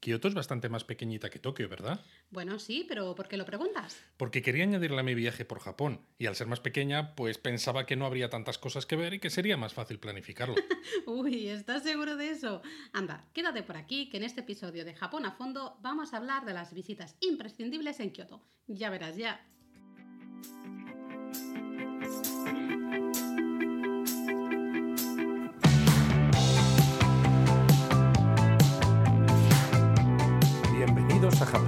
Kioto 0.00 0.28
es 0.28 0.34
bastante 0.34 0.68
más 0.68 0.84
pequeñita 0.84 1.28
que 1.28 1.40
Tokio, 1.40 1.68
¿verdad? 1.68 2.00
Bueno, 2.30 2.58
sí, 2.60 2.84
pero 2.88 3.14
¿por 3.16 3.26
qué 3.26 3.36
lo 3.36 3.44
preguntas? 3.44 4.00
Porque 4.16 4.42
quería 4.42 4.62
añadirle 4.62 5.00
a 5.00 5.02
mi 5.02 5.14
viaje 5.14 5.44
por 5.44 5.58
Japón, 5.58 6.00
y 6.18 6.26
al 6.26 6.36
ser 6.36 6.46
más 6.46 6.60
pequeña, 6.60 7.16
pues 7.16 7.38
pensaba 7.38 7.84
que 7.84 7.96
no 7.96 8.06
habría 8.06 8.30
tantas 8.30 8.58
cosas 8.58 8.86
que 8.86 8.96
ver 8.96 9.14
y 9.14 9.18
que 9.18 9.30
sería 9.30 9.56
más 9.56 9.74
fácil 9.74 9.98
planificarlo. 9.98 10.54
Uy, 11.06 11.48
¿estás 11.48 11.82
seguro 11.82 12.16
de 12.16 12.30
eso? 12.30 12.62
Anda, 12.92 13.28
quédate 13.32 13.64
por 13.64 13.76
aquí, 13.76 14.08
que 14.08 14.18
en 14.18 14.22
este 14.22 14.42
episodio 14.42 14.84
de 14.84 14.94
Japón 14.94 15.26
a 15.26 15.32
fondo 15.32 15.78
vamos 15.82 16.14
a 16.14 16.18
hablar 16.18 16.44
de 16.44 16.54
las 16.54 16.72
visitas 16.72 17.16
imprescindibles 17.20 17.98
en 17.98 18.12
Kioto. 18.12 18.42
Ya 18.68 18.90
verás, 18.90 19.16
ya. 19.16 19.44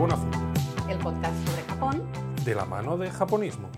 El 0.01 0.99
podcast 0.99 1.47
sobre 1.47 1.63
Japón. 1.65 2.11
de 2.43 2.55
la 2.55 2.65
mano 2.65 2.97
de 2.97 3.11
japonismo. 3.11 3.71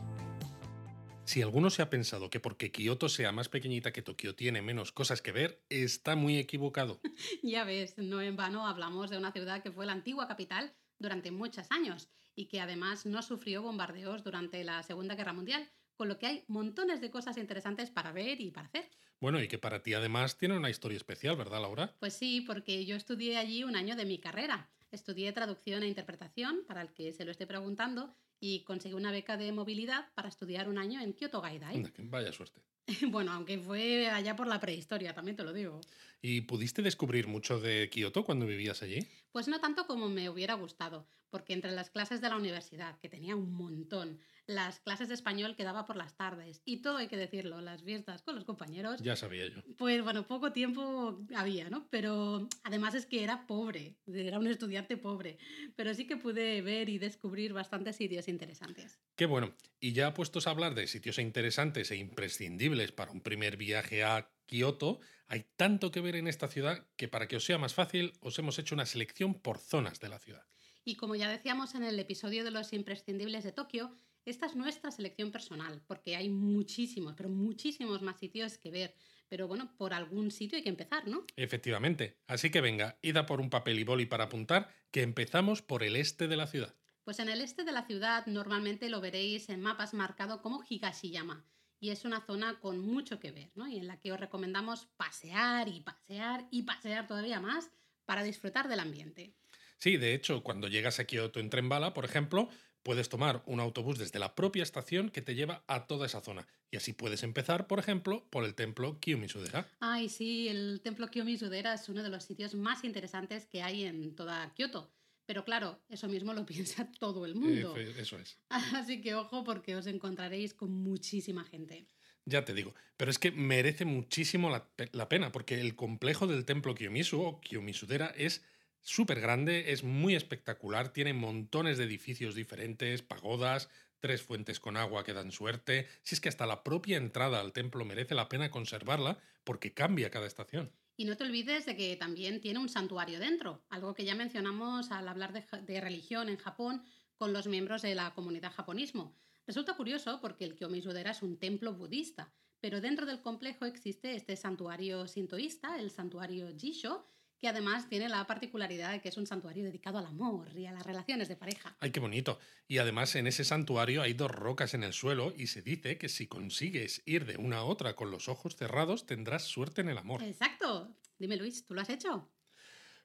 Si 1.24 1.42
alguno 1.42 1.68
se 1.68 1.82
ha 1.82 1.90
pensado 1.90 2.30
que 2.30 2.38
porque 2.38 2.70
Kioto 2.70 3.08
sea 3.08 3.32
más 3.32 3.48
pequeñita 3.48 3.92
que 3.92 4.02
Tokio 4.02 4.36
tiene 4.36 4.62
menos 4.62 4.92
cosas 4.92 5.20
que 5.20 5.32
ver, 5.32 5.64
está 5.68 6.14
muy 6.14 6.38
equivocado. 6.38 7.00
Ya 7.42 7.64
ves, 7.64 7.98
no 7.98 8.22
en 8.22 8.36
vano 8.36 8.68
hablamos 8.68 9.10
de 9.10 9.18
una 9.18 9.32
ciudad 9.32 9.64
que 9.64 9.72
fue 9.72 9.84
la 9.84 9.94
antigua 9.94 10.28
capital 10.28 10.72
durante 11.00 11.32
muchos 11.32 11.66
años 11.70 12.08
y 12.36 12.46
que 12.46 12.60
además 12.60 13.04
no 13.04 13.20
sufrió 13.22 13.60
bombardeos 13.60 14.22
durante 14.22 14.62
la 14.62 14.84
Segunda 14.84 15.16
Guerra 15.16 15.32
Mundial, 15.32 15.72
con 15.96 16.06
lo 16.06 16.20
que 16.20 16.26
hay 16.26 16.44
montones 16.46 17.00
de 17.00 17.10
cosas 17.10 17.36
interesantes 17.36 17.90
para 17.90 18.12
ver 18.12 18.40
y 18.40 18.52
para 18.52 18.68
hacer. 18.68 18.88
Bueno, 19.18 19.42
y 19.42 19.48
que 19.48 19.58
para 19.58 19.82
ti 19.82 19.92
además 19.94 20.38
tiene 20.38 20.56
una 20.56 20.70
historia 20.70 20.98
especial, 20.98 21.34
¿verdad, 21.34 21.62
Laura? 21.62 21.96
Pues 21.98 22.14
sí, 22.14 22.42
porque 22.42 22.86
yo 22.86 22.94
estudié 22.94 23.38
allí 23.38 23.64
un 23.64 23.74
año 23.74 23.96
de 23.96 24.04
mi 24.04 24.18
carrera. 24.18 24.70
Estudié 24.92 25.32
traducción 25.32 25.82
e 25.82 25.88
interpretación, 25.88 26.64
para 26.68 26.82
el 26.82 26.92
que 26.92 27.12
se 27.12 27.24
lo 27.24 27.30
esté 27.30 27.46
preguntando, 27.46 28.14
y 28.38 28.62
conseguí 28.64 28.94
una 28.94 29.10
beca 29.10 29.36
de 29.36 29.50
movilidad 29.50 30.12
para 30.14 30.28
estudiar 30.28 30.68
un 30.68 30.76
año 30.76 31.00
en 31.00 31.14
Kyoto 31.14 31.40
Gaidai. 31.40 31.82
Vaya 31.98 32.30
suerte. 32.32 32.60
Bueno, 33.10 33.32
aunque 33.32 33.58
fue 33.58 34.08
allá 34.08 34.36
por 34.36 34.46
la 34.46 34.60
prehistoria, 34.60 35.14
también 35.14 35.36
te 35.36 35.44
lo 35.44 35.52
digo. 35.52 35.80
¿Y 36.20 36.42
pudiste 36.42 36.82
descubrir 36.82 37.26
mucho 37.26 37.60
de 37.60 37.88
Kioto 37.88 38.24
cuando 38.24 38.44
vivías 38.44 38.82
allí? 38.82 39.06
Pues 39.30 39.48
no 39.48 39.60
tanto 39.60 39.86
como 39.86 40.08
me 40.08 40.28
hubiera 40.28 40.54
gustado, 40.54 41.06
porque 41.30 41.52
entre 41.52 41.70
las 41.70 41.90
clases 41.90 42.20
de 42.20 42.28
la 42.28 42.36
universidad, 42.36 42.98
que 42.98 43.08
tenía 43.08 43.36
un 43.36 43.52
montón, 43.52 44.20
las 44.46 44.80
clases 44.80 45.08
de 45.08 45.14
español 45.14 45.54
que 45.56 45.64
daba 45.64 45.84
por 45.84 45.96
las 45.96 46.16
tardes, 46.16 46.62
y 46.64 46.82
todo 46.82 46.96
hay 46.96 47.08
que 47.08 47.16
decirlo, 47.16 47.60
las 47.60 47.82
fiestas 47.84 48.22
con 48.22 48.34
los 48.34 48.44
compañeros, 48.44 49.00
Ya 49.02 49.14
sabía 49.16 49.46
yo. 49.48 49.62
pues 49.78 50.02
bueno, 50.02 50.26
poco 50.26 50.52
tiempo 50.52 51.20
había, 51.34 51.70
¿no? 51.70 51.86
Pero 51.90 52.48
además 52.64 52.94
es 52.94 53.06
que 53.06 53.22
era 53.22 53.46
pobre, 53.46 53.96
era 54.12 54.38
un 54.38 54.46
estudiante 54.46 54.96
pobre, 54.96 55.38
pero 55.76 55.94
sí 55.94 56.06
que 56.06 56.16
pude 56.16 56.60
ver 56.62 56.88
y 56.88 56.98
descubrir 56.98 57.52
bastantes 57.52 57.96
sitios 57.96 58.28
interesantes. 58.28 58.98
Qué 59.16 59.26
bueno. 59.26 59.54
Y 59.80 59.92
ya 59.92 60.14
puestos 60.14 60.46
a 60.46 60.50
hablar 60.50 60.74
de 60.74 60.86
sitios 60.86 61.18
interesantes 61.18 61.90
e 61.90 61.96
imprescindibles 61.96 62.92
para 62.92 63.12
un 63.12 63.20
primer 63.20 63.56
viaje 63.56 64.02
a 64.04 64.30
Kioto, 64.46 65.00
hay 65.28 65.46
tanto 65.56 65.90
que 65.90 66.00
ver 66.00 66.16
en 66.16 66.26
esta 66.28 66.48
ciudad 66.48 66.86
que 66.96 67.08
para 67.08 67.26
que 67.28 67.36
os 67.36 67.44
sea 67.44 67.58
más 67.58 67.74
fácil 67.74 68.12
os 68.20 68.38
hemos 68.38 68.58
hecho 68.58 68.74
una 68.74 68.86
selección 68.86 69.34
por 69.40 69.58
zonas 69.58 69.98
de 70.00 70.08
la 70.08 70.18
ciudad. 70.18 70.44
Y 70.84 70.96
como 70.96 71.14
ya 71.14 71.28
decíamos 71.30 71.74
en 71.76 71.84
el 71.84 71.98
episodio 71.98 72.42
de 72.44 72.50
los 72.50 72.72
imprescindibles 72.72 73.44
de 73.44 73.52
Tokio, 73.52 73.96
esta 74.24 74.46
es 74.46 74.54
nuestra 74.54 74.90
selección 74.90 75.32
personal, 75.32 75.82
porque 75.86 76.16
hay 76.16 76.28
muchísimos, 76.28 77.14
pero 77.16 77.28
muchísimos 77.28 78.02
más 78.02 78.18
sitios 78.18 78.58
que 78.58 78.70
ver. 78.70 78.94
Pero 79.28 79.48
bueno, 79.48 79.74
por 79.76 79.94
algún 79.94 80.30
sitio 80.30 80.56
hay 80.56 80.62
que 80.62 80.68
empezar, 80.68 81.08
¿no? 81.08 81.24
Efectivamente. 81.36 82.18
Así 82.26 82.50
que 82.50 82.60
venga, 82.60 82.98
id 83.02 83.16
a 83.16 83.26
por 83.26 83.40
un 83.40 83.50
papel 83.50 83.78
y 83.78 83.84
boli 83.84 84.06
para 84.06 84.24
apuntar, 84.24 84.68
que 84.90 85.02
empezamos 85.02 85.62
por 85.62 85.82
el 85.82 85.96
este 85.96 86.28
de 86.28 86.36
la 86.36 86.46
ciudad. 86.46 86.74
Pues 87.04 87.18
en 87.18 87.28
el 87.28 87.40
este 87.40 87.64
de 87.64 87.72
la 87.72 87.86
ciudad 87.86 88.26
normalmente 88.26 88.88
lo 88.88 89.00
veréis 89.00 89.48
en 89.48 89.60
mapas 89.60 89.94
marcado 89.94 90.40
como 90.40 90.62
Higashiyama. 90.62 91.44
Y 91.80 91.90
es 91.90 92.04
una 92.04 92.24
zona 92.24 92.60
con 92.60 92.78
mucho 92.78 93.18
que 93.18 93.32
ver, 93.32 93.50
¿no? 93.56 93.66
Y 93.66 93.76
en 93.78 93.88
la 93.88 93.98
que 93.98 94.12
os 94.12 94.20
recomendamos 94.20 94.86
pasear 94.96 95.66
y 95.68 95.80
pasear 95.80 96.46
y 96.52 96.62
pasear 96.62 97.08
todavía 97.08 97.40
más 97.40 97.72
para 98.04 98.22
disfrutar 98.22 98.68
del 98.68 98.78
ambiente. 98.78 99.34
Sí, 99.78 99.96
de 99.96 100.14
hecho, 100.14 100.44
cuando 100.44 100.68
llegas 100.68 101.00
a 101.00 101.06
Kioto 101.06 101.40
en 101.40 101.50
tren 101.50 101.68
bala, 101.68 101.92
por 101.92 102.04
ejemplo, 102.04 102.48
puedes 102.82 103.08
tomar 103.08 103.42
un 103.46 103.60
autobús 103.60 103.98
desde 103.98 104.18
la 104.18 104.34
propia 104.34 104.62
estación 104.62 105.10
que 105.10 105.22
te 105.22 105.34
lleva 105.34 105.64
a 105.66 105.86
toda 105.86 106.06
esa 106.06 106.20
zona. 106.20 106.46
Y 106.70 106.76
así 106.76 106.92
puedes 106.92 107.22
empezar, 107.22 107.66
por 107.66 107.78
ejemplo, 107.78 108.26
por 108.30 108.44
el 108.44 108.54
templo 108.54 108.98
Kiyomisudera. 109.00 109.68
Ay, 109.80 110.08
sí, 110.08 110.48
el 110.48 110.80
templo 110.82 111.08
Kiyomizu-dera 111.08 111.74
es 111.74 111.88
uno 111.88 112.02
de 112.02 112.08
los 112.08 112.24
sitios 112.24 112.54
más 112.54 112.84
interesantes 112.84 113.46
que 113.46 113.62
hay 113.62 113.84
en 113.84 114.14
toda 114.14 114.52
Kioto. 114.54 114.90
Pero 115.26 115.44
claro, 115.44 115.80
eso 115.88 116.08
mismo 116.08 116.34
lo 116.34 116.44
piensa 116.46 116.90
todo 116.98 117.24
el 117.26 117.34
mundo. 117.34 117.76
Eso 117.76 118.18
es. 118.18 118.38
Así 118.48 119.00
que 119.00 119.14
ojo 119.14 119.44
porque 119.44 119.76
os 119.76 119.86
encontraréis 119.86 120.54
con 120.54 120.72
muchísima 120.72 121.44
gente. 121.44 121.86
Ya 122.24 122.44
te 122.44 122.54
digo, 122.54 122.74
pero 122.96 123.10
es 123.10 123.18
que 123.18 123.32
merece 123.32 123.84
muchísimo 123.84 124.48
la, 124.48 124.68
la 124.92 125.08
pena, 125.08 125.32
porque 125.32 125.60
el 125.60 125.74
complejo 125.74 126.28
del 126.28 126.44
templo 126.44 126.74
Kiyomizu 126.74 127.20
o 127.20 127.40
Kiyomisudera 127.40 128.14
es 128.16 128.44
súper 128.82 129.20
grande, 129.20 129.72
es 129.72 129.84
muy 129.84 130.14
espectacular, 130.14 130.92
tiene 130.92 131.14
montones 131.14 131.78
de 131.78 131.84
edificios 131.84 132.34
diferentes, 132.34 133.02
pagodas, 133.02 133.70
tres 134.00 134.22
fuentes 134.22 134.60
con 134.60 134.76
agua 134.76 135.04
que 135.04 135.12
dan 135.12 135.30
suerte. 135.30 135.88
Si 136.02 136.14
es 136.14 136.20
que 136.20 136.28
hasta 136.28 136.46
la 136.46 136.64
propia 136.64 136.96
entrada 136.96 137.40
al 137.40 137.52
templo 137.52 137.84
merece 137.84 138.14
la 138.14 138.28
pena 138.28 138.50
conservarla, 138.50 139.18
porque 139.44 139.72
cambia 139.72 140.10
cada 140.10 140.26
estación. 140.26 140.72
Y 140.96 141.04
no 141.04 141.16
te 141.16 141.24
olvides 141.24 141.64
de 141.66 141.76
que 141.76 141.96
también 141.96 142.40
tiene 142.40 142.58
un 142.58 142.68
santuario 142.68 143.18
dentro, 143.18 143.64
algo 143.70 143.94
que 143.94 144.04
ya 144.04 144.14
mencionamos 144.14 144.90
al 144.90 145.08
hablar 145.08 145.32
de, 145.32 145.80
religión 145.80 146.28
en 146.28 146.36
Japón 146.36 146.84
con 147.16 147.32
los 147.32 147.46
miembros 147.46 147.82
de 147.82 147.94
la 147.94 148.12
comunidad 148.12 148.52
japonismo. 148.52 149.16
Resulta 149.46 149.76
curioso 149.76 150.20
porque 150.20 150.44
el 150.44 150.56
Kiyomizu-dera 150.56 151.12
es 151.12 151.22
un 151.22 151.38
templo 151.38 151.72
budista, 151.72 152.32
pero 152.60 152.80
dentro 152.80 153.06
del 153.06 153.22
complejo 153.22 153.64
existe 153.64 154.14
este 154.14 154.36
santuario 154.36 155.06
sintoísta, 155.06 155.78
el 155.78 155.90
santuario 155.90 156.48
Jisho, 156.56 157.06
que 157.42 157.48
además 157.48 157.88
tiene 157.88 158.08
la 158.08 158.24
particularidad 158.24 158.92
de 158.92 159.00
que 159.00 159.08
es 159.08 159.16
un 159.16 159.26
santuario 159.26 159.64
dedicado 159.64 159.98
al 159.98 160.06
amor 160.06 160.56
y 160.56 160.66
a 160.66 160.72
las 160.72 160.86
relaciones 160.86 161.26
de 161.26 161.34
pareja. 161.34 161.76
¡Ay, 161.80 161.90
qué 161.90 161.98
bonito! 161.98 162.38
Y 162.68 162.78
además 162.78 163.16
en 163.16 163.26
ese 163.26 163.42
santuario 163.42 164.00
hay 164.00 164.12
dos 164.12 164.30
rocas 164.30 164.74
en 164.74 164.84
el 164.84 164.92
suelo 164.92 165.34
y 165.36 165.48
se 165.48 165.60
dice 165.60 165.98
que 165.98 166.08
si 166.08 166.28
consigues 166.28 167.02
ir 167.04 167.26
de 167.26 167.38
una 167.38 167.58
a 167.58 167.64
otra 167.64 167.96
con 167.96 168.12
los 168.12 168.28
ojos 168.28 168.54
cerrados 168.54 169.06
tendrás 169.06 169.42
suerte 169.42 169.80
en 169.80 169.88
el 169.88 169.98
amor. 169.98 170.22
Exacto. 170.22 170.96
Dime 171.18 171.36
Luis, 171.36 171.64
¿tú 171.66 171.74
lo 171.74 171.80
has 171.80 171.90
hecho? 171.90 172.30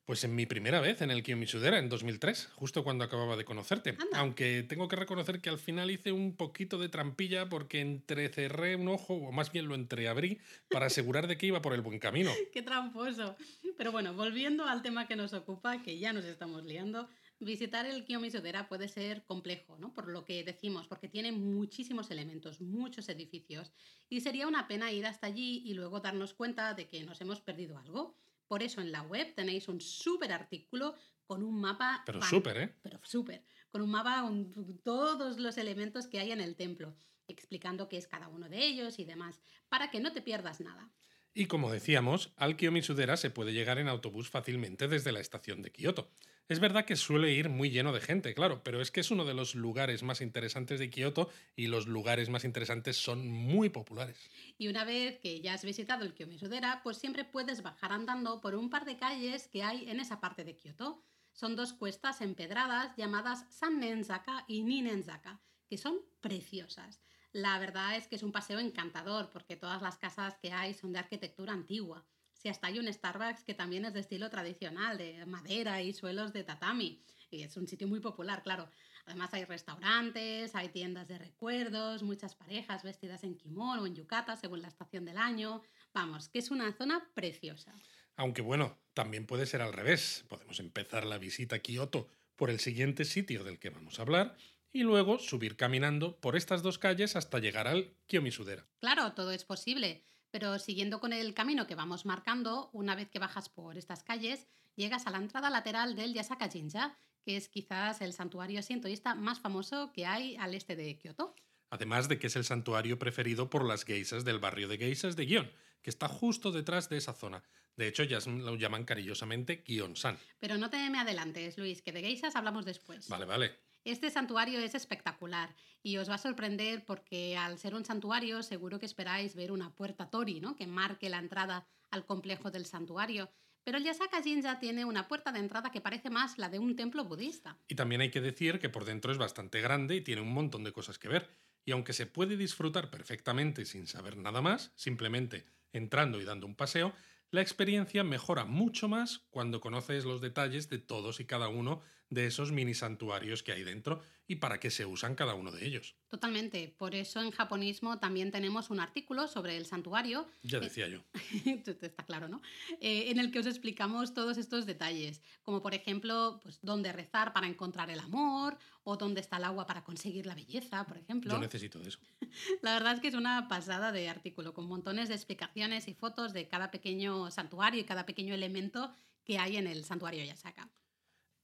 Pues 0.07 0.23
en 0.23 0.34
mi 0.35 0.45
primera 0.45 0.79
vez 0.79 1.01
en 1.01 1.12
el 1.12 1.22
Kiyomisudera 1.22 1.79
en 1.79 1.90
2003, 1.90 2.51
justo 2.56 2.85
cuando 2.85 3.03
acababa 3.03 3.35
de 3.35 3.44
conocerte. 3.44 3.90
Anda. 3.90 4.19
Aunque 4.19 4.63
tengo 4.63 4.88
que 4.88 4.95
reconocer 4.95 5.41
que 5.41 5.50
al 5.50 5.59
final 5.59 5.91
hice 5.91 6.13
un 6.13 6.38
poquito 6.38 6.78
de 6.78 6.88
trampilla 6.88 7.50
porque 7.50 7.81
entrecerré 7.81 8.78
un 8.78 8.88
ojo, 8.88 9.16
o 9.16 9.34
más 9.34 9.51
bien 9.51 9.68
lo 9.68 9.75
entreabrí, 9.75 10.40
para 10.69 10.85
asegurar 10.85 11.28
de 11.28 11.38
que 11.38 11.47
iba 11.47 11.62
por 11.62 11.73
el 11.73 11.81
buen 11.81 12.00
camino. 12.00 12.31
Qué 12.53 12.62
tramposo. 12.62 13.35
Pero 13.78 13.91
bueno, 13.91 14.13
volviendo 14.13 14.63
al 14.63 14.81
tema 14.81 15.09
que 15.09 15.18
nos 15.18 15.34
ocupa, 15.34 15.84
que 15.84 16.00
ya 16.00 16.13
nos 16.13 16.24
estamos 16.24 16.63
liando, 16.63 17.09
visitar 17.41 17.85
el 17.85 18.06
Kiyomizu-dera 18.06 18.69
puede 18.69 18.88
ser 18.88 19.25
complejo, 19.25 19.78
¿no? 19.78 19.94
Por 19.94 20.07
lo 20.07 20.24
que 20.24 20.41
decimos, 20.45 20.88
porque 20.88 21.09
tiene 21.09 21.34
muchísimos 21.34 22.09
elementos, 22.12 22.62
muchos 22.62 23.09
edificios, 23.09 23.74
y 24.07 24.22
sería 24.22 24.47
una 24.47 24.69
pena 24.69 24.89
ir 24.89 25.06
hasta 25.06 25.28
allí 25.28 25.63
y 25.66 25.74
luego 25.74 26.00
darnos 26.00 26.34
cuenta 26.34 26.74
de 26.75 26.88
que 26.88 27.03
nos 27.03 27.19
hemos 27.19 27.41
perdido 27.41 27.78
algo. 27.78 28.16
Por 28.47 28.63
eso 28.63 28.81
en 28.81 28.91
la 28.91 29.02
web 29.02 29.34
tenéis 29.35 29.68
un 29.68 29.81
súper 29.81 30.31
artículo 30.31 30.96
con 31.25 31.44
un 31.44 31.59
mapa... 31.59 32.03
Pero 32.06 32.22
súper, 32.22 32.58
¿eh? 32.58 32.75
Pero 32.81 33.00
súper, 33.03 33.44
con 33.69 33.81
un 33.81 33.91
mapa 33.91 34.22
con 34.22 34.80
todos 34.84 35.40
los 35.40 35.58
elementos 35.58 36.08
que 36.08 36.19
hay 36.19 36.31
en 36.31 36.41
el 36.41 36.56
templo, 36.56 36.96
explicando 37.28 37.90
qué 37.90 37.97
es 37.97 38.07
cada 38.07 38.30
uno 38.30 38.47
de 38.50 38.66
ellos 38.66 39.00
y 39.00 39.06
demás, 39.06 39.41
para 39.68 39.91
que 39.91 40.00
no 40.00 40.13
te 40.13 40.22
pierdas 40.22 40.62
nada. 40.62 40.90
Y 41.34 41.46
como 41.46 41.72
decíamos, 41.72 42.34
al 42.36 42.56
Kiyomisudera 42.56 43.16
se 43.16 43.30
puede 43.30 43.53
llegar 43.53 43.78
en 43.78 43.90
autobús 43.90 44.30
fácilmente 44.30 44.88
desde 44.88 45.12
la 45.12 45.19
estación 45.19 45.62
de 45.62 45.72
Kioto. 45.72 46.10
Es 46.49 46.61
verdad 46.61 46.85
que 46.85 46.95
suele 46.95 47.33
ir 47.33 47.49
muy 47.49 47.69
lleno 47.71 47.91
de 47.91 47.99
gente, 47.99 48.33
claro, 48.33 48.63
pero 48.63 48.81
es 48.81 48.89
que 48.89 49.01
es 49.01 49.11
uno 49.11 49.25
de 49.25 49.33
los 49.33 49.53
lugares 49.53 50.01
más 50.01 50.21
interesantes 50.21 50.79
de 50.79 50.89
Kioto 50.89 51.29
y 51.57 51.67
los 51.67 51.88
lugares 51.88 52.29
más 52.29 52.45
interesantes 52.45 52.95
son 52.95 53.27
muy 53.27 53.67
populares. 53.67 54.17
Y 54.57 54.69
una 54.69 54.85
vez 54.85 55.19
que 55.19 55.41
ya 55.41 55.55
has 55.55 55.65
visitado 55.65 56.05
el 56.05 56.15
Kiyomizu-dera, 56.15 56.79
pues 56.83 56.99
siempre 56.99 57.25
puedes 57.25 57.63
bajar 57.63 57.91
andando 57.91 58.39
por 58.39 58.55
un 58.55 58.69
par 58.69 58.85
de 58.85 58.95
calles 58.95 59.49
que 59.49 59.61
hay 59.61 59.89
en 59.89 59.99
esa 59.99 60.21
parte 60.21 60.45
de 60.45 60.55
Kioto. 60.55 61.03
Son 61.33 61.57
dos 61.57 61.73
cuestas 61.73 62.21
empedradas 62.21 62.95
llamadas 62.95 63.45
Sannenzaka 63.49 64.45
y 64.47 64.63
Ninenzaka, 64.63 65.41
que 65.67 65.77
son 65.77 65.99
preciosas. 66.21 67.01
La 67.33 67.59
verdad 67.59 67.97
es 67.97 68.07
que 68.07 68.15
es 68.15 68.23
un 68.23 68.31
paseo 68.31 68.59
encantador 68.59 69.31
porque 69.31 69.57
todas 69.57 69.81
las 69.81 69.97
casas 69.97 70.38
que 70.41 70.53
hay 70.53 70.73
son 70.73 70.94
de 70.94 70.99
arquitectura 70.99 71.51
antigua. 71.51 72.05
Si 72.38 72.50
hasta 72.50 72.68
hay 72.68 72.80
un 72.80 72.92
Starbucks 72.92 73.44
que 73.44 73.54
también 73.54 73.86
es 73.86 73.94
de 73.94 74.00
estilo 74.00 74.30
tradicional, 74.30 74.98
de 74.98 75.25
madera 75.25 75.81
y 75.81 75.94
suelos 75.94 76.34
de 76.34 76.44
tatami. 76.44 77.01
Y 77.30 77.44
es 77.44 77.57
un 77.57 77.68
sitio 77.68 77.88
muy 77.88 78.00
popular, 78.00 78.44
claro. 78.44 78.69
Además 79.06 79.34
hay 79.34 79.45
restaurantes, 79.45 80.54
hay 80.56 80.69
tiendas 80.69 81.07
de 81.07 81.18
recuerdos, 81.18 82.04
muchas 82.04 82.36
parejas 82.36 82.84
vestidas 82.84 83.24
en 83.24 83.36
kimono 83.36 83.84
o 83.84 83.88
en 83.88 83.95
yukata 83.95 84.36
según 84.36 84.62
la 84.62 84.68
estación 84.68 85.06
del 85.06 85.18
año. 85.18 85.62
Vamos, 85.94 86.30
que 86.30 86.39
es 86.39 86.51
una 86.51 86.72
zona 86.74 87.10
preciosa. 87.13 87.74
Aunque 88.16 88.42
bueno, 88.42 88.78
también 88.94 89.25
puede 89.25 89.45
ser 89.45 89.62
al 89.62 89.74
revés. 89.74 90.25
Podemos 90.28 90.60
empezar 90.60 91.06
la 91.06 91.18
visita 91.18 91.57
a 91.57 91.60
Kioto 91.60 92.07
por 92.36 92.50
el 92.50 92.60
siguiente 92.60 93.06
sitio 93.06 93.44
del 93.44 93.60
que 93.60 93.69
vamos 93.69 94.00
a 94.00 94.04
hablar 94.04 94.38
y 94.72 94.83
luego 94.83 95.19
subir 95.19 95.56
caminando 95.56 96.19
por 96.19 96.36
estas 96.36 96.62
dos 96.62 96.78
calles 96.78 97.16
hasta 97.16 97.40
llegar 97.40 97.68
al 97.68 97.94
Kiyomisudera. 98.07 98.68
Claro, 98.80 99.13
todo 99.13 99.31
es 99.31 99.44
posible, 99.44 100.04
pero 100.31 100.59
siguiendo 100.59 101.00
con 101.00 101.13
el 101.13 101.33
camino 101.33 101.68
que 101.68 101.75
vamos 101.75 102.06
marcando, 102.06 102.69
una 102.74 102.95
vez 102.95 103.09
que 103.09 103.19
bajas 103.19 103.50
por 103.50 103.77
estas 103.77 104.03
calles, 104.03 104.47
llegas 104.75 105.07
a 105.07 105.12
la 105.12 105.18
entrada 105.18 105.50
lateral 105.50 105.95
del 105.95 106.13
Yasaka 106.13 106.50
Jinja, 106.50 106.97
que 107.24 107.38
es 107.38 107.50
quizás 107.50 108.01
el 108.01 108.13
santuario 108.13 108.62
sintoísta 108.62 109.15
más 109.15 109.39
famoso 109.39 109.91
que 109.91 110.06
hay 110.06 110.35
al 110.38 110.53
este 110.53 110.75
de 110.75 110.97
Kioto. 110.97 111.35
Además 111.69 112.07
de 112.07 112.18
que 112.18 112.27
es 112.27 112.35
el 112.35 112.45
santuario 112.45 112.97
preferido 112.97 113.50
por 113.50 113.65
las 113.65 113.83
geisas 113.83 114.24
del 114.24 114.39
barrio 114.39 114.68
de 114.68 114.77
geisas 114.77 115.15
de 115.15 115.25
Gion, 115.25 115.51
que 115.81 115.89
está 115.89 116.07
justo 116.07 116.51
detrás 116.51 116.89
de 116.89 116.97
esa 116.97 117.13
zona. 117.13 117.44
De 117.75 117.88
hecho, 117.88 118.03
ya 118.03 118.19
lo 118.19 118.56
llaman 118.56 118.85
cariñosamente 118.85 119.63
Gion-san. 119.65 120.18
Pero 120.39 120.57
no 120.57 120.69
te 120.69 120.89
me 120.89 121.00
adelantes, 121.00 121.57
Luis, 121.57 121.81
que 121.81 121.91
de 121.91 122.01
geisas 122.01 122.35
hablamos 122.35 122.65
después. 122.65 123.09
Vale, 123.09 123.25
vale. 123.25 123.59
Este 123.88 124.12
santuario 124.12 124.60
es 124.60 124.75
espectacular 124.75 125.56
y 125.81 125.95
os 125.95 126.10
va 126.10 126.16
a 126.16 126.18
sorprender 126.18 126.84
porque 126.84 127.38
al 127.38 127.57
ser 127.57 127.74
un 127.74 127.86
santuario 127.86 128.44
seguro 128.44 128.80
que 128.80 128.86
esperáis 128.86 129.34
ver 129.34 129.50
una 129.50 129.74
puerta 129.74 130.10
tori, 130.10 130.42
¿no? 130.42 130.57
Que 130.57 130.68
marque 130.68 131.07
la 131.10 131.19
entrada 131.19 131.66
al 131.89 132.06
complejo 132.06 132.51
del 132.51 132.66
santuario. 132.66 133.31
Pero 133.63 133.78
el 133.78 133.86
Yasaka 133.86 134.22
Jinja 134.22 134.60
tiene 134.60 134.84
una 134.84 135.07
puerta 135.07 135.31
de 135.31 135.39
entrada 135.39 135.72
que 135.72 135.80
parece 135.80 136.10
más 136.10 136.38
la 136.38 136.50
de 136.50 136.60
un 136.60 136.75
templo 136.75 137.06
budista. 137.06 137.57
Y 137.69 137.75
también 137.75 138.01
hay 138.01 138.12
que 138.12 138.19
decir 138.19 138.60
que 138.60 138.68
por 138.68 138.84
dentro 138.84 139.13
es 139.13 139.18
bastante 139.18 139.62
grande 139.62 139.95
y 139.95 140.01
tiene 140.01 140.22
un 140.22 140.33
montón 140.33 140.66
de 140.66 140.74
cosas 140.74 141.00
que 141.00 141.07
ver. 141.07 141.30
Y 141.63 141.72
aunque 141.72 141.94
se 141.94 142.07
puede 142.07 142.36
disfrutar 142.36 142.90
perfectamente 142.90 143.63
sin 143.63 143.88
saber 143.88 144.18
nada 144.18 144.42
más, 144.42 144.74
simplemente 144.75 145.45
entrando 145.72 146.19
y 146.19 146.25
dando 146.25 146.45
un 146.45 146.56
paseo, 146.56 146.94
la 147.30 147.42
experiencia 147.42 148.04
mejora 148.04 148.44
mucho 148.44 148.90
más 148.90 149.19
cuando 149.30 149.62
conoces 149.62 150.04
los 150.04 150.19
detalles 150.19 150.69
de 150.69 150.78
todos 150.78 151.22
y 151.22 151.25
cada 151.25 151.48
uno 151.48 151.81
de 152.09 152.27
esos 152.27 152.51
mini 152.51 152.74
santuarios 152.74 153.44
que 153.44 153.51
hay 153.51 153.63
dentro 153.63 154.01
y 154.27 154.36
para 154.38 154.59
qué 154.59 154.69
se 154.69 154.86
usan 154.86 155.15
cada 155.15 155.36
uno 155.36 155.51
de 155.51 155.65
ellos. 155.65 155.95
Totalmente. 156.09 156.74
Por 156.77 156.95
eso 156.95 157.21
en 157.21 157.31
japonismo 157.31 157.98
también 158.00 158.31
tenemos 158.31 158.69
un 158.69 158.80
artículo 158.80 159.27
sobre 159.27 159.56
el 159.56 159.65
santuario. 159.65 160.27
Ya 160.44 160.59
decía 160.59 160.88
yo. 160.88 161.01
Está 161.65 162.04
claro, 162.06 162.27
¿no? 162.27 162.42
Eh, 162.81 163.09
en 163.09 163.19
el 163.19 163.31
que 163.31 163.39
os 163.39 163.45
explicamos 163.45 164.13
todos 164.13 164.38
estos 164.38 164.65
detalles, 164.65 165.21
como 165.44 165.62
por 165.62 165.74
ejemplo, 165.74 166.39
pues 166.44 166.59
dónde 166.62 166.92
rezar 166.92 167.31
para 167.33 167.48
encontrar 167.48 167.89
el 167.89 168.00
amor 168.00 168.57
o 168.83 168.98
dónde 168.98 169.21
está 169.21 169.38
el 169.38 169.45
agua 169.45 169.65
para 169.65 169.83
conseguir 169.83 170.25
la 170.25 170.36
belleza, 170.36 170.86
por 170.86 170.98
ejemplo. 170.98 171.33
Yo 171.33 171.39
necesito 171.39 171.80
de 171.80 171.89
eso. 171.89 172.00
La 172.62 172.74
verdad 172.74 172.94
es 172.94 173.01
que 173.01 173.09
es 173.09 173.15
una 173.15 173.48
pasada 173.48 173.92
de 173.92 174.07
artículo, 174.09 174.54
con 174.54 174.65
montones 174.65 175.09
de 175.09 175.15
explicaciones 175.15 175.88
y 175.88 175.94
fotos 175.94 176.33
de 176.33 176.48
cada 176.48 176.71
pequeño 176.71 177.30
santuario 177.31 177.81
y 177.81 177.86
cada 177.86 178.06
pequeño 178.06 178.33
elemento 178.33 178.94
que 179.25 179.39
hay 179.39 179.57
en 179.57 179.68
el 179.68 179.83
santuario 179.83 180.24
Yasaka. 180.24 180.69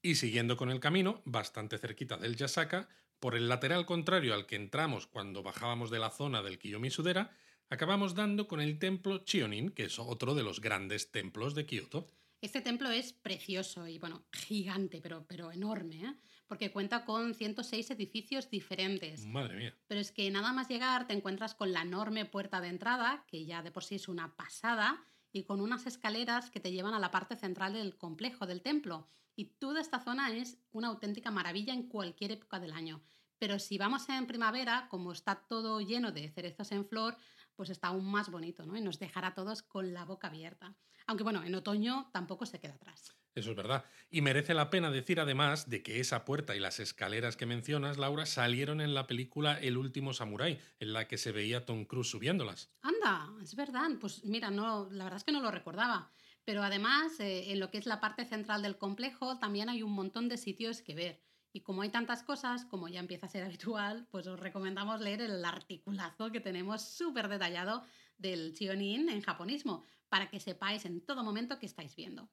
Y 0.04 0.16
siguiendo 0.16 0.58
con 0.58 0.70
el 0.70 0.80
camino, 0.80 1.22
bastante 1.24 1.78
cerquita 1.78 2.18
del 2.18 2.36
Yasaka, 2.36 2.90
por 3.20 3.34
el 3.34 3.48
lateral 3.48 3.86
contrario 3.86 4.34
al 4.34 4.44
que 4.44 4.54
entramos 4.54 5.06
cuando 5.06 5.42
bajábamos 5.42 5.90
de 5.90 5.98
la 5.98 6.10
zona 6.10 6.42
del 6.42 6.58
Kiyomisudera, 6.58 7.34
acabamos 7.70 8.14
dando 8.14 8.46
con 8.46 8.60
el 8.60 8.78
templo 8.78 9.24
Chionin, 9.24 9.70
que 9.70 9.84
es 9.84 9.98
otro 9.98 10.34
de 10.34 10.42
los 10.42 10.60
grandes 10.60 11.10
templos 11.10 11.54
de 11.54 11.64
Kioto. 11.64 12.10
Este 12.42 12.60
templo 12.60 12.90
es 12.90 13.14
precioso 13.14 13.88
y, 13.88 13.98
bueno, 13.98 14.26
gigante, 14.30 15.00
pero, 15.00 15.24
pero 15.26 15.50
enorme, 15.50 16.04
¿eh? 16.04 16.14
porque 16.46 16.70
cuenta 16.70 17.06
con 17.06 17.34
106 17.34 17.90
edificios 17.92 18.50
diferentes. 18.50 19.24
Madre 19.24 19.56
mía. 19.56 19.74
Pero 19.86 20.02
es 20.02 20.12
que 20.12 20.30
nada 20.30 20.52
más 20.52 20.68
llegar 20.68 21.06
te 21.06 21.14
encuentras 21.14 21.54
con 21.54 21.72
la 21.72 21.80
enorme 21.80 22.26
puerta 22.26 22.60
de 22.60 22.68
entrada, 22.68 23.24
que 23.26 23.46
ya 23.46 23.62
de 23.62 23.70
por 23.70 23.84
sí 23.84 23.94
es 23.94 24.08
una 24.08 24.36
pasada, 24.36 25.02
y 25.32 25.44
con 25.44 25.62
unas 25.62 25.86
escaleras 25.86 26.50
que 26.50 26.60
te 26.60 26.72
llevan 26.72 26.92
a 26.92 26.98
la 26.98 27.10
parte 27.10 27.36
central 27.36 27.72
del 27.72 27.96
complejo 27.96 28.44
del 28.46 28.60
templo. 28.60 29.08
Y 29.36 29.46
toda 29.58 29.80
esta 29.80 30.00
zona 30.00 30.34
es 30.34 30.58
una 30.72 30.88
auténtica 30.88 31.30
maravilla 31.30 31.74
en 31.74 31.88
cualquier 31.88 32.32
época 32.32 32.60
del 32.60 32.72
año. 32.72 33.02
Pero 33.38 33.58
si 33.58 33.78
vamos 33.78 34.08
en 34.08 34.26
primavera, 34.26 34.86
como 34.88 35.12
está 35.12 35.34
todo 35.34 35.80
lleno 35.80 36.12
de 36.12 36.30
cerezos 36.30 36.70
en 36.72 36.86
flor, 36.86 37.16
pues 37.56 37.70
está 37.70 37.88
aún 37.88 38.10
más 38.10 38.30
bonito, 38.30 38.64
¿no? 38.64 38.76
Y 38.76 38.80
nos 38.80 38.98
dejará 38.98 39.28
a 39.28 39.34
todos 39.34 39.62
con 39.62 39.92
la 39.92 40.04
boca 40.04 40.28
abierta. 40.28 40.76
Aunque 41.06 41.24
bueno, 41.24 41.42
en 41.42 41.54
otoño 41.54 42.10
tampoco 42.12 42.46
se 42.46 42.60
queda 42.60 42.74
atrás. 42.74 43.14
Eso 43.34 43.50
es 43.50 43.56
verdad. 43.56 43.84
Y 44.10 44.22
merece 44.22 44.54
la 44.54 44.70
pena 44.70 44.90
decir 44.90 45.18
además 45.20 45.68
de 45.68 45.82
que 45.82 45.98
esa 45.98 46.24
puerta 46.24 46.54
y 46.54 46.60
las 46.60 46.78
escaleras 46.78 47.36
que 47.36 47.46
mencionas, 47.46 47.98
Laura, 47.98 48.26
salieron 48.26 48.80
en 48.80 48.94
la 48.94 49.06
película 49.06 49.58
El 49.60 49.76
último 49.76 50.12
samurái, 50.12 50.60
en 50.78 50.92
la 50.92 51.08
que 51.08 51.18
se 51.18 51.32
veía 51.32 51.66
Tom 51.66 51.84
Cruise 51.84 52.08
subiéndolas. 52.08 52.70
Anda, 52.80 53.28
es 53.42 53.56
verdad. 53.56 53.90
Pues 54.00 54.24
mira, 54.24 54.50
no, 54.50 54.88
la 54.90 55.04
verdad 55.04 55.18
es 55.18 55.24
que 55.24 55.32
no 55.32 55.42
lo 55.42 55.50
recordaba. 55.50 56.12
Pero 56.44 56.62
además, 56.62 57.18
eh, 57.20 57.52
en 57.52 57.60
lo 57.60 57.70
que 57.70 57.78
es 57.78 57.86
la 57.86 58.00
parte 58.00 58.24
central 58.24 58.62
del 58.62 58.78
complejo, 58.78 59.38
también 59.38 59.68
hay 59.68 59.82
un 59.82 59.92
montón 59.92 60.28
de 60.28 60.36
sitios 60.36 60.82
que 60.82 60.94
ver. 60.94 61.22
Y 61.52 61.60
como 61.60 61.82
hay 61.82 61.90
tantas 61.90 62.22
cosas, 62.22 62.64
como 62.64 62.88
ya 62.88 63.00
empieza 63.00 63.26
a 63.26 63.30
ser 63.30 63.44
habitual, 63.44 64.06
pues 64.10 64.26
os 64.26 64.38
recomendamos 64.38 65.00
leer 65.00 65.22
el 65.22 65.44
articulazo 65.44 66.30
que 66.32 66.40
tenemos 66.40 66.82
súper 66.82 67.28
detallado 67.28 67.84
del 68.18 68.54
Chionin 68.54 69.08
en 69.08 69.22
japonismo, 69.22 69.84
para 70.08 70.28
que 70.30 70.40
sepáis 70.40 70.84
en 70.84 71.04
todo 71.04 71.24
momento 71.24 71.58
qué 71.58 71.66
estáis 71.66 71.96
viendo. 71.96 72.30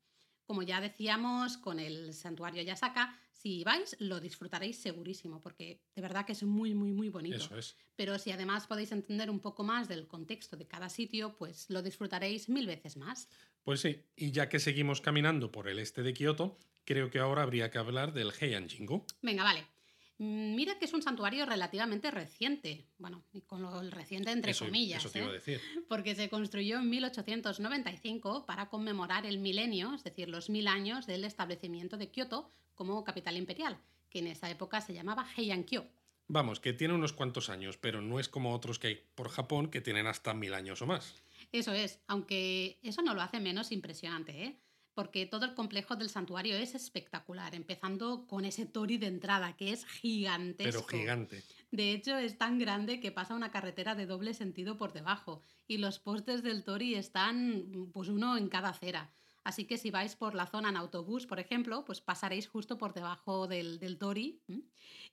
Como 0.52 0.64
ya 0.64 0.82
decíamos 0.82 1.58
con 1.58 1.80
el 1.80 2.14
santuario 2.14 2.62
Yasaka, 2.62 3.18
si 3.32 3.64
vais 3.64 3.96
lo 4.00 4.20
disfrutaréis 4.20 4.82
segurísimo, 4.82 5.40
porque 5.40 5.80
de 5.96 6.02
verdad 6.02 6.26
que 6.26 6.34
es 6.34 6.44
muy, 6.44 6.76
muy, 6.76 6.92
muy 6.92 7.08
bonito. 7.08 7.38
Eso 7.38 7.58
es. 7.58 7.78
Pero 7.96 8.20
si 8.20 8.34
además 8.34 8.68
podéis 8.68 8.92
entender 8.92 9.30
un 9.30 9.40
poco 9.40 9.64
más 9.64 9.88
del 9.88 10.10
contexto 10.10 10.58
de 10.58 10.68
cada 10.68 10.90
sitio, 10.90 11.38
pues 11.38 11.70
lo 11.70 11.82
disfrutaréis 11.82 12.50
mil 12.50 12.68
veces 12.68 12.98
más. 12.98 13.30
Pues 13.64 13.80
sí, 13.80 14.04
y 14.18 14.32
ya 14.32 14.50
que 14.50 14.60
seguimos 14.60 15.00
caminando 15.00 15.54
por 15.54 15.70
el 15.70 15.80
este 15.80 16.04
de 16.04 16.12
Kioto, 16.14 16.60
creo 16.84 17.10
que 17.10 17.20
ahora 17.20 17.44
habría 17.44 17.72
que 17.72 17.78
hablar 17.78 18.12
del 18.12 18.34
Heian 18.38 18.68
Jingu. 18.68 19.06
Venga, 19.22 19.46
vale. 19.46 19.66
Mm, 20.22 20.54
mira 20.54 20.78
que 20.78 20.86
es 20.86 20.94
un 20.94 21.02
santuario 21.02 21.48
relativamente 21.48 22.12
reciente, 22.12 22.86
bueno, 23.00 23.24
y 23.34 23.42
con 23.42 23.64
lo 23.64 23.82
reciente 23.90 24.30
entre 24.30 24.54
comillas, 24.54 25.00
eso 25.04 25.10
te 25.10 25.18
iba 25.18 25.30
a 25.30 25.32
¿eh? 25.32 25.34
decir. 25.34 25.60
porque 25.90 26.14
se 26.14 26.30
construyó 26.30 26.78
en 26.78 26.92
1895 26.92 28.46
para 28.46 28.70
conmemorar 28.70 29.26
el 29.26 29.40
milenio, 29.40 29.96
es 29.96 30.04
decir, 30.04 30.30
los 30.30 30.52
mil 30.52 30.68
años 30.68 31.08
del 31.08 31.24
establecimiento 31.24 31.98
de 31.98 32.12
Kioto 32.12 32.52
como 32.76 33.04
capital 33.04 33.36
imperial, 33.36 33.80
que 34.12 34.20
en 34.20 34.28
esa 34.28 34.48
época 34.52 34.80
se 34.80 34.94
llamaba 34.94 35.26
Heian-kyo. 35.36 35.88
Vamos, 36.28 36.60
que 36.60 36.74
tiene 36.74 36.94
unos 36.94 37.14
cuantos 37.14 37.50
años, 37.50 37.78
pero 37.78 38.04
no 38.04 38.20
es 38.20 38.30
como 38.30 38.54
otros 38.54 38.78
que 38.78 38.88
hay 38.88 39.04
por 39.16 39.30
Japón 39.30 39.72
que 39.72 39.82
tienen 39.82 40.06
hasta 40.06 40.36
mil 40.36 40.54
años 40.54 40.84
o 40.84 40.86
más. 40.86 41.16
Eso 41.52 41.74
es, 41.74 42.00
aunque 42.06 42.78
eso 42.84 43.02
no 43.02 43.16
lo 43.16 43.24
hace 43.24 43.40
menos 43.40 43.72
impresionante, 43.72 44.44
¿eh? 44.44 44.60
Porque 44.94 45.26
todo 45.26 45.46
el 45.46 45.54
complejo 45.54 45.96
del 45.96 46.10
santuario 46.10 46.56
es 46.56 46.76
espectacular, 46.76 47.56
empezando 47.56 48.28
con 48.28 48.46
ese 48.46 48.66
tori 48.66 48.98
de 48.98 49.08
entrada 49.08 49.56
que 49.56 49.72
es 49.72 49.86
gigantesco. 49.86 50.86
Pero 50.88 51.02
gigante. 51.02 51.44
De 51.72 51.94
hecho, 51.94 52.18
es 52.18 52.38
tan 52.38 52.60
grande 52.60 53.00
que 53.00 53.12
pasa 53.12 53.36
una 53.36 53.52
carretera 53.52 53.96
de 53.96 54.06
doble 54.06 54.34
sentido 54.34 54.78
por 54.78 54.92
debajo 54.94 55.42
y 55.68 55.78
los 55.78 56.00
postes 56.00 56.44
del 56.44 56.64
tori 56.64 56.96
están 56.96 57.90
pues 57.94 58.10
uno 58.10 58.38
en 58.38 58.50
cada 58.50 58.70
acera. 58.70 59.12
Así 59.44 59.66
que 59.66 59.78
si 59.78 59.90
vais 59.90 60.16
por 60.16 60.36
la 60.36 60.46
zona 60.46 60.70
en 60.70 60.78
autobús, 60.78 61.26
por 61.26 61.40
ejemplo, 61.40 61.84
pues 61.84 62.00
pasaréis 62.00 62.48
justo 62.48 62.78
por 62.78 62.94
debajo 62.94 63.48
del, 63.48 63.80
del 63.80 63.98
tori. 63.98 64.40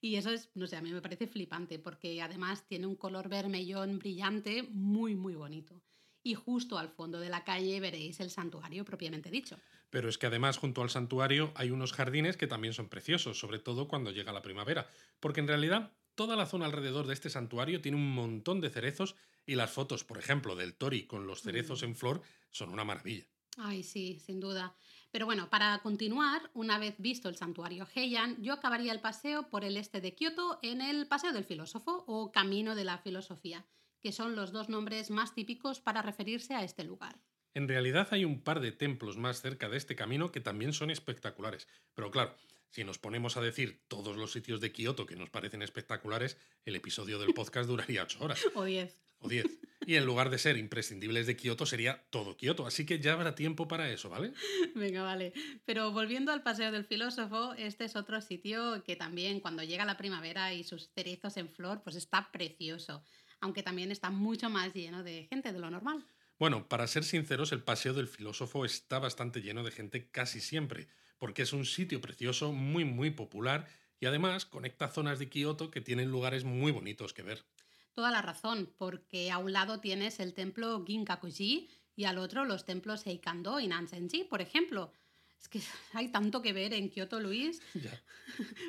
Y 0.03 0.17
eso 0.17 0.31
es, 0.31 0.51
no 0.55 0.67
sé, 0.67 0.77
a 0.77 0.83
mí 0.83 0.93
me 0.93 1.01
parece 1.01 1.27
flipante 1.27 1.79
porque 1.79 2.21
además 2.21 2.67
tiene 2.67 2.87
un 2.87 2.97
color 2.97 3.29
vermellón 3.29 3.99
brillante 3.99 4.65
muy, 4.65 5.15
muy 5.15 5.35
bonito 5.35 5.83
y 6.23 6.35
justo 6.35 6.79
al 6.79 6.89
fondo 6.89 7.21
de 7.21 7.29
la 7.29 7.45
calle 7.45 7.81
veréis 7.81 8.21
el 8.21 8.31
santuario 8.31 8.85
propiamente 8.85 9.31
dicho. 9.31 9.59
Pero 9.91 10.09
es 10.09 10.19
que 10.19 10.27
además 10.27 10.59
junto 10.59 10.83
al 10.83 10.91
santuario 10.91 11.53
hay 11.55 11.71
unos 11.71 11.93
jardines 11.93 12.37
que 12.37 12.47
también 12.47 12.75
son 12.75 12.89
preciosos, 12.89 13.39
sobre 13.39 13.59
todo 13.59 13.89
cuando 13.89 14.11
llega 14.11 14.33
la 14.33 14.43
primavera, 14.43 14.89
porque 15.21 15.41
en 15.41 15.49
realidad 15.49 15.93
toda 16.15 16.37
la 16.37 16.47
zona 16.47 16.67
alrededor 16.67 17.07
de 17.07 17.15
este 17.15 17.31
santuario 17.31 17.81
tiene 17.81 17.97
un 17.97 18.13
montón 18.13 18.61
de 18.61 18.71
cerezos 18.71 19.15
y 19.47 19.55
las 19.55 19.71
fotos, 19.71 20.05
por 20.05 20.19
ejemplo, 20.19 20.57
del 20.57 20.75
Tori 20.75 21.07
con 21.07 21.27
los 21.27 21.43
cerezos 21.43 21.83
en 21.83 21.97
flor 21.97 22.23
son 22.51 22.71
una 22.71 22.85
maravilla. 22.85 23.25
Ay, 23.57 23.83
sí, 23.83 24.21
sin 24.25 24.41
duda. 24.41 24.77
Pero 25.11 25.27
bueno, 25.27 25.49
para 25.49 25.79
continuar, 25.79 26.51
una 26.55 26.79
vez 26.79 26.95
visto 26.99 27.29
el 27.29 27.37
santuario 27.37 27.89
Heian, 27.95 28.41
yo 28.43 28.53
acabaría 28.53 28.93
el 28.93 29.01
paseo 29.01 29.49
por 29.49 29.65
el 29.65 29.77
este 29.77 30.01
de 30.01 30.15
Kioto 30.15 30.59
en 30.63 30.81
el 30.81 31.09
Paseo 31.09 31.33
del 31.33 31.45
Filósofo 31.45 32.05
o 32.07 32.31
Camino 32.31 32.75
de 32.75 32.85
la 32.85 32.99
Filosofía 32.99 33.65
que 34.09 34.13
son 34.13 34.37
los 34.37 34.53
dos 34.53 34.71
nombres 34.71 35.11
más 35.11 35.35
típicos 35.35 35.81
para 35.81 36.01
referirse 36.01 36.55
a 36.55 36.65
este 36.65 36.83
lugar. 36.83 37.15
En 37.53 37.69
realidad 37.69 38.09
hay 38.11 38.25
un 38.25 38.41
par 38.41 38.61
de 38.61 38.73
templos 38.73 39.19
más 39.19 39.43
cerca 39.43 39.69
de 39.69 39.77
este 39.77 39.97
camino 39.97 40.33
que 40.33 40.41
también 40.41 40.73
son 40.73 40.91
espectaculares, 40.91 41.69
pero 41.93 42.11
claro, 42.11 42.35
si 42.71 42.85
nos 42.85 42.97
ponemos 42.99 43.37
a 43.37 43.43
decir 43.43 43.83
todos 43.87 44.17
los 44.17 44.33
sitios 44.33 44.63
de 44.63 44.73
Kioto 44.73 45.05
que 45.05 45.15
nos 45.15 45.29
parecen 45.29 45.61
espectaculares, 45.61 46.39
el 46.65 46.75
episodio 46.75 47.19
del 47.19 47.35
podcast 47.35 47.69
duraría 47.69 48.05
ocho 48.05 48.25
horas. 48.25 48.41
o 48.55 48.65
diez. 48.65 48.97
O 49.19 49.29
diez. 49.29 49.45
Y 49.85 49.97
en 49.97 50.07
lugar 50.07 50.31
de 50.31 50.39
ser 50.39 50.57
imprescindibles 50.57 51.27
de 51.27 51.37
Kioto, 51.37 51.67
sería 51.67 52.03
todo 52.09 52.39
Kioto. 52.39 52.67
Así 52.67 52.87
que 52.87 53.01
ya 53.01 53.13
habrá 53.13 53.35
tiempo 53.35 53.69
para 53.69 53.91
eso, 53.91 54.09
¿vale? 54.09 54.33
Venga, 54.75 55.03
vale. 55.03 55.35
Pero 55.67 55.93
volviendo 55.93 56.33
al 56.33 56.43
Paseo 56.43 56.73
del 56.73 56.87
Filósofo, 56.87 57.53
este 57.59 57.85
es 57.85 57.95
otro 57.95 58.23
sitio 58.23 58.83
que 58.85 58.97
también 58.97 59.41
cuando 59.41 59.65
llega 59.65 59.85
la 59.85 59.99
primavera 59.99 60.55
y 60.55 60.65
sus 60.65 60.89
cerezos 60.95 61.37
en 61.37 61.51
flor, 61.51 61.83
pues 61.83 61.95
está 61.97 62.33
precioso 62.33 63.05
aunque 63.41 63.63
también 63.63 63.91
está 63.91 64.11
mucho 64.11 64.51
más 64.51 64.73
lleno 64.75 65.03
de 65.03 65.27
gente 65.31 65.53
de 65.53 65.59
lo 65.59 65.71
normal. 65.71 66.05
Bueno, 66.39 66.69
para 66.69 66.87
ser 66.87 67.03
sinceros, 67.05 67.51
el 67.53 67.63
Paseo 67.63 67.95
del 67.95 68.07
Filósofo 68.07 68.65
está 68.65 68.99
bastante 68.99 69.43
lleno 69.43 69.65
de 69.65 69.73
gente 69.73 70.09
casi 70.11 70.41
siempre, 70.41 70.89
porque 71.19 71.43
es 71.43 71.53
un 71.53 71.65
sitio 71.65 72.01
precioso, 72.01 72.53
muy, 72.53 72.85
muy 72.85 73.11
popular 73.11 73.67
y 74.01 74.07
además 74.07 74.47
conecta 74.47 74.89
zonas 74.89 75.19
de 75.19 75.29
Kioto 75.29 75.71
que 75.71 75.81
tienen 75.81 76.11
lugares 76.11 76.45
muy 76.45 76.71
bonitos 76.71 77.13
que 77.13 77.23
ver. 77.23 77.45
Toda 77.93 78.13
la 78.13 78.23
razón, 78.23 78.73
porque 78.79 79.33
a 79.33 79.39
un 79.39 79.53
lado 79.53 79.81
tienes 79.81 80.21
el 80.21 80.33
templo 80.33 80.85
Ginkakuji 80.87 81.69
y 81.97 82.05
al 82.05 82.19
otro 82.19 82.45
los 82.45 82.65
templos 82.65 83.05
Eikando 83.07 83.59
y 83.59 83.67
Nanzenji, 83.67 84.23
por 84.23 84.41
ejemplo. 84.41 84.93
Es 85.41 85.49
que 85.49 85.61
hay 85.93 86.09
tanto 86.13 86.41
que 86.41 86.53
ver 86.53 86.73
en 86.73 86.91
Kioto, 86.91 87.19
Luis. 87.19 87.61
Ya. 87.75 88.01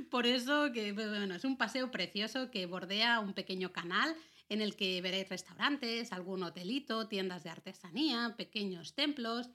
Por 0.10 0.26
eso 0.26 0.72
que 0.72 0.94
bueno, 0.94 1.36
es 1.36 1.44
un 1.44 1.58
paseo 1.58 1.92
precioso 1.92 2.50
que 2.50 2.66
bordea 2.66 3.20
un 3.20 3.34
pequeño 3.34 3.74
canal 3.74 4.16
en 4.50 4.62
el 4.62 4.76
que 4.76 5.02
veréis 5.02 5.30
restaurantes, 5.30 6.12
algún 6.12 6.44
hotelito, 6.44 7.08
tiendas 7.08 7.44
de 7.44 7.52
artesanía, 7.52 8.36
pequeños 8.38 8.94
templos. 8.96 9.50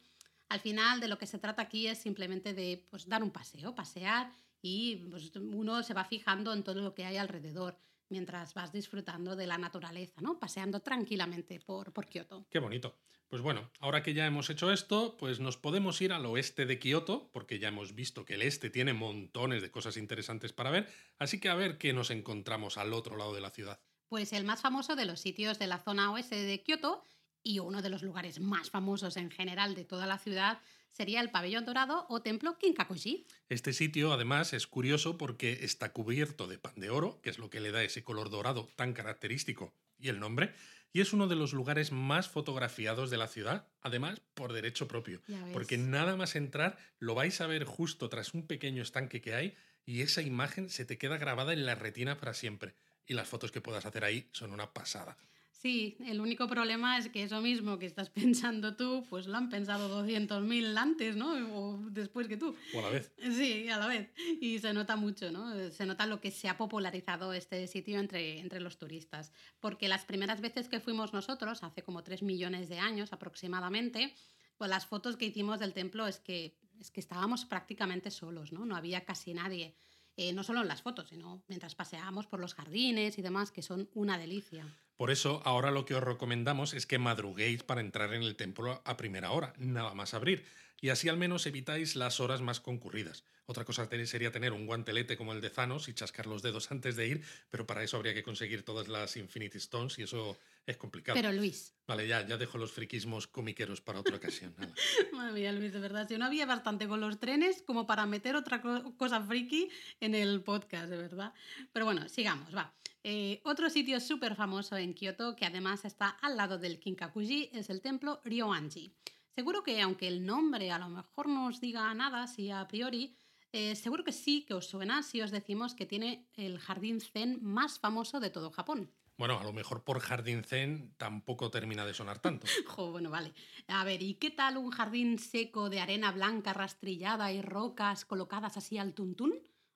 Al 0.49 0.61
final 0.61 1.01
de 1.01 1.09
lo 1.09 1.19
que 1.19 1.27
se 1.27 1.39
trata 1.39 1.63
aquí 1.63 1.89
es 1.89 1.99
simplemente 1.99 2.55
de 2.55 2.87
pues, 2.91 3.09
dar 3.09 3.23
un 3.23 3.31
paseo, 3.31 3.75
pasear 3.75 4.31
y 4.63 4.97
pues, 5.11 5.35
uno 5.37 5.83
se 5.83 5.95
va 5.95 6.05
fijando 6.05 6.53
en 6.53 6.63
todo 6.63 6.81
lo 6.81 6.95
que 6.95 7.05
hay 7.05 7.17
alrededor 7.17 7.77
mientras 8.09 8.55
vas 8.55 8.73
disfrutando 8.73 9.35
de 9.35 9.47
la 9.47 9.59
naturaleza, 9.59 10.21
¿no? 10.21 10.39
Paseando 10.39 10.81
tranquilamente 10.81 11.59
por, 11.59 11.93
por 11.93 12.07
Kioto. 12.07 12.47
Qué 12.51 12.61
bonito. 12.61 12.97
Pues 13.29 13.43
bueno, 13.43 13.71
ahora 13.81 14.03
que 14.03 14.15
ya 14.15 14.27
hemos 14.27 14.49
hecho 14.51 14.71
esto, 14.71 15.17
pues 15.17 15.41
nos 15.41 15.57
podemos 15.57 16.01
ir 16.01 16.13
al 16.13 16.25
oeste 16.27 16.67
de 16.67 16.79
Kioto, 16.79 17.31
porque 17.33 17.59
ya 17.59 17.69
hemos 17.69 17.95
visto 17.95 18.25
que 18.25 18.35
el 18.35 18.43
este 18.43 18.71
tiene 18.71 18.93
montones 18.93 19.63
de 19.63 19.73
cosas 19.73 19.97
interesantes 19.97 20.53
para 20.53 20.71
ver, 20.71 20.89
así 21.19 21.41
que 21.41 21.49
a 21.49 21.55
ver 21.55 21.79
qué 21.79 21.93
nos 21.93 22.11
encontramos 22.11 22.79
al 22.79 22.93
otro 22.93 23.17
lado 23.17 23.35
de 23.35 23.41
la 23.41 23.51
ciudad. 23.51 23.81
Pues 24.09 24.33
el 24.33 24.45
más 24.45 24.61
famoso 24.61 24.97
de 24.97 25.05
los 25.05 25.21
sitios 25.21 25.59
de 25.59 25.67
la 25.67 25.79
zona 25.79 26.13
oeste 26.13 26.37
de 26.37 26.63
Kioto 26.63 27.03
y 27.43 27.59
uno 27.59 27.83
de 27.83 27.91
los 27.91 28.03
lugares 28.03 28.41
más 28.41 28.71
famosos 28.71 29.17
en 29.17 29.31
general 29.31 29.75
de 29.75 29.85
toda 29.85 30.07
la 30.07 30.19
ciudad 30.19 30.61
sería 30.91 31.21
el 31.21 31.31
pabellón 31.31 31.65
dorado 31.65 32.07
o 32.09 32.23
templo 32.23 32.57
Kinkakuji. 32.59 33.27
Este 33.49 33.73
sitio 33.73 34.13
además 34.13 34.53
es 34.53 34.67
curioso 34.67 35.19
porque 35.19 35.65
está 35.65 35.93
cubierto 35.93 36.47
de 36.47 36.59
pan 36.59 36.75
de 36.77 36.91
oro, 36.91 37.21
que 37.21 37.31
es 37.31 37.39
lo 37.39 37.51
que 37.51 37.61
le 37.61 37.73
da 37.73 37.83
ese 37.83 38.05
color 38.05 38.31
dorado 38.31 38.69
tan 38.77 38.93
característico 38.93 39.75
y 39.99 40.09
el 40.09 40.21
nombre, 40.21 40.55
y 40.93 41.01
es 41.01 41.13
uno 41.13 41.27
de 41.27 41.35
los 41.35 41.53
lugares 41.53 41.91
más 41.91 42.29
fotografiados 42.29 43.11
de 43.11 43.17
la 43.17 43.27
ciudad, 43.27 43.67
además 43.81 44.21
por 44.35 44.53
derecho 44.53 44.87
propio, 44.87 45.21
porque 45.53 45.77
nada 45.77 46.15
más 46.15 46.37
entrar 46.37 46.79
lo 47.01 47.17
vais 47.17 47.41
a 47.41 47.49
ver 47.49 47.65
justo 47.65 48.09
tras 48.09 48.33
un 48.33 48.47
pequeño 48.47 48.83
estanque 48.83 49.21
que 49.21 49.35
hay 49.35 49.57
y 49.85 50.03
esa 50.03 50.23
imagen 50.23 50.71
se 50.71 50.85
te 50.85 50.97
queda 50.97 51.19
grabada 51.19 51.53
en 51.53 51.67
la 51.67 51.75
retina 51.75 52.17
para 52.17 52.33
siempre. 52.33 52.77
Y 53.07 53.15
las 53.15 53.29
fotos 53.29 53.53
que 53.53 53.61
puedas 53.61 53.87
hacer 53.87 54.05
ahí 54.05 54.29
son 54.33 54.53
una 54.53 54.73
pasada. 54.73 55.17
Sí, 55.65 55.97
el 56.05 56.21
único 56.21 56.47
problema 56.47 56.99
es 56.99 57.09
que 57.09 57.23
eso 57.23 57.41
mismo 57.41 57.79
que 57.79 57.87
estás 57.87 58.11
pensando 58.11 58.77
tú, 58.77 59.03
pues 59.09 59.27
lo 59.27 59.39
han 59.39 59.49
pensado 59.49 59.89
200.000 60.05 60.77
antes, 60.77 61.17
¿no? 61.17 61.33
O 61.59 61.79
después 61.89 62.29
que 62.29 62.37
tú. 62.37 62.55
O 62.75 62.81
a 62.81 62.83
la 62.83 62.91
vez. 62.91 63.11
Sí, 63.19 63.71
a 63.71 63.79
la 63.79 63.87
vez. 63.87 64.11
Y 64.43 64.59
se 64.59 64.75
nota 64.75 64.97
mucho, 64.97 65.33
¿no? 65.33 65.71
Se 65.71 65.87
nota 65.87 66.05
lo 66.05 66.21
que 66.21 66.31
se 66.31 66.51
ha 66.51 66.59
popularizado 66.59 67.33
este 67.33 67.67
sitio 67.67 67.99
entre, 67.99 68.41
entre 68.41 68.61
los 68.61 68.77
turistas. 68.77 69.33
Porque 69.59 69.89
las 69.89 70.05
primeras 70.05 70.43
veces 70.43 70.69
que 70.69 70.81
fuimos 70.81 71.15
nosotros, 71.15 71.63
hace 71.63 71.83
como 71.83 72.05
3 72.05 72.23
millones 72.23 72.69
de 72.69 72.79
años 72.79 73.15
aproximadamente, 73.15 74.15
pues 74.59 74.69
las 74.69 74.85
fotos 74.85 75.17
que 75.17 75.25
hicimos 75.25 75.61
del 75.61 75.73
templo 75.73 76.07
es 76.07 76.21
que, 76.21 76.59
es 76.79 76.91
que 76.91 77.01
estábamos 77.01 77.47
prácticamente 77.47 78.11
solos, 78.11 78.53
¿no? 78.53 78.67
No 78.67 78.77
había 78.77 79.07
casi 79.07 79.33
nadie. 79.33 79.75
Eh, 80.17 80.33
no 80.33 80.45
solo 80.45 80.63
en 80.63 80.69
las 80.69 80.83
fotos, 80.83 81.09
sino 81.09 81.43
mientras 81.49 81.75
paseábamos 81.75 82.27
por 82.27 82.41
los 82.41 82.55
jardines 82.55 83.19
y 83.19 83.23
demás, 83.23 83.51
que 83.51 83.63
son 83.63 83.89
una 83.95 84.17
delicia. 84.17 84.65
Por 84.97 85.11
eso, 85.11 85.43
ahora 85.45 85.73
lo 85.73 85.85
que 85.85 85.95
os 85.95 86.05
recomendamos 86.05 86.73
es 86.73 86.87
que 86.87 86.99
madruguéis 86.99 87.65
para 87.65 87.81
entrar 87.81 88.15
en 88.15 88.23
el 88.23 88.37
templo 88.37 88.81
a 88.85 88.97
primera 88.97 89.33
hora, 89.33 89.53
nada 89.59 89.93
más 89.95 90.15
abrir, 90.15 90.45
y 90.81 90.91
así 90.91 91.09
al 91.09 91.17
menos 91.17 91.47
evitáis 91.47 91.97
las 91.97 92.21
horas 92.21 92.43
más 92.43 92.61
concurridas. 92.61 93.25
Otra 93.47 93.65
cosa 93.65 93.89
sería 94.07 94.31
tener 94.31 94.53
un 94.53 94.67
guantelete 94.67 95.17
como 95.17 95.33
el 95.33 95.41
de 95.41 95.51
Thanos 95.51 95.89
y 95.89 95.95
chascar 95.95 96.27
los 96.27 96.43
dedos 96.43 96.71
antes 96.71 96.95
de 96.95 97.09
ir, 97.09 97.25
pero 97.51 97.67
para 97.67 97.83
eso 97.83 97.97
habría 97.97 98.15
que 98.15 98.23
conseguir 98.23 98.65
todas 98.65 98.89
las 98.89 99.17
Infinity 99.17 99.59
Stones 99.59 99.99
y 99.99 100.05
eso 100.05 100.39
es 100.67 100.77
complicado. 100.77 101.17
Pero 101.17 101.33
Luis. 101.33 101.75
Vale, 101.87 102.07
ya, 102.09 102.27
ya 102.27 102.37
dejo 102.37 102.59
los 102.59 102.73
friquismos 102.73 103.27
comiqueros 103.27 103.81
para 103.81 104.01
otra 104.01 104.17
ocasión. 104.17 104.55
Madre 105.13 105.33
mía, 105.33 105.53
Luis, 105.53 105.73
de 105.73 105.81
verdad. 105.81 106.09
Si 106.09 106.17
no 106.17 106.25
había 106.25 106.47
bastante 106.47 106.89
con 106.89 107.01
los 107.01 107.19
trenes 107.21 107.63
como 107.63 107.87
para 107.87 108.07
meter 108.07 108.37
otra 108.37 108.63
cosa 108.97 109.21
friki 109.23 109.69
en 110.01 110.15
el 110.15 110.43
podcast, 110.43 110.89
de 110.89 110.97
verdad. 110.97 111.35
Pero 111.73 111.85
bueno, 111.85 112.09
sigamos, 112.09 112.55
va. 112.55 112.75
Eh, 113.03 113.41
otro 113.45 113.69
sitio 113.69 114.01
súper 114.01 114.35
famoso 114.35 114.79
en 114.79 114.95
Kioto, 114.95 115.37
que 115.37 115.45
además 115.45 115.85
está 115.85 116.09
al 116.09 116.39
lado 116.39 116.57
del 116.57 116.81
Kinkakuji, 116.81 117.51
es 117.53 117.69
el 117.69 117.83
templo 117.83 118.23
Ryoanji. 118.25 118.95
Seguro 119.35 119.63
que 119.63 119.83
aunque 119.83 120.09
el 120.09 120.25
nombre 120.25 120.71
a 120.71 120.79
lo 120.79 120.89
mejor 120.89 121.29
no 121.29 121.49
os 121.49 121.61
diga 121.61 121.93
nada, 121.93 122.27
si 122.27 122.51
a 122.51 122.67
priori, 122.67 123.15
eh, 123.53 123.77
seguro 123.77 124.05
que 124.05 124.13
sí 124.13 124.47
que 124.47 124.55
os 124.55 124.67
suena 124.67 125.03
si 125.03 125.21
os 125.21 125.31
decimos 125.31 125.75
que 125.75 125.85
tiene 125.87 126.27
el 126.35 126.59
jardín 126.59 127.01
zen 127.01 127.41
más 127.43 127.79
famoso 127.79 128.21
de 128.21 128.31
todo 128.31 128.51
Japón. 128.51 128.91
Bueno, 129.17 129.39
a 129.39 129.45
lo 129.45 129.53
mejor 129.53 129.85
por 129.85 130.01
jardín 130.01 130.43
zen 130.43 130.95
tampoco 130.97 131.51
termina 131.51 131.87
de 131.87 131.95
sonar 131.95 132.19
tanto. 132.19 132.47
jo, 132.67 132.91
bueno, 132.91 133.11
vale. 133.11 133.33
A 133.69 133.85
ver, 133.85 134.03
¿y 134.03 134.15
qué 134.15 134.31
tal 134.31 134.57
un 134.57 134.71
jardín 134.71 135.19
seco 135.19 135.71
de 135.71 135.81
arena 135.81 136.11
blanca 136.11 136.53
rastrillada 136.53 137.33
y 137.33 137.41
rocas 137.41 138.05
colocadas 138.05 138.57
así 138.57 138.79
al 138.79 138.95
tuntún? 138.95 139.35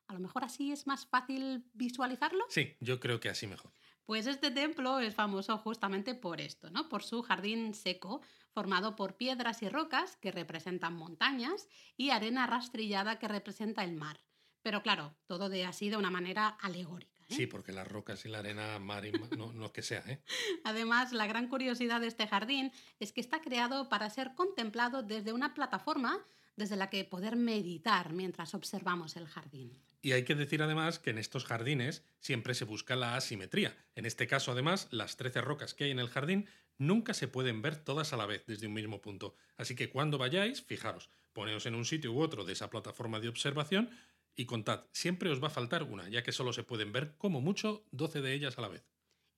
A 0.08 0.14
lo 0.14 0.20
mejor 0.20 0.44
así 0.44 0.72
es 0.72 0.86
más 0.86 1.06
fácil 1.06 1.64
visualizarlo. 1.74 2.44
Sí, 2.48 2.76
yo 2.80 2.98
creo 2.98 3.20
que 3.20 3.28
así 3.28 3.46
mejor. 3.46 3.72
Pues 4.06 4.26
este 4.26 4.50
templo 4.50 5.00
es 5.00 5.14
famoso 5.14 5.58
justamente 5.58 6.14
por 6.14 6.40
esto, 6.40 6.70
¿no? 6.70 6.88
Por 6.88 7.02
su 7.02 7.22
jardín 7.22 7.74
seco, 7.74 8.22
formado 8.52 8.96
por 8.96 9.18
piedras 9.18 9.62
y 9.62 9.68
rocas 9.68 10.16
que 10.16 10.32
representan 10.32 10.94
montañas 10.94 11.68
y 11.94 12.08
arena 12.08 12.46
rastrillada 12.46 13.18
que 13.18 13.28
representa 13.28 13.84
el 13.84 13.92
mar. 13.92 14.24
Pero 14.62 14.82
claro, 14.82 15.14
todo 15.26 15.50
de 15.50 15.66
así 15.66 15.90
de 15.90 15.98
una 15.98 16.10
manera 16.10 16.48
alegórica. 16.48 17.17
¿Eh? 17.28 17.34
Sí, 17.34 17.46
porque 17.46 17.72
las 17.72 17.86
rocas 17.86 18.24
y 18.24 18.28
la 18.28 18.38
arena, 18.38 18.78
mar 18.78 19.04
y 19.04 19.12
no, 19.12 19.52
no 19.52 19.72
que 19.72 19.82
sea. 19.82 20.02
¿eh? 20.06 20.20
Además, 20.64 21.12
la 21.12 21.26
gran 21.26 21.48
curiosidad 21.48 22.00
de 22.00 22.08
este 22.08 22.26
jardín 22.26 22.72
es 23.00 23.12
que 23.12 23.20
está 23.20 23.40
creado 23.40 23.88
para 23.88 24.10
ser 24.10 24.34
contemplado 24.34 25.02
desde 25.02 25.32
una 25.32 25.54
plataforma 25.54 26.24
desde 26.56 26.76
la 26.76 26.90
que 26.90 27.04
poder 27.04 27.36
meditar 27.36 28.12
mientras 28.12 28.52
observamos 28.52 29.16
el 29.16 29.26
jardín. 29.26 29.80
Y 30.02 30.12
hay 30.12 30.24
que 30.24 30.34
decir 30.34 30.62
además 30.62 30.98
que 30.98 31.10
en 31.10 31.18
estos 31.18 31.44
jardines 31.44 32.04
siempre 32.20 32.54
se 32.54 32.64
busca 32.64 32.96
la 32.96 33.16
asimetría. 33.16 33.76
En 33.94 34.06
este 34.06 34.26
caso, 34.26 34.52
además, 34.52 34.88
las 34.90 35.16
13 35.16 35.40
rocas 35.40 35.74
que 35.74 35.84
hay 35.84 35.90
en 35.90 35.98
el 35.98 36.08
jardín 36.08 36.46
nunca 36.76 37.14
se 37.14 37.28
pueden 37.28 37.62
ver 37.62 37.76
todas 37.76 38.12
a 38.12 38.16
la 38.16 38.26
vez 38.26 38.44
desde 38.46 38.66
un 38.66 38.74
mismo 38.74 39.00
punto. 39.00 39.34
Así 39.56 39.74
que 39.74 39.90
cuando 39.90 40.18
vayáis, 40.18 40.62
fijaros, 40.62 41.10
poneos 41.32 41.66
en 41.66 41.74
un 41.74 41.84
sitio 41.84 42.12
u 42.12 42.20
otro 42.20 42.44
de 42.44 42.52
esa 42.52 42.70
plataforma 42.70 43.20
de 43.20 43.28
observación 43.28 43.90
y 44.38 44.46
contad, 44.46 44.86
siempre 44.92 45.30
os 45.30 45.42
va 45.42 45.48
a 45.48 45.50
faltar 45.50 45.82
una, 45.82 46.08
ya 46.08 46.22
que 46.22 46.32
solo 46.32 46.54
se 46.54 46.62
pueden 46.62 46.92
ver 46.92 47.16
como 47.18 47.42
mucho 47.42 47.84
12 47.90 48.22
de 48.22 48.32
ellas 48.32 48.56
a 48.56 48.62
la 48.62 48.68
vez. 48.68 48.88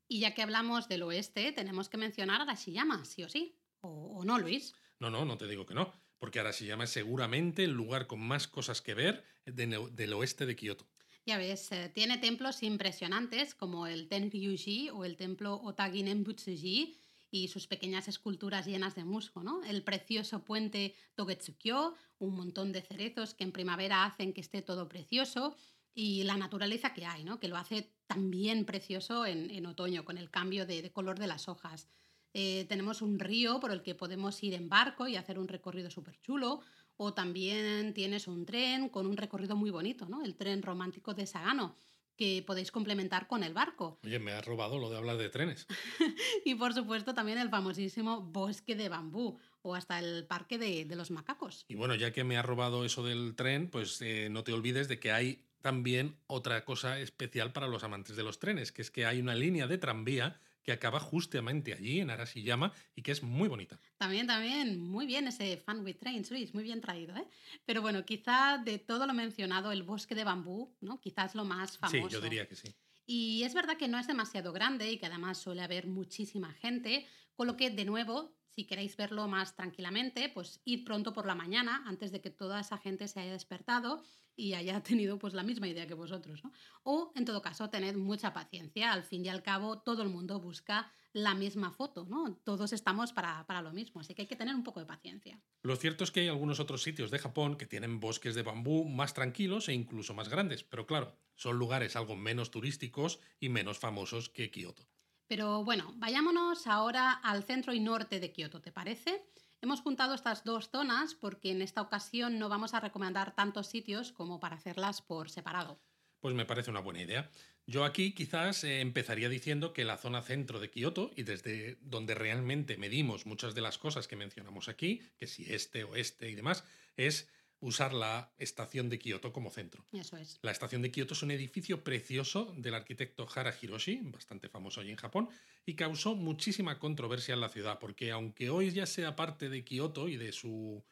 Y 0.07 0.21
ya 0.21 0.35
que 0.35 0.43
hablamos 0.43 0.89
del 0.89 1.03
oeste, 1.03 1.51
tenemos 1.51 1.89
que 1.89 1.97
mencionar 1.97 2.41
a 2.41 2.45
Arashiyama, 2.45 3.05
sí 3.05 3.25
o 3.25 3.29
sí. 3.29 3.57
¿O, 3.81 4.19
o 4.19 4.25
no, 4.25 4.39
Luis? 4.39 4.75
No, 4.99 5.11
no, 5.11 5.25
no 5.25 5.37
te 5.37 5.49
digo 5.49 5.67
que 5.67 5.75
no 5.75 5.93
porque 6.21 6.39
Arashiyama 6.39 6.85
es 6.85 6.91
seguramente 6.91 7.65
el 7.65 7.73
lugar 7.73 8.07
con 8.07 8.21
más 8.21 8.47
cosas 8.47 8.83
que 8.83 8.95
ver 8.95 9.25
del 9.47 10.13
oeste 10.13 10.47
de 10.47 10.55
Kioto. 10.55 10.87
Ya 11.27 11.39
ves, 11.39 11.73
eh, 11.73 11.91
tiene 11.93 12.19
templos 12.19 12.63
impresionantes 12.63 13.55
como 13.55 13.87
el 13.87 14.07
Tenryuji 14.07 14.91
o 14.91 15.05
el 15.05 15.17
templo 15.17 15.61
Otagi 15.63 16.03
Nembutsuji 16.03 17.00
y 17.31 17.49
sus 17.49 17.67
pequeñas 17.67 18.09
esculturas 18.09 18.67
llenas 18.67 18.95
de 18.95 19.05
musgo, 19.05 19.43
¿no? 19.43 19.63
El 19.65 19.83
precioso 19.83 20.45
puente 20.45 20.95
Togetsukyo, 21.15 21.95
un 22.19 22.35
montón 22.35 22.73
de 22.73 22.83
cerezos 22.83 23.35
que 23.35 23.45
en 23.45 23.53
primavera 23.53 24.05
hacen 24.05 24.33
que 24.33 24.41
esté 24.41 24.63
todo 24.63 24.89
precioso 24.89 25.57
y 25.95 26.25
la 26.25 26.37
naturaleza 26.37 26.95
que 26.95 27.07
hay, 27.07 27.25
¿no? 27.25 27.39
Que 27.39 27.49
lo 27.49 27.57
hace 27.57 27.93
también 28.07 28.65
precioso 28.65 29.27
en, 29.27 29.65
otoño 29.67 30.05
con 30.05 30.19
el 30.19 30.31
cambio 30.31 30.67
de 30.67 30.91
color 30.91 31.19
de 31.19 31.27
las 31.27 31.49
hojas. 31.49 31.89
Eh, 32.33 32.67
tenemos 32.69 33.03
un 33.03 33.19
río 33.19 33.59
por 33.59 33.73
el 33.73 33.83
que 33.83 33.95
podemos 33.95 34.43
ir 34.43 34.55
en 34.55 34.69
barco 34.69 35.09
y 35.09 35.17
hacer 35.17 35.39
un 35.39 35.49
recorrido 35.49 35.91
súper 35.91 36.21
chulo. 36.21 36.61
O 36.97 37.15
también 37.15 37.95
tienes 37.95 38.29
un 38.29 38.45
tren 38.45 38.89
con 38.91 39.07
un 39.07 39.17
recorrido 39.17 39.57
muy 39.57 39.71
bonito, 39.71 40.07
¿no? 40.09 40.23
El 40.23 40.37
tren 40.37 40.63
romántico 40.63 41.15
de 41.15 41.27
Sagano, 41.27 41.77
que 42.21 42.45
podéis 42.47 42.71
complementar 42.71 43.27
con 43.27 43.43
el 43.43 43.55
barco. 43.55 43.99
Oye, 44.05 44.19
me 44.19 44.33
has 44.33 44.45
robado 44.45 44.79
lo 44.79 44.91
de 44.91 44.99
hablar 44.99 45.17
de 45.17 45.31
trenes. 45.31 45.67
y 46.45 46.55
por 46.55 46.75
supuesto 46.75 47.15
también 47.15 47.39
el 47.39 47.49
famosísimo 47.49 48.21
bosque 48.21 48.77
de 48.77 48.91
bambú 48.91 49.39
o 49.63 49.75
hasta 49.75 49.99
el 49.99 50.27
parque 50.27 50.59
de, 50.59 50.85
los 50.95 51.11
macacos. 51.11 51.65
Y 51.67 51.77
bueno, 51.77 51.95
ya 51.95 52.13
que 52.13 52.23
me 52.23 52.37
has 52.37 52.45
robado 52.45 52.85
eso 52.85 53.03
del 53.03 53.35
tren, 53.37 53.71
pues 53.71 54.03
eh, 54.03 54.29
no 54.31 54.45
te 54.45 54.53
olvides 54.53 54.87
de 54.87 55.01
que 55.01 55.13
hay 55.13 55.47
también 55.63 56.15
otra 56.27 56.67
cosa 56.67 57.01
especial 57.01 57.53
para 57.55 57.69
los 57.69 57.85
amantes 57.85 58.17
de 58.17 58.23
los 58.23 58.39
trenes, 58.39 58.71
que 58.71 58.83
es 58.83 58.91
que 58.91 59.07
hay 59.07 59.19
una 59.19 59.35
línea 59.35 59.67
de 59.67 59.79
tranvía 59.79 60.43
que 60.63 60.73
acaba 60.73 61.01
justamente 61.01 61.73
allí, 61.73 62.01
en 62.01 62.11
Arashiyama, 62.11 62.73
y 62.95 63.03
que 63.03 63.13
es 63.13 63.23
muy 63.23 63.49
bonita. 63.49 63.79
También, 63.97 64.27
también, 64.27 64.81
muy 64.81 65.07
bien 65.07 65.27
ese 65.27 65.57
Fun 65.57 65.85
with 65.85 65.97
Trains, 65.97 66.31
Luis, 66.31 66.55
muy 66.55 66.63
bien 66.63 66.81
traído, 66.81 67.17
¿eh? 67.17 67.27
Pero 67.65 67.83
bueno, 67.83 68.05
quizá 68.05 68.59
de 68.59 68.79
todo 68.79 69.07
lo 69.07 69.15
mencionado, 69.15 69.73
el 69.73 69.83
bosque 69.83 70.15
de 70.15 70.25
bambú, 70.25 70.77
¿no? 70.81 71.01
Quizás 71.01 71.35
lo 71.35 71.45
más 71.45 71.79
famoso. 71.79 72.09
Sí, 72.09 72.13
yo 72.13 72.21
diría 72.21 72.47
que 72.47 72.57
sí. 72.57 72.75
Y 73.07 73.43
es 73.43 73.55
verdad 73.55 73.77
que 73.77 73.89
no 73.89 73.99
es 73.99 74.07
demasiado 74.07 74.53
grande 74.53 74.91
y 74.91 74.99
que 74.99 75.07
además 75.07 75.39
suele 75.39 75.63
haber 75.63 75.87
muchísima 75.87 76.53
gente, 76.53 77.07
con 77.35 77.47
lo 77.47 77.57
que, 77.57 77.71
de 77.71 77.85
nuevo, 77.85 78.37
Si 78.61 78.67
queréis 78.67 78.95
verlo 78.95 79.27
más 79.27 79.57
tranquilamente, 79.57 80.29
pues 80.29 80.61
id 80.67 80.85
pronto 80.85 81.15
por 81.15 81.25
la 81.25 81.35
mañana, 81.35 81.83
antes 81.87 82.13
de 82.13 82.21
que 82.21 82.29
toda 82.29 82.61
esa 82.61 82.77
gente 82.77 83.09
se 83.09 83.19
haya 83.19 83.33
despertado 83.33 84.03
y 84.37 84.53
haya 84.53 84.83
tenido 84.83 85.19
pues 85.19 85.33
la 85.33 85.43
misma 85.43 85.67
idea 85.67 85.87
que 85.87 85.95
vosotros. 85.95 86.45
¿no? 86.45 86.53
O, 86.83 87.11
en 87.17 87.25
todo 87.25 87.41
caso, 87.41 87.71
tened 87.71 87.97
mucha 87.97 88.35
paciencia. 88.35 88.93
Al 88.93 89.03
fin 89.03 89.25
y 89.25 89.31
al 89.31 89.43
cabo, 89.43 89.79
todo 89.79 90.03
el 90.03 90.11
mundo 90.11 90.41
busca 90.41 90.93
la 91.15 91.35
misma 91.35 91.73
foto, 91.73 92.05
¿no? 92.05 92.37
Todos 92.45 92.75
estamos 92.75 93.15
para, 93.15 93.47
para, 93.47 93.63
lo 93.63 93.73
mismo, 93.73 94.03
así 94.03 94.15
que 94.15 94.23
hay 94.23 94.29
que 94.29 94.37
tener 94.37 94.55
un 94.55 94.63
poco 94.63 94.81
de 94.81 94.87
paciencia. 94.87 95.41
Lo 95.63 95.77
cierto 95.77 96.05
es 96.05 96.11
que 96.11 96.21
hay 96.21 96.29
algunos 96.29 96.61
otros 96.61 96.83
sitios 96.83 97.11
de 97.11 97.19
Japón 97.19 97.57
que 97.57 97.65
tienen 97.65 97.99
bosques 97.99 98.35
de 98.35 98.43
bambú 98.43 98.85
más 98.85 99.15
tranquilos 99.15 99.71
e 99.71 99.73
incluso 99.73 100.13
más 100.13 100.29
grandes, 100.29 100.65
pero 100.65 100.87
claro, 100.87 101.17
son 101.35 101.59
lugares 101.59 101.97
algo 101.97 102.15
menos 102.15 102.51
turísticos 102.51 103.21
y 103.41 103.49
menos 103.49 103.79
famosos 103.79 104.29
que 104.29 104.51
Kioto. 104.51 104.90
Pero 105.31 105.63
bueno, 105.63 105.95
vayámonos 105.95 106.67
ahora 106.67 107.13
al 107.13 107.45
centro 107.45 107.73
y 107.73 107.79
norte 107.79 108.19
de 108.19 108.33
Kioto, 108.33 108.61
¿te 108.61 108.73
parece? 108.73 109.23
Hemos 109.61 109.81
juntado 109.81 110.13
estas 110.13 110.43
dos 110.43 110.71
zonas 110.71 111.15
porque 111.15 111.53
en 111.53 111.63
esta 111.63 111.83
ocasión 111.83 112.41
no 112.41 112.49
vamos 112.49 112.75
a 112.75 112.81
recomendar 112.81 113.33
tantos 113.37 113.69
sitios 113.69 114.11
como 114.11 114.41
para 114.41 114.57
hacerlas 114.57 115.03
por 115.03 115.31
separado. 115.31 115.81
Pues 116.19 116.35
me 116.35 116.47
parece 116.47 116.73
una 116.73 116.81
buena 116.81 117.03
idea. 117.03 117.31
Yo 117.65 117.85
aquí 117.85 118.13
quizás 118.13 118.65
eh, 118.65 118.81
empezaría 118.81 119.29
diciendo 119.29 119.73
que 119.73 119.85
la 119.85 119.99
zona 119.99 120.21
centro 120.21 120.59
de 120.59 120.69
Kioto, 120.69 121.13
y 121.15 121.23
desde 121.23 121.79
donde 121.81 122.17
realmente 122.17 122.77
medimos 122.77 123.25
muchas 123.25 123.55
de 123.55 123.61
las 123.61 123.79
cosas 123.79 124.09
que 124.09 124.17
mencionamos 124.17 124.69
aquí, 124.69 125.01
que 125.17 125.29
si 125.29 125.45
este, 125.45 125.85
oeste 125.85 126.29
y 126.29 126.35
demás, 126.35 126.65
es 126.97 127.31
usar 127.61 127.93
la 127.93 128.33
estación 128.39 128.89
de 128.89 128.99
Kioto 128.99 129.33
como 129.33 129.51
centro. 129.51 129.85
Eso 129.93 130.17
es. 130.17 130.39
La 130.43 130.51
estación 130.51 130.83
de 130.83 130.91
Kioto 130.91 131.15
es 131.15 131.23
un 131.23 131.31
edificio 131.31 131.85
precioso 131.85 132.55
del 132.57 132.75
arquitecto 132.75 133.29
Hara 133.35 133.55
Hiroshi, 133.61 134.01
bastante 134.05 134.49
famoso 134.49 134.81
allí 134.81 134.91
en 134.91 134.97
Japón, 134.97 135.29
y 135.67 135.75
causó 135.75 136.15
muchísima 136.15 136.79
controversia 136.79 137.35
en 137.35 137.41
la 137.41 137.49
ciudad, 137.49 137.79
porque 137.79 138.11
aunque 138.11 138.51
hoy 138.51 138.71
ya 138.71 138.87
sea 138.87 139.17
parte 139.17 139.49
de 139.49 139.65
Kioto 139.65 140.09
y 140.09 140.17
de 140.17 140.33
su 140.33 140.83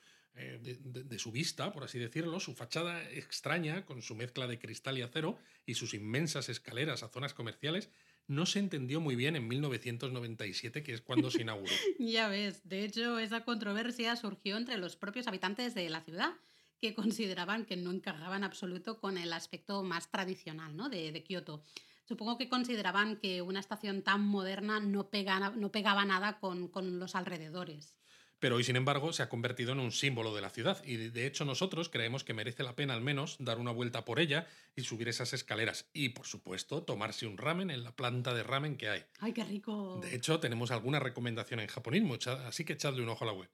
eh, 0.40 0.60
de, 0.62 1.18
su 1.18 1.32
vista, 1.32 1.72
por 1.72 1.82
así 1.82 1.98
decirlo, 1.98 2.38
su 2.38 2.54
fachada 2.54 3.02
extraña, 3.10 3.84
con 3.84 4.02
su 4.02 4.14
mezcla 4.14 4.46
de 4.46 4.60
cristal 4.60 4.96
y 4.96 5.02
acero 5.02 5.36
y 5.66 5.74
sus 5.74 5.94
inmensas 5.94 6.48
escaleras 6.48 7.02
a 7.02 7.08
zonas 7.08 7.34
comerciales, 7.34 7.90
no 8.28 8.46
se 8.46 8.60
entendió 8.60 9.00
muy 9.00 9.16
bien 9.16 9.34
en 9.34 9.48
1997, 9.48 10.84
que 10.84 10.94
es 10.94 11.00
cuando 11.00 11.32
se 11.32 11.42
inauguró. 11.42 11.72
ya 11.98 12.28
ves, 12.28 12.68
de 12.68 12.84
hecho, 12.84 13.18
esa 13.18 13.42
controversia 13.42 14.14
surgió 14.14 14.56
entre 14.56 14.78
los 14.78 14.94
propios 14.94 15.26
habitantes 15.26 15.74
de 15.74 15.88
la 15.88 16.02
ciudad, 16.02 16.34
que 16.80 16.94
consideraban 16.94 17.64
que 17.64 17.76
no 17.76 17.90
encajaba 17.90 18.36
en 18.36 18.44
absoluto 18.44 19.00
con 19.00 19.18
el 19.18 19.32
aspecto 19.32 19.82
más 19.82 20.10
tradicional 20.10 20.76
¿no? 20.76 20.88
de, 20.88 21.12
de 21.12 21.22
Kioto. 21.22 21.62
Supongo 22.06 22.38
que 22.38 22.48
consideraban 22.48 23.16
que 23.16 23.42
una 23.42 23.60
estación 23.60 24.02
tan 24.02 24.22
moderna 24.22 24.80
no, 24.80 25.08
no 25.56 25.72
pegaba 25.72 26.04
nada 26.04 26.38
con, 26.40 26.68
con 26.68 26.98
los 26.98 27.14
alrededores 27.14 27.98
pero 28.40 28.56
hoy, 28.56 28.64
sin 28.64 28.76
embargo, 28.76 29.12
se 29.12 29.22
ha 29.22 29.28
convertido 29.28 29.72
en 29.72 29.80
un 29.80 29.90
símbolo 29.90 30.34
de 30.34 30.40
la 30.40 30.50
ciudad 30.50 30.82
y 30.84 30.96
de 30.96 31.26
hecho 31.26 31.44
nosotros 31.44 31.88
creemos 31.88 32.22
que 32.22 32.34
merece 32.34 32.62
la 32.62 32.76
pena 32.76 32.94
al 32.94 33.00
menos 33.00 33.36
dar 33.40 33.58
una 33.58 33.72
vuelta 33.72 34.04
por 34.04 34.20
ella 34.20 34.46
y 34.76 34.82
subir 34.82 35.08
esas 35.08 35.32
escaleras 35.32 35.88
y, 35.92 36.10
por 36.10 36.26
supuesto, 36.26 36.82
tomarse 36.84 37.26
un 37.26 37.36
ramen 37.36 37.70
en 37.70 37.82
la 37.82 37.96
planta 37.96 38.34
de 38.34 38.44
ramen 38.44 38.76
que 38.76 38.88
hay. 38.88 39.04
¡Ay, 39.18 39.32
qué 39.32 39.44
rico! 39.44 39.98
De 40.02 40.14
hecho, 40.14 40.38
tenemos 40.38 40.70
alguna 40.70 41.00
recomendación 41.00 41.60
en 41.60 41.66
japonismo, 41.66 42.16
así 42.46 42.64
que 42.64 42.74
echadle 42.74 43.02
un 43.02 43.08
ojo 43.08 43.24
a 43.24 43.26
la 43.26 43.32
web. 43.32 43.50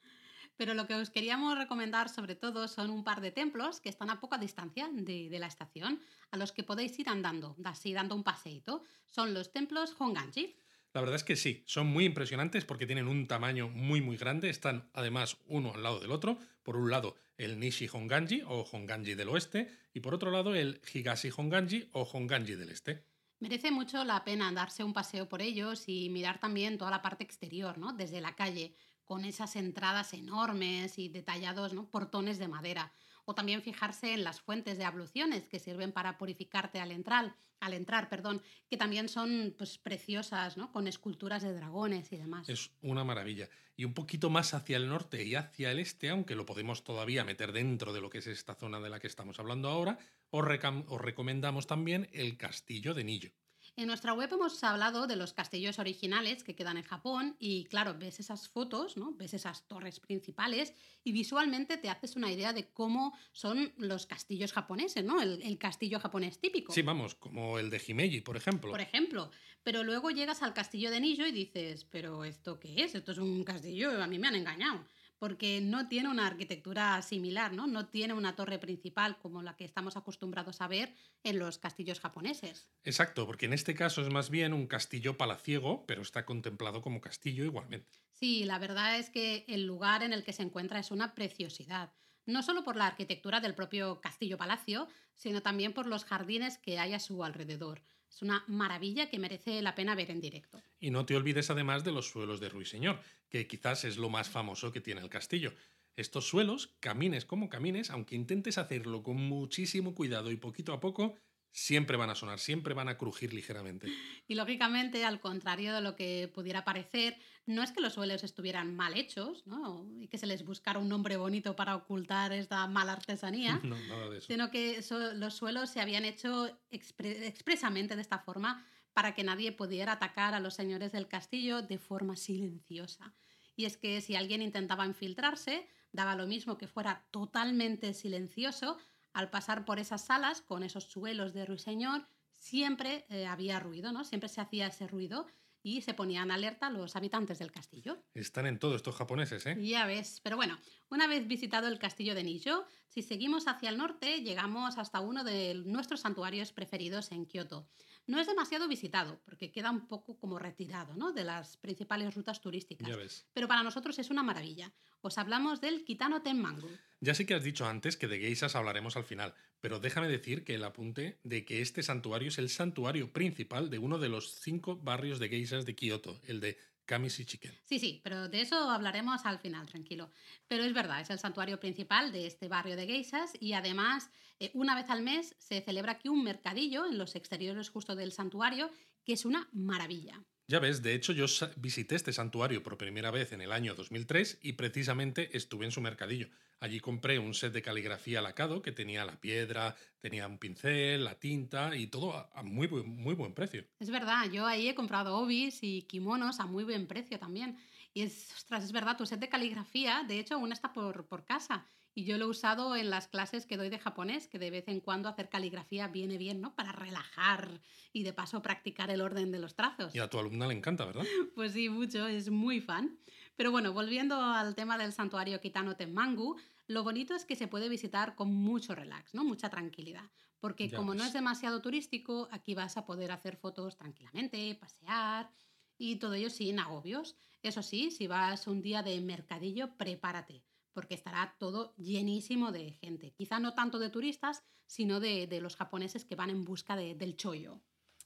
Pero 0.57 0.75
lo 0.75 0.87
que 0.87 0.95
os 0.95 1.11
queríamos 1.11 1.59
recomendar 1.59 2.09
sobre 2.09 2.37
todo 2.37 2.69
son 2.69 2.91
un 2.91 3.05
par 3.05 3.21
de 3.21 3.33
templos 3.33 3.81
que 3.81 3.89
están 3.89 4.11
a 4.11 4.21
poca 4.21 4.39
distancia 4.39 4.89
de, 4.93 5.29
de 5.29 5.39
la 5.39 5.47
estación, 5.47 6.01
a 6.31 6.37
los 6.37 6.53
que 6.53 6.63
podéis 6.63 6.99
ir 6.99 7.09
andando, 7.09 7.57
así 7.65 7.93
dando 7.93 8.15
un 8.15 8.23
paseíto. 8.23 8.83
Son 9.07 9.35
los 9.35 9.53
templos 9.53 9.95
Honganji. 9.99 10.57
La 10.95 11.01
verdad 11.01 11.17
es 11.17 11.25
que 11.25 11.35
sí, 11.35 11.65
son 11.67 11.89
muy 11.89 12.05
impresionantes 12.05 12.65
porque 12.65 12.87
tienen 12.87 13.09
un 13.09 13.27
tamaño 13.27 13.69
muy 13.69 14.01
muy 14.01 14.17
grande, 14.17 14.49
están 14.49 14.89
además 14.93 15.37
uno 15.47 15.75
al 15.75 15.83
lado 15.83 15.99
del 15.99 16.13
otro, 16.13 16.39
por 16.63 16.77
un 16.77 16.89
lado 16.89 17.17
el 17.37 17.59
Nishi 17.59 17.89
Honganji 17.93 18.43
o 18.47 18.61
Honganji 18.61 19.15
del 19.15 19.29
oeste 19.29 19.69
y 19.93 20.01
por 20.01 20.15
otro 20.15 20.31
lado 20.31 20.55
el 20.55 20.81
Higashi 20.93 21.31
Honganji 21.37 21.89
o 21.93 22.03
Honganji 22.03 22.55
del 22.55 22.71
este. 22.71 23.05
Merece 23.40 23.73
mucho 23.73 24.05
la 24.05 24.25
pena 24.25 24.53
darse 24.53 24.85
un 24.85 24.93
paseo 24.93 25.29
por 25.29 25.43
ellos 25.43 25.85
y 25.88 26.09
mirar 26.11 26.38
también 26.38 26.79
toda 26.79 26.93
la 26.93 27.03
parte 27.03 27.25
exterior, 27.25 27.77
¿no? 27.77 27.93
Desde 27.93 28.21
la 28.21 28.37
calle, 28.37 28.75
con 29.05 29.25
esas 29.25 29.57
entradas 29.57 30.14
enormes 30.14 30.99
y 30.99 31.09
detallados 31.09 31.73
¿no? 31.75 31.90
portones 31.90 32.38
de 32.38 32.49
madera 32.49 32.93
o 33.25 33.35
también 33.35 33.62
fijarse 33.62 34.12
en 34.12 34.25
las 34.25 34.40
fuentes 34.40 34.79
de 34.79 34.85
abluciones 34.85 35.47
que 35.47 35.59
sirven 35.59 35.93
para 35.93 36.19
purificarte 36.19 36.81
al 36.81 36.93
entrar, 36.93 37.37
al 37.61 37.73
entrar 37.73 38.09
perdón, 38.09 38.43
que 38.69 38.77
también 38.77 39.09
son 39.09 39.55
pues, 39.57 39.79
preciosas, 39.79 40.57
¿no? 40.57 40.73
con 40.73 40.87
esculturas 40.87 41.43
de 41.43 41.55
dragones 41.55 42.12
y 42.12 42.17
demás. 42.17 42.49
Es 42.49 42.71
una 42.83 43.05
maravilla. 43.05 43.49
Y 43.77 43.85
un 43.85 43.95
poquito 43.95 44.31
más 44.31 44.55
hacia 44.55 44.77
el 44.77 44.88
norte 44.88 45.25
y 45.25 45.35
hacia 45.35 45.73
el 45.73 45.79
este, 45.79 46.11
aunque 46.11 46.37
lo 46.37 46.47
podemos 46.47 46.85
todavía 46.85 47.25
meter 47.25 47.53
dentro 47.53 47.93
de 47.93 48.01
lo 48.01 48.11
que 48.11 48.19
es 48.19 48.27
esta 48.27 48.55
zona 48.55 48.81
de 48.81 48.90
la 48.90 49.01
que 49.01 49.07
estamos 49.07 49.38
hablando 49.40 49.69
ahora, 49.69 49.99
os, 50.31 50.45
os 50.88 51.01
recomendamos 51.01 51.67
también 51.67 52.09
el 52.12 52.37
castillo 52.37 52.95
de 52.95 53.05
Nillo. 53.05 53.33
En 53.77 53.89
nuestra 53.89 54.13
web 54.13 54.33
hemos 54.33 54.63
hablado 54.63 55.09
de 55.09 55.17
los 55.17 55.33
castillos 55.33 55.81
originales 55.81 56.45
que 56.45 56.55
quedan 56.55 56.77
en 56.77 56.85
Japón 56.85 57.35
y 57.41 57.65
claro, 57.65 57.97
ves 57.99 58.21
esas 58.21 58.49
fotos, 58.49 58.97
¿no? 58.97 59.15
ves 59.15 59.35
esas 59.35 59.67
torres 59.67 59.99
principales 59.99 60.75
y 61.03 61.11
visualmente 61.11 61.77
te 61.77 61.91
haces 61.91 62.15
una 62.15 62.31
idea 62.31 62.53
de 62.53 62.69
cómo 62.69 63.19
son 63.33 63.73
los 63.77 64.07
castillos 64.07 64.53
japoneses, 64.53 65.05
¿no? 65.05 65.21
El, 65.21 65.59
castillo 65.59 65.99
japonés 65.99 66.39
típico. 66.39 66.73
Sí, 66.73 66.83
vamos, 66.83 67.17
como 67.17 67.59
el 67.59 67.69
de 67.69 67.83
Himeji, 67.85 68.21
por 68.21 68.37
ejemplo. 68.37 68.71
Por 68.71 68.81
ejemplo, 68.81 69.31
pero 69.65 69.83
luego 69.83 70.11
llegas 70.11 70.43
al 70.43 70.55
castillo 70.55 70.93
de 70.93 71.01
Nijo 71.01 71.27
y 71.27 71.33
dices, 71.33 71.85
pero 71.85 72.25
¿esto 72.25 72.61
qué 72.61 72.85
es? 72.85 72.95
Esto 72.95 73.11
es 73.11 73.19
un 73.19 73.43
castillo, 73.43 74.01
a 74.01 74.07
mí 74.07 74.21
me 74.21 74.29
han 74.29 74.37
engañado 74.37 74.85
porque 75.18 75.61
no 75.61 75.88
tiene 75.88 76.09
una 76.09 76.27
arquitectura 76.27 77.00
similar, 77.03 77.53
¿no? 77.53 77.66
No 77.66 77.88
tiene 77.88 78.14
una 78.14 78.37
torre 78.37 78.59
principal 78.59 79.18
como 79.18 79.42
la 79.42 79.57
que 79.57 79.64
estamos 79.64 79.96
acostumbrados 79.96 80.61
a 80.61 80.68
ver 80.68 80.94
en 81.22 81.38
los 81.38 81.59
castillos 81.59 82.00
japoneses. 82.00 82.68
Exacto, 82.85 83.27
porque 83.27 83.46
en 83.46 83.53
este 83.53 83.74
caso 83.74 84.03
es 84.03 84.11
más 84.11 84.31
bien 84.31 84.53
un 84.53 84.66
castillo 84.66 85.16
palaciego, 85.16 85.87
pero 85.87 86.03
está 86.03 86.24
contemplado 86.27 86.83
como 86.83 87.00
castillo 87.00 87.44
igualmente. 87.44 87.98
Sí, 88.12 88.44
la 88.44 88.59
verdad 88.59 88.98
es 88.98 89.11
que 89.11 89.44
el 89.48 89.64
lugar 89.66 90.03
en 90.03 90.12
el 90.12 90.24
que 90.24 90.33
se 90.33 90.42
encuentra 90.42 90.79
es 90.79 90.90
una 90.90 91.14
preciosidad 91.14 91.92
no 92.27 92.42
solo 92.42 92.64
por 92.64 92.77
la 92.77 92.87
arquitectura 92.87 93.40
del 93.40 93.55
propio 93.55 94.00
castillo-palacio, 94.00 94.88
sino 95.14 95.42
también 95.42 95.72
por 95.72 95.87
los 95.87 96.05
jardines 96.05 96.59
que 96.59 96.79
hay 96.79 96.94
a 96.94 97.00
su 97.00 97.24
alrededor. 97.24 97.83
Es 98.14 98.22
una 98.22 98.44
maravilla 98.46 99.11
que 99.11 99.18
merece 99.18 99.61
la 99.61 99.74
pena 99.74 99.96
ver 99.96 100.12
en 100.12 100.20
directo. 100.20 100.62
Y 100.79 100.92
no 100.92 101.05
te 101.05 101.16
olvides 101.16 101.50
además 101.50 101.83
de 101.83 101.90
los 101.90 102.09
suelos 102.09 102.38
de 102.38 102.48
Ruiseñor, 102.48 103.00
que 103.29 103.48
quizás 103.48 103.83
es 103.83 103.96
lo 103.96 104.09
más 104.09 104.29
famoso 104.29 104.70
que 104.70 104.81
tiene 104.81 105.00
el 105.00 105.09
castillo. 105.09 105.53
Estos 105.96 106.29
suelos, 106.29 106.77
camines 106.79 107.24
como 107.24 107.48
camines, 107.48 107.90
aunque 107.90 108.14
intentes 108.14 108.57
hacerlo 108.57 109.03
con 109.03 109.16
muchísimo 109.16 109.96
cuidado 109.96 110.31
y 110.31 110.37
poquito 110.37 110.72
a 110.72 110.79
poco, 110.79 111.16
siempre 111.55 111.97
van 111.97 112.11
a 112.11 112.17
sonar, 112.17 112.40
siempre 112.40 112.75
van 112.75 112.88
a 112.88 112.99
crujir 112.99 113.33
ligeramente. 113.33 113.87
Y 114.27 114.35
lógicamente, 114.35 115.05
al 115.05 115.21
contrario 115.21 115.73
de 115.73 115.81
lo 115.81 115.95
que 115.95 116.29
pudiera 116.35 116.64
parecer, 116.64 117.17
no 117.47 117.62
es 117.62 117.71
que 117.71 117.81
los 117.81 117.95
suelos 117.95 118.25
estuvieran 118.25 118.75
mal 118.75 118.95
hechos 118.95 119.47
¿no? 119.47 119.87
y 120.01 120.09
que 120.09 120.19
se 120.19 120.27
les 120.27 120.45
buscara 120.45 120.81
un 120.81 120.88
nombre 120.88 121.17
bonito 121.17 121.55
para 121.55 121.77
ocultar 121.77 122.33
esta 122.33 122.67
mala 122.67 122.93
artesanía, 122.95 123.61
no, 123.62 123.79
nada 123.87 124.11
de 124.11 124.19
eso. 124.19 124.27
sino 124.27 124.51
que 124.51 124.85
los 125.14 125.35
suelos 125.35 125.71
se 125.71 125.81
habían 125.81 126.05
hecho 126.05 126.51
expresamente 126.71 127.95
de 127.95 128.03
esta 128.03 128.19
forma 128.19 128.67
para 128.93 129.14
que 129.14 129.23
nadie 129.23 129.53
pudiera 129.53 129.93
atacar 129.93 130.35
a 130.35 130.40
los 130.40 130.55
señores 130.55 130.90
del 130.90 131.07
castillo 131.07 131.62
de 131.62 131.79
forma 131.79 132.17
silenciosa. 132.17 133.14
Y 133.55 133.67
es 133.67 133.77
que 133.77 134.01
si 134.01 134.17
alguien 134.17 134.43
intentaba 134.43 134.87
infiltrarse, 134.87 135.69
daba 135.93 136.17
lo 136.17 136.27
mismo 136.27 136.59
que 136.59 136.67
fuera 136.67 137.07
totalmente 137.12 137.95
silencioso, 137.95 138.77
al 139.14 139.31
pasar 139.31 139.64
por 139.64 139.79
esas 139.79 140.05
salas 140.05 140.42
con 140.42 140.62
esos 140.62 140.85
suelos 140.85 141.33
de 141.33 141.46
ruiseñor, 141.46 142.07
siempre 142.33 143.07
eh, 143.09 143.27
había 143.27 143.59
ruido, 143.61 143.92
¿no? 143.92 144.05
Siempre 144.05 144.29
se 144.29 144.40
hacía 144.40 144.66
ese 144.66 144.87
ruido 144.87 145.27
y 145.62 145.81
se 145.81 145.94
ponían 145.94 146.31
alerta 146.31 146.68
los 146.68 146.94
habitantes 146.94 147.38
del 147.38 147.50
castillo. 147.50 148.05
Están 148.12 148.46
en 148.46 148.59
todo 148.59 148.77
estos 148.77 148.94
japoneses, 148.94 149.46
¿eh? 149.46 149.57
Ya 149.59 149.87
ves. 149.87 150.20
Pero 150.22 150.37
bueno, 150.37 150.59
una 150.94 151.09
vez 151.09 151.26
visitado 151.26 151.66
el 151.66 151.78
castillo 151.78 152.14
de 152.14 152.22
Nijo, 152.22 152.64
si 152.88 153.02
seguimos 153.02 153.48
hacia 153.48 153.68
el 153.68 153.76
norte, 153.76 154.22
llegamos 154.22 154.78
hasta 154.78 155.00
uno 155.00 155.24
de 155.24 155.54
nuestros 155.66 156.00
santuarios 156.00 156.52
preferidos 156.52 157.11
en 157.11 157.26
Kioto. 157.26 157.68
No 158.07 158.20
es 158.20 158.28
demasiado 158.28 158.68
visitado, 158.68 159.20
porque 159.24 159.50
queda 159.50 159.72
un 159.72 159.88
poco 159.88 160.16
como 160.18 160.38
retirado 160.38 160.94
¿no? 160.94 161.12
de 161.12 161.24
las 161.24 161.57
principales 161.57 162.14
rutas 162.14 162.40
turísticas. 162.40 163.26
Pero 163.33 163.48
para 163.48 163.64
nosotros 163.64 163.98
es 163.98 164.11
una 164.11 164.22
maravilla. 164.22 164.72
Os 165.00 165.18
hablamos 165.18 165.61
del 165.61 165.85
Kitano 165.85 166.22
Tenmangu. 166.22 166.70
Ya 167.00 167.14
sé 167.14 167.26
que 167.26 167.35
has 167.35 167.42
dicho 167.42 167.66
antes 167.66 167.96
que 167.96 168.07
de 168.07 168.20
geisas 168.20 168.54
hablaremos 168.54 168.96
al 168.96 169.04
final, 169.04 169.35
pero 169.61 169.80
déjame 169.80 170.09
decir 170.09 170.44
que 170.44 170.54
el 170.54 170.64
apunte 170.64 171.18
de 171.24 171.44
que 171.44 171.61
este 171.61 171.83
santuario 171.83 172.28
es 172.28 172.38
el 172.38 172.50
santuario 172.50 173.12
principal 173.12 173.68
de 173.68 173.78
uno 173.78 173.98
de 173.98 174.11
los 174.11 174.38
cinco 174.40 174.76
barrios 174.76 175.18
de 175.18 175.28
geisas 175.28 175.66
de 175.66 175.74
Kioto, 175.74 176.20
el 176.28 176.40
de 176.40 176.57
Kamisi 176.87 177.25
Chicken. 177.25 177.53
Sí, 177.64 177.79
sí, 177.79 178.01
pero 178.05 178.29
de 178.29 178.40
eso 178.40 178.70
hablaremos 178.70 179.25
al 179.25 179.38
final, 179.38 179.66
tranquilo. 179.66 180.11
Pero 180.49 180.64
es 180.64 180.73
verdad, 180.73 181.01
es 181.01 181.11
el 181.11 181.18
santuario 181.18 181.59
principal 181.61 182.12
de 182.12 182.27
este 182.27 182.49
barrio 182.49 182.77
de 182.77 182.87
geisas 182.87 183.33
y 183.40 183.53
además 183.55 184.11
eh, 184.38 184.51
una 184.55 184.75
vez 184.75 184.90
al 184.90 185.03
mes 185.03 185.35
se 185.38 185.61
celebra 185.61 185.92
aquí 185.92 186.09
un 186.09 186.25
mercadillo 186.25 186.87
en 186.87 186.99
los 186.99 187.16
exteriores 187.16 187.70
justo 187.70 187.97
del 187.97 188.12
santuario 188.12 188.70
que 189.05 189.12
es 189.12 189.25
una 189.25 189.49
maravilla. 189.53 190.25
Ya 190.47 190.59
ves, 190.59 190.83
de 190.83 190.94
hecho 190.94 191.12
yo 191.12 191.25
visité 191.57 191.94
este 191.94 192.12
santuario 192.12 192.62
por 192.62 192.77
primera 192.77 193.11
vez 193.11 193.33
en 193.33 193.40
el 193.40 193.51
año 193.51 193.75
2003 193.75 194.40
y 194.42 194.53
precisamente 194.55 195.35
estuve 195.37 195.64
en 195.64 195.73
su 195.73 195.81
mercadillo. 195.81 196.29
Allí 196.61 196.81
compré 196.81 197.19
un 197.19 197.35
set 197.35 197.53
de 197.53 197.62
caligrafía 197.62 198.23
lacado 198.23 198.62
que 198.62 198.73
tenía 198.73 199.05
la 199.05 199.21
piedra, 199.21 199.77
tenía 200.01 200.27
un 200.27 200.38
pincel, 200.38 201.05
la 201.05 201.19
tinta 201.19 201.77
y 201.77 201.88
todo 201.88 202.14
a, 202.14 202.43
muy, 202.43 202.69
muy 202.69 203.14
buen 203.14 203.35
precio. 203.35 203.67
Es 203.79 203.90
verdad, 203.90 204.31
yo 204.31 204.47
ahí 204.47 204.69
he 204.69 204.75
comprado 204.75 205.17
obis 205.19 205.59
y 205.62 205.83
kimonos 205.83 206.40
a 206.40 206.47
muy 206.47 206.64
buen 206.64 206.87
precio 206.87 207.19
también. 207.19 207.59
Y 207.93 208.03
es, 208.03 208.33
ostras, 208.35 208.64
es 208.64 208.73
verdad, 208.73 208.97
tu 208.97 209.07
set 209.07 209.21
de 209.21 209.29
caligrafía, 209.29 210.05
de 210.07 210.19
hecho, 210.19 210.35
aún 210.35 210.53
está 210.53 210.73
por, 210.73 211.07
por 211.07 211.25
casa. 211.25 211.67
Y 211.97 212.05
yo 212.05 212.19
lo 212.19 212.25
he 212.25 212.29
usado 212.29 212.75
en 212.75 212.90
las 212.90 213.07
clases 213.07 213.47
que 213.47 213.57
doy 213.57 213.69
de 213.69 213.79
japonés, 213.79 214.27
que 214.27 214.40
de 214.40 214.51
vez 214.51 214.67
en 214.67 214.81
cuando 214.81 215.09
hacer 215.09 215.29
caligrafía 215.29 215.87
viene 215.87 216.19
bien, 216.19 216.40
¿no? 216.40 216.53
Para 216.57 216.73
relajar 216.73 217.61
y 217.93 218.03
de 218.03 218.12
paso 218.12 218.43
practicar 218.43 218.90
el 218.90 219.01
orden 219.01 219.31
de 219.31 219.38
los 219.38 219.55
trazos. 219.55 219.95
Y 219.95 220.01
a 220.01 220.11
tu 220.11 220.19
alumna 220.19 220.49
le 220.49 220.55
encanta, 220.55 220.85
¿verdad? 220.87 221.05
pues 221.37 221.53
sí, 221.53 221.69
mucho, 221.69 222.09
es 222.09 222.31
muy 222.31 222.61
fan. 222.61 222.99
Pero 223.37 223.51
bueno, 223.51 223.73
volviendo 223.73 224.20
al 224.20 224.55
tema 224.55 224.79
del 224.79 224.92
santuario 224.92 225.40
Kitano 225.40 225.77
Tenmangu, 225.77 226.37
lo 226.66 226.85
bonito 226.85 227.14
es 227.14 227.25
que 227.25 227.37
se 227.37 227.49
puede 227.49 227.68
visitar 227.68 228.14
con 228.14 228.33
mucho 228.33 228.75
relax, 228.75 229.14
¿no? 229.14 229.25
Mucha 229.25 229.51
tranquilidad. 229.51 230.11
Porque 230.40 230.70
como 230.70 230.94
no 230.94 231.05
es 231.05 231.12
demasiado 231.12 231.61
turístico, 231.62 232.29
aquí 232.31 232.55
vas 232.55 232.77
a 232.77 232.85
poder 232.85 233.11
hacer 233.11 233.37
fotos 233.37 233.77
tranquilamente, 233.77 234.55
pasear 234.55 235.31
y 235.79 235.97
todo 235.97 236.14
ello 236.14 236.31
sin 236.31 236.59
agobios. 236.59 237.16
Eso 237.42 237.62
sí, 237.62 237.90
si 237.90 238.07
vas 238.07 238.47
un 238.47 238.62
día 238.62 238.83
de 238.83 239.01
mercadillo, 239.01 239.77
prepárate 239.77 240.44
porque 240.75 240.94
estará 240.94 241.37
todo 241.38 241.75
llenísimo 241.77 242.53
de 242.53 242.73
gente. 242.73 243.12
Quizá 243.12 243.38
no 243.38 243.55
tanto 243.55 243.79
de 243.79 243.88
turistas, 243.88 244.42
sino 244.66 245.01
de, 245.01 245.29
los 245.40 245.57
japoneses 245.57 246.05
que 246.05 246.16
van 246.16 246.31
en 246.31 246.44
busca 246.44 246.77
del 246.77 247.16
chollo. 247.16 247.62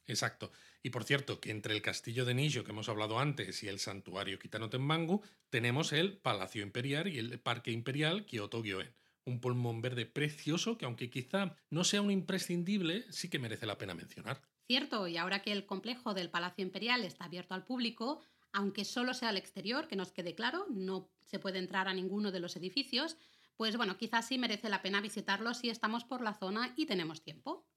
Exacto. 0.08 0.50
Y 0.82 0.90
por 0.90 1.04
cierto, 1.04 1.38
que 1.38 1.50
entre 1.50 1.74
el 1.74 1.82
castillo 1.82 2.24
de 2.24 2.34
Nijo 2.34 2.64
que 2.64 2.70
hemos 2.70 2.88
hablado 2.88 3.18
antes 3.18 3.62
y 3.62 3.68
el 3.68 3.78
santuario 3.78 4.38
Kitano 4.38 4.70
Tenmangu, 4.70 5.22
tenemos 5.50 5.92
el 5.92 6.16
Palacio 6.16 6.62
Imperial 6.62 7.08
y 7.08 7.18
el 7.18 7.38
Parque 7.38 7.70
Imperial 7.70 8.24
Kyoto 8.24 8.62
Gyoen. 8.62 8.94
Un 9.24 9.40
pulmón 9.40 9.82
verde 9.82 10.06
precioso 10.06 10.78
que, 10.78 10.86
aunque 10.86 11.10
quizá 11.10 11.54
no 11.70 11.84
sea 11.84 12.00
un 12.00 12.10
imprescindible, 12.10 13.04
sí 13.10 13.28
que 13.28 13.38
merece 13.38 13.66
la 13.66 13.76
pena 13.76 13.94
mencionar. 13.94 14.40
Cierto, 14.66 15.06
y 15.06 15.18
ahora 15.18 15.42
que 15.42 15.52
el 15.52 15.66
complejo 15.66 16.14
del 16.14 16.30
Palacio 16.30 16.64
Imperial 16.64 17.04
está 17.04 17.26
abierto 17.26 17.54
al 17.54 17.64
público, 17.64 18.22
aunque 18.52 18.86
solo 18.86 19.12
sea 19.12 19.28
al 19.28 19.36
exterior, 19.36 19.88
que 19.88 19.96
nos 19.96 20.12
quede 20.12 20.34
claro, 20.34 20.66
no 20.70 21.10
se 21.26 21.38
puede 21.38 21.58
entrar 21.58 21.88
a 21.88 21.94
ninguno 21.94 22.32
de 22.32 22.40
los 22.40 22.56
edificios, 22.56 23.18
pues 23.58 23.76
bueno, 23.76 23.98
quizás 23.98 24.26
sí 24.28 24.38
merece 24.38 24.70
la 24.70 24.80
pena 24.80 25.02
visitarlo 25.02 25.52
si 25.52 25.68
estamos 25.68 26.04
por 26.04 26.22
la 26.22 26.32
zona 26.32 26.72
y 26.76 26.86
tenemos 26.86 27.22
tiempo. 27.22 27.67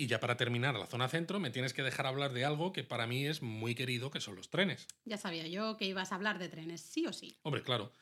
Y 0.00 0.06
ya 0.06 0.20
para 0.20 0.36
terminar 0.36 0.76
la 0.76 0.86
zona 0.86 1.08
centro, 1.08 1.40
me 1.40 1.50
tienes 1.50 1.72
que 1.74 1.82
dejar 1.82 2.06
hablar 2.06 2.32
de 2.32 2.44
algo 2.44 2.72
que 2.72 2.84
para 2.84 3.08
mí 3.08 3.26
es 3.26 3.42
muy 3.42 3.74
querido, 3.74 4.12
que 4.12 4.20
son 4.20 4.36
los 4.36 4.48
trenes. 4.48 4.86
Ya 5.04 5.16
sabía 5.16 5.48
yo 5.48 5.76
que 5.76 5.86
ibas 5.86 6.12
a 6.12 6.14
hablar 6.14 6.38
de 6.38 6.48
trenes, 6.48 6.80
sí 6.80 7.04
o 7.06 7.12
sí. 7.12 7.36
Hombre, 7.42 7.64
claro. 7.64 7.92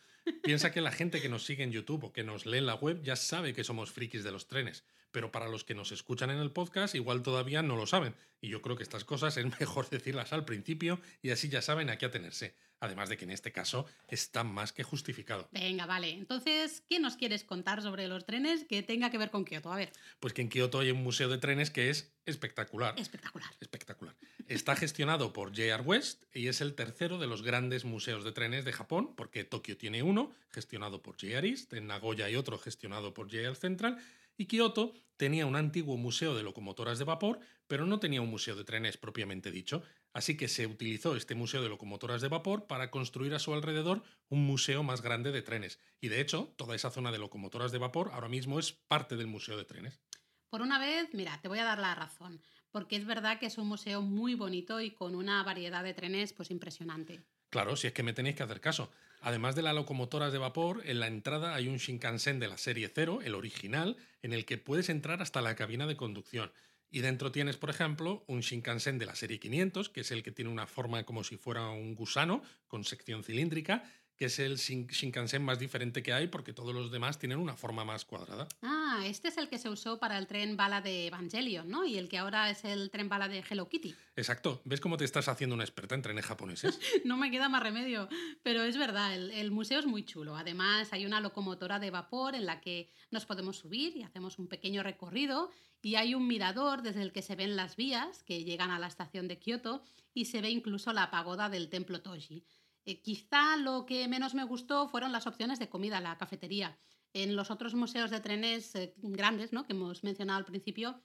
Piensa 0.43 0.73
que 0.73 0.83
la 0.83 0.93
gente 0.93 1.23
que 1.23 1.31
nos 1.31 1.47
sigue 1.47 1.65
en 1.65 1.73
YouTube 1.73 2.05
o 2.05 2.13
que 2.13 2.23
nos 2.23 2.45
lee 2.45 2.59
en 2.59 2.67
la 2.67 2.75
web 2.75 3.03
ya 3.03 3.17
sabe 3.17 3.55
que 3.55 3.65
somos 3.65 3.91
frikis 3.91 4.25
de 4.25 4.31
los 4.31 4.47
trenes 4.47 4.85
pero 5.17 5.33
para 5.33 5.49
los 5.49 5.65
que 5.65 5.75
nos 5.75 5.93
escuchan 5.93 6.29
en 6.29 6.37
el 6.37 6.51
podcast 6.51 6.95
igual 6.95 7.23
todavía 7.23 7.63
no 7.63 7.75
lo 7.75 7.87
saben. 7.87 8.15
Y 8.43 8.51
yo 8.51 8.61
creo 8.61 8.77
que 8.77 8.83
estas 8.83 9.07
cosas 9.07 9.39
es 9.39 9.47
mejor 9.61 9.89
decirlas 9.89 10.35
al 10.35 10.45
principio 10.45 11.01
y 11.23 11.31
así 11.31 11.49
ya 11.49 11.63
saben 11.63 11.89
a 11.89 11.97
qué 11.97 12.05
atenerse. 12.05 12.55
Además 12.81 13.09
de 13.09 13.17
que 13.17 13.25
en 13.25 13.31
este 13.31 13.51
caso 13.51 13.87
está 14.09 14.45
más 14.45 14.75
que 14.75 14.83
justificado. 14.83 15.49
Venga, 15.53 15.87
vale. 15.87 16.11
Entonces, 16.11 16.83
¿qué 16.87 16.99
nos 17.01 17.17
quieres 17.17 17.45
contar 17.45 17.81
sobre 17.81 18.09
los 18.09 18.27
trenes 18.27 18.65
que 18.65 18.83
tenga 18.83 19.11
que 19.11 19.17
ver 19.17 19.31
con 19.31 19.47
Kioto? 19.47 19.73
A 19.73 19.77
ver. 19.77 19.91
Pues 20.21 20.35
que 20.35 20.43
en 20.43 20.51
Kioto 20.51 20.81
hay 20.81 20.91
un 20.91 21.03
museo 21.03 21.31
de 21.31 21.39
trenes 21.39 21.71
que 21.71 21.89
es 21.89 22.13
espectacular. 22.27 22.95
Espectacular. 22.99 23.49
Espectacular. 23.59 24.15
Está 24.49 24.77
gestionado 24.77 25.33
por 25.33 25.53
JR 25.57 25.81
West 25.81 26.25
y 26.35 26.49
es 26.49 26.61
el 26.61 26.75
tercero 26.75 27.17
de 27.17 27.27
los 27.27 27.41
grandes 27.41 27.87
museos 27.87 28.23
de 28.23 28.33
trenes 28.33 28.67
de 28.67 28.73
Japón, 28.75 29.15
porque 29.17 29.45
Tokio 29.45 29.79
tiene 29.79 30.03
uno, 30.03 30.35
gestionado 30.51 31.03
por 31.03 31.17
JR 31.17 31.47
East, 31.47 31.73
en 31.73 31.87
Nagoya 31.87 32.27
hay 32.27 32.37
otro 32.37 32.59
gestionado 32.59 33.15
por 33.15 33.29
JR 33.31 33.57
Central, 33.57 33.99
y 34.37 34.47
Kioto 34.47 34.95
tenía 35.17 35.47
un 35.47 35.57
antiguo 35.57 35.97
museo 35.97 36.35
de 36.35 36.43
locomotoras 36.43 36.99
de 36.99 37.05
vapor, 37.05 37.41
pero 37.67 37.87
no 37.87 37.99
tenía 37.99 38.21
un 38.21 38.31
museo 38.31 38.55
de 38.55 38.65
trenes 38.65 38.97
propiamente 38.97 39.51
dicho, 39.51 39.83
así 40.13 40.37
que 40.37 40.49
se 40.49 40.67
utilizó 40.67 41.17
este 41.17 41.35
museo 41.35 41.63
de 41.63 41.69
locomotoras 41.69 42.21
de 42.21 42.29
vapor 42.29 42.67
para 42.67 42.91
construir 42.91 43.35
a 43.35 43.39
su 43.39 43.55
alrededor 43.55 44.03
un 44.29 44.47
museo 44.47 44.83
más 44.83 45.03
grande 45.03 45.33
de 45.33 45.43
trenes. 45.43 45.81
Y 46.01 46.09
de 46.09 46.21
hecho, 46.21 46.55
toda 46.57 46.75
esa 46.75 46.91
zona 46.91 47.13
de 47.13 47.19
locomotoras 47.19 47.73
de 47.73 47.79
vapor 47.79 48.11
ahora 48.13 48.29
mismo 48.29 48.59
es 48.59 48.73
parte 48.73 49.17
del 49.17 49.27
museo 49.27 49.57
de 49.57 49.65
trenes. 49.65 50.01
Por 50.49 50.63
una 50.63 50.79
vez, 50.79 51.09
mira, 51.13 51.41
te 51.43 51.49
voy 51.49 51.59
a 51.59 51.65
dar 51.65 51.79
la 51.79 51.95
razón, 51.95 52.41
porque 52.71 52.97
es 52.97 53.05
verdad 53.05 53.39
que 53.39 53.47
es 53.47 53.59
un 53.59 53.67
museo 53.67 54.03
muy 54.03 54.35
bonito 54.35 54.81
y 54.81 54.91
con 54.91 55.15
una 55.15 55.43
variedad 55.43 55.83
de 55.83 55.95
trenes 55.95 56.33
pues 56.33 56.51
impresionante. 56.51 57.25
Claro, 57.51 57.77
si 57.77 57.87
es 57.87 57.93
que 57.93 58.03
me 58.03 58.13
tenéis 58.13 58.37
que 58.37 58.43
hacer 58.43 58.61
caso. 58.61 58.91
Además 59.27 59.57
de 59.57 59.63
las 59.63 59.75
locomotoras 59.75 60.33
de 60.33 60.39
vapor, 60.39 60.83
en 60.85 61.01
la 61.01 61.09
entrada 61.09 61.57
hay 61.57 61.67
un 61.67 61.79
Shinkansen 61.79 62.39
de 62.39 62.47
la 62.47 62.59
serie 62.59 62.89
0, 62.95 63.23
el 63.25 63.35
original, 63.35 63.97
en 64.23 64.33
el 64.33 64.45
que 64.45 64.57
puedes 64.57 64.89
entrar 64.89 65.21
hasta 65.21 65.43
la 65.43 65.57
cabina 65.57 65.89
de 65.89 65.97
conducción. 65.97 66.53
Y 66.93 67.01
dentro 67.01 67.33
tienes, 67.33 67.57
por 67.57 67.69
ejemplo, 67.69 68.23
un 68.29 68.43
Shinkansen 68.43 69.01
de 69.01 69.07
la 69.07 69.17
serie 69.17 69.41
500, 69.41 69.89
que 69.89 70.03
es 70.03 70.13
el 70.13 70.23
que 70.23 70.31
tiene 70.31 70.53
una 70.53 70.69
forma 70.69 71.03
como 71.03 71.25
si 71.25 71.37
fuera 71.37 71.71
un 71.71 71.97
gusano, 71.97 72.41
con 72.69 72.85
sección 72.85 73.25
cilíndrica, 73.25 73.83
que 74.17 74.27
es 74.27 74.39
el 74.39 74.57
Shinkansen 74.57 75.45
más 75.45 75.59
diferente 75.59 76.03
que 76.03 76.13
hay 76.13 76.29
porque 76.29 76.53
todos 76.53 76.75
los 76.75 76.91
demás 76.91 77.19
tienen 77.19 77.39
una 77.39 77.57
forma 77.57 77.85
más 77.85 78.05
cuadrada. 78.05 78.49
Ah, 78.63 79.03
este 79.05 79.29
es 79.29 79.37
el 79.37 79.49
que 79.49 79.59
se 79.59 79.69
usó 79.69 79.99
para 79.99 80.17
el 80.17 80.27
tren 80.27 80.57
bala 80.57 80.81
de 80.81 81.09
Evangelion, 81.09 81.69
¿no? 81.69 81.85
Y 81.85 81.99
el 81.99 82.09
que 82.09 82.19
ahora 82.19 82.51
es 82.51 82.65
el 82.65 82.91
tren 82.91 83.09
bala 83.09 83.29
de 83.29 83.45
Hello 83.49 83.69
Kitty. 83.69 83.95
Exacto. 84.17 84.63
¿Ves 84.65 84.81
cómo 84.81 84.97
te 84.97 85.05
estás 85.05 85.29
haciendo 85.29 85.55
una 85.55 85.65
experta 85.65 85.95
en 85.95 86.03
trenes 86.03 86.25
japoneses? 86.25 86.81
no 87.05 87.17
me 87.17 87.31
queda 87.31 87.49
más 87.49 87.63
remedio. 87.63 88.09
Pero 88.43 88.63
es 88.63 88.79
verdad, 88.79 89.15
el, 89.15 89.31
el, 89.33 89.51
museo 89.51 89.79
es 89.79 89.87
muy 89.87 90.05
chulo. 90.05 90.37
Además, 90.37 90.93
hay 90.93 91.05
una 91.05 91.21
locomotora 91.21 91.79
de 91.79 91.91
vapor 91.91 92.35
en 92.35 92.47
la 92.47 92.61
que 92.61 92.91
nos 93.11 93.27
podemos 93.27 93.59
subir 93.59 93.97
y 93.97 94.03
hacemos 94.03 94.39
un 94.39 94.49
pequeño 94.49 94.83
recorrido. 94.83 95.51
Y 95.83 95.97
hay 95.97 96.15
un 96.15 96.27
mirador 96.27 96.83
desde 96.83 97.03
el 97.03 97.13
que 97.13 97.23
se 97.23 97.37
ven 97.37 97.55
las 97.55 97.77
vías 97.77 98.23
que 98.23 98.45
llegan 98.45 98.71
a 98.71 98.79
la 98.79 98.87
estación 98.87 99.29
de 99.29 99.39
Kioto 99.39 99.83
y 100.15 100.25
se 100.25 100.41
ve 100.41 100.51
incluso 100.51 100.93
la 100.93 101.11
pagoda 101.11 101.49
del 101.49 101.69
templo 101.69 102.01
Toji. 102.01 102.45
Eh, 102.87 103.03
quizá 103.03 103.57
lo 103.57 103.85
que 103.85 104.07
menos 104.09 104.35
me 104.35 104.45
gustó 104.45 104.89
fueron 104.89 105.13
las 105.13 105.27
opciones 105.27 105.59
de 105.59 105.69
comida, 105.69 106.01
la 106.01 106.17
cafetería. 106.17 106.79
En 107.13 107.35
los 107.35 107.51
otros 107.51 107.75
museos 107.75 108.11
de 108.11 108.21
trenes 108.21 108.75
eh, 108.77 108.95
grandes, 108.97 109.53
¿no? 109.53 109.67
que 109.67 109.73
hemos 109.73 110.05
mencionado 110.05 110.39
al 110.39 110.45
principio, 110.45 111.03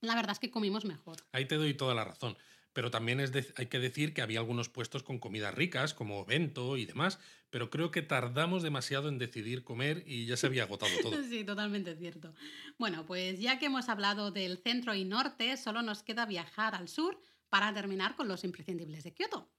la 0.00 0.16
verdad 0.16 0.32
es 0.32 0.40
que 0.40 0.50
comimos 0.50 0.84
mejor. 0.84 1.18
Ahí 1.32 1.46
te 1.46 1.54
doy 1.54 1.74
toda 1.74 1.94
la 1.94 2.04
razón. 2.04 2.36
Pero 2.72 2.90
también 2.90 3.18
es 3.18 3.32
hay 3.56 3.66
que 3.66 3.80
decir 3.80 4.14
que 4.14 4.22
había 4.22 4.38
algunos 4.38 4.68
puestos 4.68 5.02
con 5.02 5.18
comidas 5.18 5.54
ricas, 5.54 5.92
como 5.92 6.24
bento 6.24 6.76
y 6.76 6.86
demás, 6.86 7.18
pero 7.50 7.68
creo 7.68 7.90
que 7.90 8.00
tardamos 8.00 8.62
demasiado 8.62 9.08
en 9.08 9.18
decidir 9.18 9.64
comer 9.64 10.04
y 10.06 10.26
ya 10.26 10.36
se 10.36 10.46
había 10.46 10.64
agotado 10.64 10.92
todo. 11.02 11.12
sí, 11.28 11.42
totalmente 11.42 11.96
cierto. 11.96 12.32
Bueno, 12.78 13.06
pues 13.06 13.40
ya 13.40 13.58
que 13.58 13.66
hemos 13.66 13.88
hablado 13.88 14.30
del 14.30 14.58
centro 14.58 14.94
y 14.94 15.04
norte, 15.04 15.56
solo 15.56 15.82
nos 15.82 16.04
queda 16.04 16.26
viajar 16.26 16.76
al 16.76 16.88
sur 16.88 17.20
para 17.48 17.74
terminar 17.74 18.14
con 18.14 18.28
los 18.28 18.44
imprescindibles 18.44 19.02
de 19.02 19.14
Kioto. 19.14 19.50